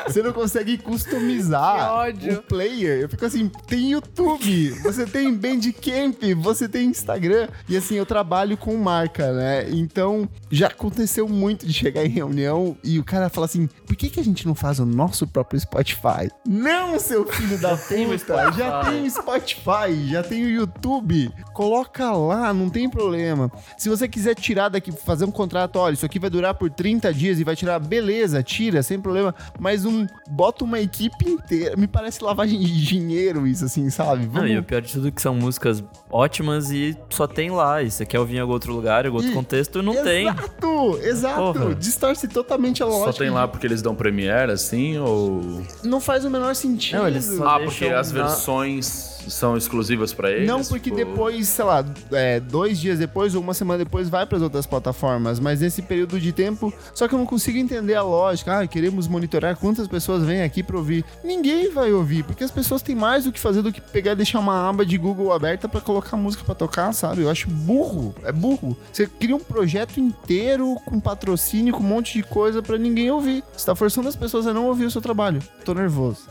[0.06, 3.02] Você não consegue customizar o player.
[3.02, 7.48] Eu fico assim, tem YouTube, você tem Bandcamp, você tem Instagram.
[7.68, 9.68] E assim, eu trabalho com marca, né?
[9.72, 14.12] Então, já aconteceu muito de chegar em reunião e o cara fala assim, por que,
[14.12, 16.30] que a gente não faz o nosso próprio Spotify?
[16.48, 18.52] Não, seu filho da puta!
[18.52, 21.32] Já tem o Spotify, já tem o YouTube.
[21.54, 23.52] Coloca lá, não tem problema.
[23.80, 27.12] Se você quiser tirar daqui, fazer um contrato, olha, isso aqui vai durar por 30
[27.12, 29.34] dias e vai tirar beleza, tira, sem problema.
[29.60, 30.06] Mas um.
[30.30, 31.76] Bota uma equipe inteira.
[31.78, 34.28] Me parece lavagem de dinheiro isso, assim, sabe?
[34.28, 37.82] Não, e o pior de tudo é que são músicas ótimas e só tem lá.
[37.82, 40.28] E você quer ouvir em algum outro lugar, em algum outro E- contexto, não tem.
[40.28, 41.76] Exato, exato.
[41.76, 43.12] Distorce totalmente a lógica.
[43.14, 45.62] Só tem lá porque eles dão Premiere, assim, ou...
[45.84, 46.98] Não faz o menor sentido.
[47.00, 50.48] Não, eles só- Ah, porque as na- versões são exclusivas pra eles?
[50.48, 54.26] Não, porque tipo- depois, sei lá, é, dois dias depois ou uma semana depois vai
[54.26, 57.96] para as outras plataformas, mas nesse período de tempo, só que eu não consigo entender
[57.96, 58.60] a lógica.
[58.60, 61.04] Ah, queremos monitorar quantas pessoas vêm aqui para ouvir.
[61.24, 64.16] Ninguém vai ouvir, porque as pessoas têm mais o que fazer do que pegar e
[64.16, 67.22] deixar uma aba de Google aberta para colocar música para tocar, sabe?
[67.22, 68.76] Eu acho burro, é burro.
[68.92, 73.44] Você cria um projeto inteiro com patrocínio, com um monte de coisa para ninguém ouvir.
[73.56, 75.42] Você tá forçando as pessoas a não ouvir o seu trabalho.
[75.64, 76.22] Tô nervoso.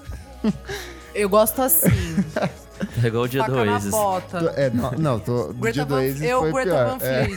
[1.14, 1.88] Eu gosto assim.
[3.02, 3.90] É igual o dia do faca na Oasis.
[3.90, 4.40] bota.
[4.40, 5.52] Tô- é, não, não, tô.
[5.54, 6.98] Greta dia do Oasis eu, foi Greta pior.
[6.98, 7.28] Van É.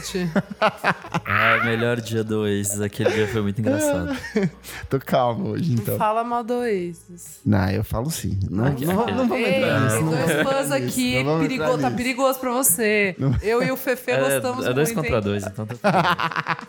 [1.26, 2.80] Ah, melhor dia do Oasis.
[2.80, 4.16] Aquele dia foi muito engraçado.
[4.88, 5.96] Tô calmo hoje, então.
[5.96, 7.40] Fala mal do Oasis.
[7.44, 8.38] Não, eu falo sim.
[8.50, 10.02] Não, não, não, vamos entrar nisso.
[10.04, 11.22] dois vamos fãs aqui.
[11.24, 13.16] vamos perigo- tá perigoso pra você.
[13.42, 15.22] Eu e o Fefe gostamos É, é dois muito, contra hein?
[15.22, 16.58] dois, então tá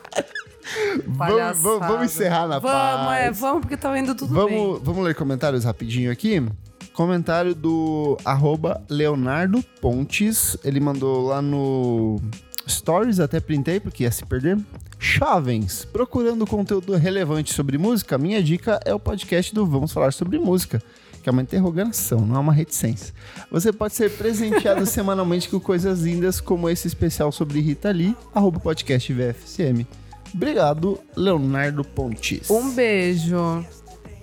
[1.06, 3.22] Vamos, vamos, vamos encerrar na Vamos, paz.
[3.24, 4.56] é, vamos, porque tá indo tudo bem.
[4.58, 6.40] Vamos, vamos ler comentários rapidinho aqui.
[6.92, 10.56] Comentário do arroba Leonardo Pontes.
[10.64, 12.20] Ele mandou lá no
[12.68, 14.58] Stories, até printei porque ia se perder.
[14.98, 20.38] Jovens, procurando conteúdo relevante sobre música, minha dica é o podcast do Vamos Falar Sobre
[20.38, 20.82] Música,
[21.22, 23.14] que é uma interrogação, não é uma reticência.
[23.50, 28.60] Você pode ser presenteado semanalmente com coisas lindas como esse especial sobre Rita Lee, arroba
[28.60, 29.86] podcast VFCM.
[30.34, 32.48] Obrigado, Leonardo Pontes.
[32.50, 33.64] Um beijo.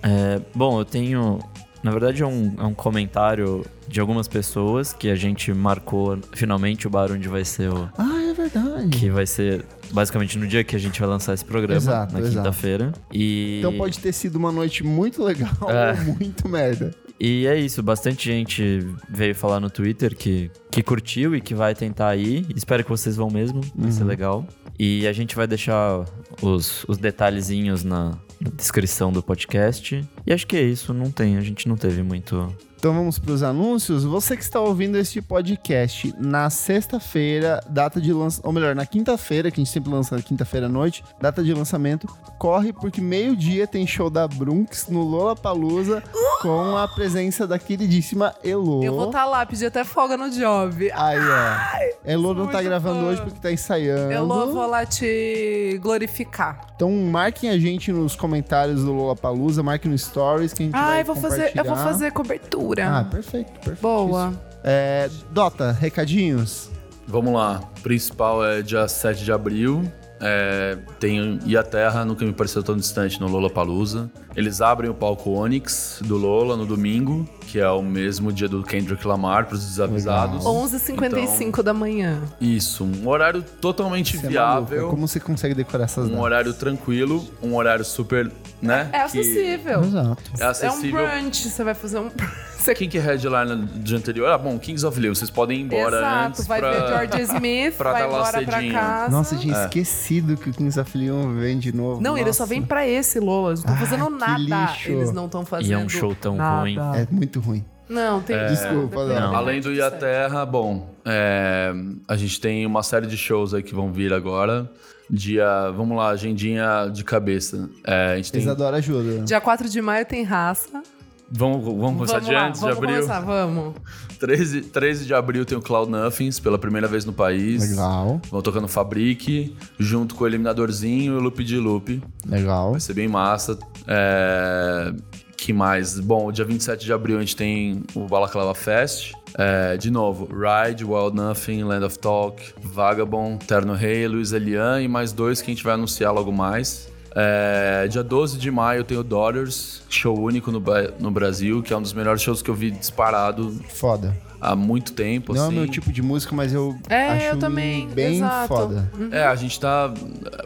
[0.02, 1.38] É, bom, eu tenho.
[1.82, 6.86] Na verdade, é um, é um comentário de algumas pessoas que a gente marcou finalmente
[6.86, 7.88] o bar onde vai ser o.
[7.96, 8.88] Ah, é verdade.
[8.88, 12.28] Que vai ser basicamente no dia que a gente vai lançar esse programa, Exato, na
[12.28, 12.92] quinta-feira.
[13.12, 13.58] E.
[13.60, 15.92] Então pode ter sido uma noite muito legal É.
[16.08, 16.92] ou muito merda.
[17.20, 21.74] E é isso, bastante gente veio falar no Twitter que, que curtiu e que vai
[21.74, 22.46] tentar ir.
[22.54, 24.46] Espero que vocês vão mesmo, vai ser legal.
[24.78, 26.04] E a gente vai deixar
[26.40, 30.04] os, os detalhezinhos na descrição do podcast.
[30.26, 32.54] E acho que é isso, não tem, a gente não teve muito.
[32.78, 34.04] Então vamos para os anúncios.
[34.04, 39.50] Você que está ouvindo este podcast na sexta-feira, data de lançamento, ou melhor, na quinta-feira,
[39.50, 42.06] que a gente sempre lança na quinta-feira à noite, data de lançamento,
[42.38, 46.04] corre porque meio-dia tem show da Brunx no Lollapalooza
[46.40, 48.84] com a presença da queridíssima Elo.
[48.84, 50.88] Eu vou estar lá, pedir até folga no job.
[50.92, 51.88] Aí, ó.
[52.04, 54.12] Elo não tá muito gravando hoje porque tá ensaiando.
[54.12, 56.68] Eu vou lá te glorificar.
[56.76, 60.98] Então marquem a gente nos comentários do Lollapalooza, marquem no Stories que a gente vai
[60.98, 62.67] Ai, vou fazer, eu vou fazer cobertura.
[62.98, 63.80] Ah, perfeito, perfeito.
[63.80, 64.32] Boa.
[64.62, 66.70] É, Dota, recadinhos?
[67.06, 67.62] Vamos lá.
[67.78, 69.90] O principal é dia 7 de abril.
[70.20, 74.10] É, tem E a Terra, nunca me pareceu tão distante no Lollapalooza.
[74.36, 78.62] Eles abrem o palco Onyx do Lola no domingo, que é o mesmo dia do
[78.62, 80.44] Kendrick Lamar, para os desavisados.
[80.44, 82.20] 11h55 da manhã.
[82.40, 86.24] Isso, um horário totalmente Você é viável, Como você consegue decorar essas um datas?
[86.24, 88.30] horário tranquilo, um horário super,
[88.62, 88.88] né?
[88.92, 89.80] É que acessível.
[89.82, 90.22] Exato.
[90.38, 91.06] É É um acessível.
[91.06, 92.10] brunch, você vai fazer um...
[92.58, 92.74] Você...
[92.74, 94.28] Quem que é headliner no dia anterior?
[94.30, 95.14] Ah, bom, Kings of Leon.
[95.14, 96.70] Vocês podem ir embora Exato, antes vai pra...
[96.72, 98.74] ver George Smith, pra vai lá embora pra cedinho.
[98.74, 99.10] casa.
[99.12, 99.68] Nossa, eu tinha É.
[100.08, 102.00] esquecido que o Kings of Leon vem de novo.
[102.00, 102.22] Não, Nossa.
[102.22, 103.50] eles só vêm pra esse, Lola.
[103.50, 104.38] Eles não estão Ah, fazendo nada.
[104.72, 104.90] lixo.
[104.90, 106.60] Eles não estão fazendo E é um show tão nada.
[106.60, 106.76] ruim.
[106.78, 107.64] É muito ruim.
[107.88, 108.36] Não, tem...
[108.48, 109.34] Desculpa, depende- não.
[109.36, 109.98] Além do sério.
[109.98, 111.72] Terra, bom, é,
[112.06, 114.70] a gente tem uma série de shows aí que vão vir agora.
[115.10, 117.70] Dia, vamos lá, agendinha de cabeça.
[117.86, 119.20] É, a gente tem, Isadora ajuda.
[119.24, 120.82] Dia 4 de maio tem raça.
[121.30, 123.00] Vamos, vamos começar vamos de lá, antes vamos de abril.
[123.02, 123.74] começar, vamos.
[124.18, 127.70] 13, 13 de abril tem o Cloud Nothings, pela primeira vez no país.
[127.70, 132.02] Legal, Vão tocando Fabric, junto com o Eliminadorzinho e o Loop de Loop.
[132.28, 132.72] legal.
[132.72, 133.58] Vai ser bem massa.
[133.86, 134.92] É...
[135.36, 136.00] Que mais?
[136.00, 139.12] Bom, dia 27 de abril a gente tem o Balaclava Fest.
[139.38, 144.88] É, de novo, Ride, Wild Nothing, Land of Talk, Vagabond, Terno Rei, Luiz Elian e
[144.88, 146.87] mais dois que a gente vai anunciar logo mais.
[147.14, 150.62] É, dia 12 de maio tem o Daughters, show único no,
[151.00, 154.16] no Brasil, que é um dos melhores shows que eu vi disparado Foda.
[154.40, 155.32] há muito tempo.
[155.34, 155.56] Não é assim.
[155.56, 158.48] o meu tipo de música, mas eu É, acho eu também, bem exato.
[158.48, 158.90] foda.
[159.10, 159.92] É, a gente tá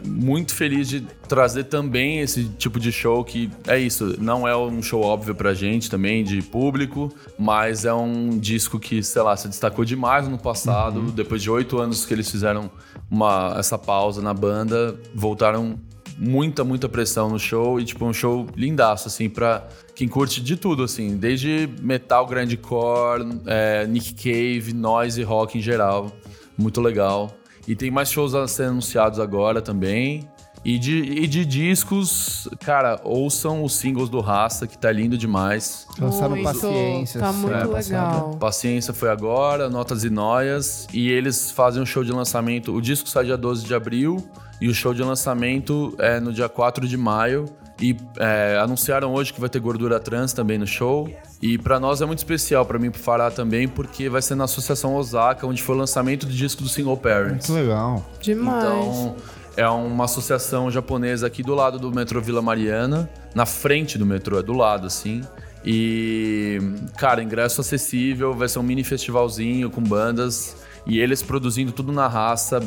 [0.05, 4.81] muito feliz de trazer também esse tipo de show que é isso, não é um
[4.81, 9.47] show óbvio pra gente também, de público, mas é um disco que, sei lá, se
[9.47, 11.11] destacou demais no passado.
[11.11, 12.71] Depois de oito anos que eles fizeram
[13.11, 15.77] uma, essa pausa na banda, voltaram
[16.17, 20.55] muita, muita pressão no show e, tipo, um show lindaço, assim, pra quem curte de
[20.55, 26.11] tudo, assim, desde metal, grindcore, é, Nick Cave, noise, rock em geral.
[26.57, 27.35] Muito legal.
[27.67, 30.27] E tem mais shows a ser anunciados agora também.
[30.65, 35.85] E de, e de discos, cara, ouçam os singles do Raça, que tá lindo demais.
[35.99, 36.41] Lançaram.
[36.41, 37.19] Paciência.
[37.19, 38.13] Tá muito passada.
[38.13, 38.37] legal.
[38.37, 40.87] Paciência foi agora, Notas e Noias.
[40.93, 42.73] E eles fazem um show de lançamento.
[42.73, 44.25] O disco sai dia 12 de abril
[44.63, 47.49] e o show de lançamento é no dia 4 de maio.
[47.81, 51.13] E é, anunciaram hoje que vai ter gordura trans também no show.
[51.41, 54.35] E pra nós é muito especial, pra mim e pro Fará também, porque vai ser
[54.35, 57.49] na Associação Osaka, onde foi o lançamento do disco do Single Parents.
[57.49, 58.09] Muito legal.
[58.21, 58.63] Demais.
[58.63, 59.15] Então,
[59.57, 64.39] é uma associação japonesa aqui do lado do metrô Vila Mariana, na frente do metrô,
[64.39, 65.23] é do lado, assim.
[65.65, 66.57] E,
[66.95, 70.55] cara, ingresso acessível, vai ser um mini festivalzinho com bandas.
[70.85, 72.59] E eles produzindo tudo na raça,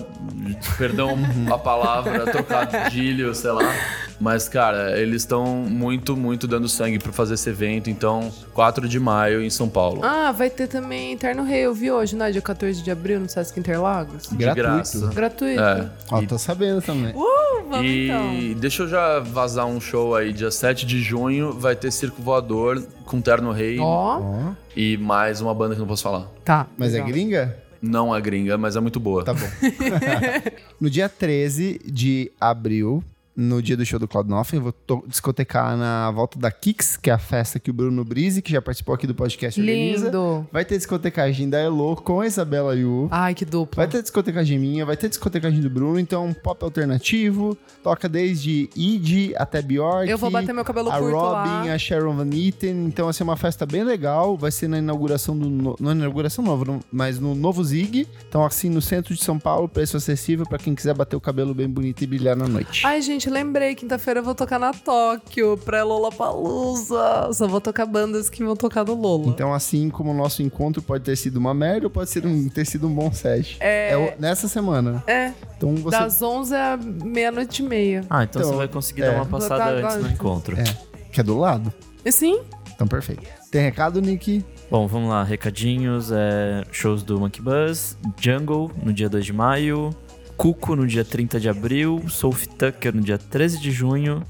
[0.78, 1.16] perdão
[1.52, 3.72] a palavra, trocadilho, sei lá.
[4.18, 7.90] Mas, cara, eles estão muito, muito dando sangue pra fazer esse evento.
[7.90, 10.00] Então, 4 de maio em São Paulo.
[10.02, 12.30] Ah, vai ter também Eterno Rei, eu vi hoje, né?
[12.30, 14.28] Dia 14 de abril, no Sesc Interlagos.
[14.30, 14.54] de gratuito.
[14.72, 15.06] graça.
[15.08, 15.60] Gratuito.
[15.60, 15.90] É.
[16.10, 17.14] Ó, tô sabendo também.
[17.14, 18.60] Uh, vamos E então.
[18.60, 22.82] deixa eu já vazar um show aí, dia 7 de junho vai ter Circo Voador
[23.04, 26.26] com Terno Rei Ó, Ó, e mais uma banda que não posso falar.
[26.42, 26.66] tá.
[26.78, 27.08] mas é legal.
[27.08, 27.65] gringa?
[27.80, 29.24] Não é gringa, mas é muito boa.
[29.24, 29.46] Tá bom.
[30.80, 33.02] no dia 13 de abril,
[33.36, 36.96] no dia do show do Cloud Nothing, eu vou to- discotecar na volta da Kicks,
[36.96, 40.06] que é a festa que o Bruno Brise, que já participou aqui do podcast, organiza.
[40.06, 40.46] Lindo.
[40.52, 43.08] Vai ter discotecagem da Elo com a Isabela Yu.
[43.10, 43.82] Ai, que dupla.
[43.84, 49.34] Vai ter discotecagem minha, vai ter discotecagem do Bruno, então pop alternativo, toca desde Id
[49.36, 50.08] até Bjork.
[50.08, 51.74] Eu vou bater meu cabelo a curto Robin, lá.
[51.74, 55.36] a Sharon Van Etten, então vai ser uma festa bem legal, vai ser na inauguração
[55.36, 59.14] do, no, não na inauguração nova, no- mas no novo Zig, então assim no centro
[59.14, 62.36] de São Paulo, preço acessível pra quem quiser bater o cabelo bem bonito e brilhar
[62.36, 62.86] na noite.
[62.86, 67.30] Ai, gente, lembrei, quinta-feira eu vou tocar na Tóquio, pré Lollapalooza.
[67.32, 69.26] Só vou tocar bandas que vão tocar no Lola.
[69.28, 72.48] Então, assim como o nosso encontro pode ter sido uma merda ou pode ser um-
[72.48, 73.56] ter sido um bom set.
[73.60, 73.96] É.
[73.96, 75.02] o- nessa semana.
[75.06, 75.96] É, Então você.
[75.98, 78.00] das 11 à meia-noite e meia.
[78.10, 79.10] Ah, então, Então, você vai conseguir é.
[79.10, 79.98] dar uma passada Tá, antes tá.
[80.00, 80.58] no encontro.
[80.58, 80.64] É,
[81.12, 81.72] que é do lado.
[82.04, 82.40] E sim,
[82.74, 83.22] Então, perfeito.
[83.50, 84.44] Tem recado, Nick?
[84.70, 89.90] Bom, vamos lá, recadinhos, é, shows do Monkey Buzz, Jungle no dia 2 de maio,
[90.36, 94.22] Cuco no dia 30 de abril, Sophie Tucker no dia 13 de junho,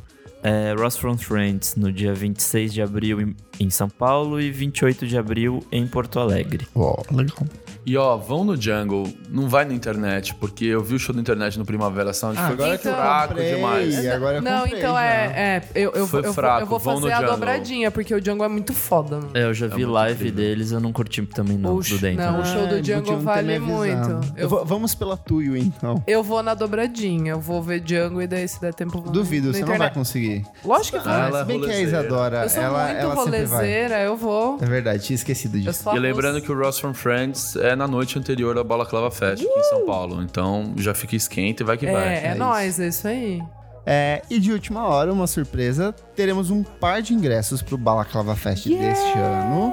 [0.43, 5.07] é, Ross from Friends no dia 26 de abril em, em São Paulo e 28
[5.07, 6.67] de abril em Porto Alegre.
[6.75, 7.47] Ó, legal.
[7.87, 11.21] E ó, vão no Jungle, não vai na internet, porque eu vi o show da
[11.21, 14.07] internet no Primavera Sound, foi agora que eu fraco comprei, demais.
[14.09, 16.81] agora eu não, comprei então é, é, eu, eu, Foi eu, vou- fraco, eu vou
[16.81, 17.35] fazer a Jungle.
[17.35, 19.19] dobradinha, porque o Django é muito foda.
[19.19, 19.31] mano.
[19.35, 20.37] É, eu já vi muito live incrível.
[20.37, 22.25] deles, eu não curti também não, Oxe, do dentro.
[22.25, 22.41] não.
[22.41, 24.33] o show do Ah, ter vale muito.
[24.37, 26.03] Eu vamos pela Tuyo, então.
[26.09, 29.61] Eu vou na dobradinha, eu vou ver Django e daí se der tempo Duvido, você
[29.61, 29.95] não vai internet.
[29.95, 30.45] conseguir.
[30.65, 31.29] Lógico que Ah, vai.
[31.29, 31.81] ela é Se bem que a.
[31.81, 34.59] Isadora, eu sou ela, muito ela rolezeira, eu vou.
[34.61, 35.89] É verdade, tinha esquecido disso.
[35.95, 39.53] E lembrando que o Ross from Friends é na noite anterior à Balaclava Fest aqui
[39.59, 40.23] em São Paulo.
[40.23, 42.09] Então já fica esquenta e vai que vai.
[42.09, 43.43] É, é, É nóis, é isso aí.
[43.89, 48.67] É, e de última hora, uma surpresa, teremos um par de ingressos pro Balaclava Fest
[48.67, 49.73] deste ano.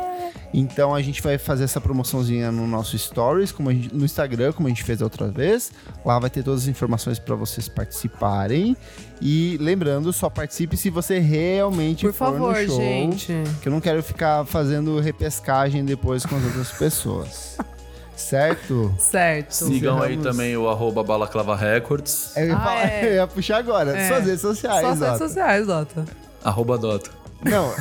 [0.54, 4.54] Então a gente vai fazer essa promoçãozinha no nosso Stories, como a gente- no Instagram,
[4.54, 5.72] como a gente fez a outra vez.
[6.06, 8.78] Lá vai ter todas as informações para vocês participarem.
[9.20, 12.78] E lembrando, só participe se você realmente Por for favor, no show.
[12.80, 13.34] gente.
[13.64, 17.58] Que eu não quero ficar fazendo repescagem depois com as outras pessoas.
[18.16, 18.94] certo?
[18.98, 19.52] Certo.
[19.54, 23.06] Sigam aí também o arroba Balaclava Records, Eu ia, Ah, falar- é.
[23.10, 23.98] eu ia puxar agora.
[23.98, 24.08] É.
[24.08, 26.06] Suas redes sociais, Só as redes sociais, Dota.
[26.44, 27.10] arroba Dota.
[27.44, 27.74] Não.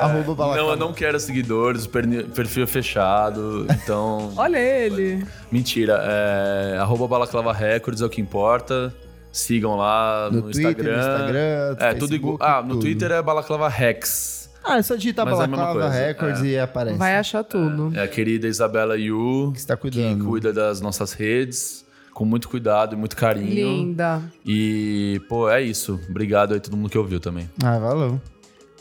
[0.00, 0.56] Arroba balaclava.
[0.56, 4.32] Não, eu não quero seguidores, perfil fechado, então...
[4.36, 5.24] Olha ele.
[5.50, 8.94] Mentira, é, arroba Balaclava Records é o que importa.
[9.32, 10.92] Sigam lá no, No Twitter, Instagram.
[10.96, 12.36] no Instagram, É, tudo igual.
[12.38, 12.80] Facebook, Ah, no tudo.
[12.82, 14.43] Twitter é Balaclava Rex.
[14.64, 16.46] Ah, é só digitar Mas é a mesma Balaclava coisa, Records é.
[16.46, 16.96] e aparece.
[16.98, 17.92] Vai achar tudo.
[17.94, 20.24] É a querida Isabela Yu, Que está que cuidando.
[20.24, 23.48] cuida das nossas redes, com muito cuidado e muito carinho.
[23.52, 24.22] Linda.
[24.46, 26.00] E, pô, é isso.
[26.08, 27.50] Obrigado aí todo mundo que ouviu também.
[27.62, 28.08] Ah, valeu.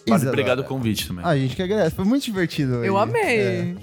[0.05, 0.29] Vale, Isadora.
[0.29, 1.23] obrigado o convite também.
[1.25, 1.95] Ah, a gente que agradece.
[1.95, 2.87] Foi muito divertido hoje.
[2.87, 3.75] Eu amei.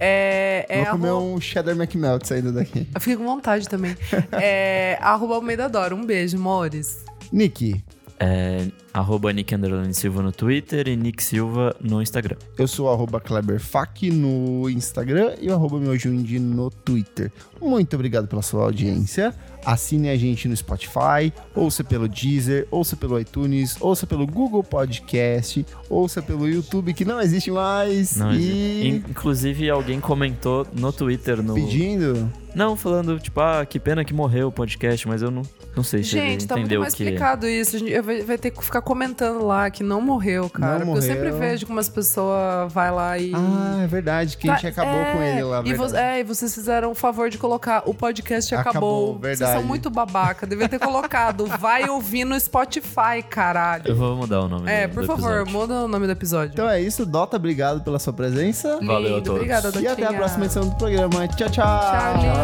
[0.00, 2.88] É, é Vou comer arroba- um cheddar McMelt saindo daqui.
[2.94, 3.96] Eu fiquei com vontade também.
[4.32, 5.94] é arroba Almeida Dora.
[5.94, 7.04] Um beijo, amores.
[7.32, 7.82] Nick,
[8.18, 9.52] É, arroba Nick
[9.92, 12.36] Silva no Twitter e Nick Silva no Instagram.
[12.56, 17.32] eu sou arroba KleberFac no Instagram e o arroba meujundi no Twitter.
[17.60, 19.34] Muito obrigado pela sua audiência.
[19.64, 25.66] Assine a gente no Spotify, ouça pelo Deezer, ouça pelo iTunes, ouça pelo Google Podcast,
[25.90, 28.16] ouça pelo YouTube, que não existe mais.
[28.16, 28.88] Não e existe.
[28.88, 32.30] In- Inclusive, alguém comentou no Twitter, no, pedindo...
[32.54, 35.42] Não, falando, tipo, ah, que pena que morreu o podcast, mas eu não,
[35.76, 37.02] não sei se Gente, ele tá muito entendeu mais que...
[37.02, 37.76] explicado isso.
[37.76, 40.78] A gente vai, vai ter que ficar comentando lá que não morreu, cara.
[40.78, 41.38] Não Porque eu sempre morreu.
[41.38, 43.32] vejo como as pessoas vai lá e.
[43.34, 45.62] Ah, é verdade, que a gente Tá, acabou é, com ele lá.
[45.64, 48.70] E, vo- é, e vocês fizeram o favor de colocar o podcast acabou.
[48.74, 49.52] Acabou, Vocês verdade.
[49.58, 50.46] são muito babaca.
[50.46, 51.46] Devia ter colocado.
[51.58, 53.84] Vai ouvir no Spotify, caralho.
[53.86, 55.52] Eu vou mudar o nome É, do, por do favor, episódio.
[55.52, 56.52] muda o nome do episódio.
[56.52, 58.78] Então é isso, Dota, obrigado pela sua presença.
[58.82, 59.30] Valeu a Lindo, todos.
[59.40, 60.12] Obrigada, E até a Dotinha.
[60.18, 61.26] próxima edição do programa.
[61.28, 61.64] Tchau, tchau.
[61.64, 62.43] Tchau, lindos.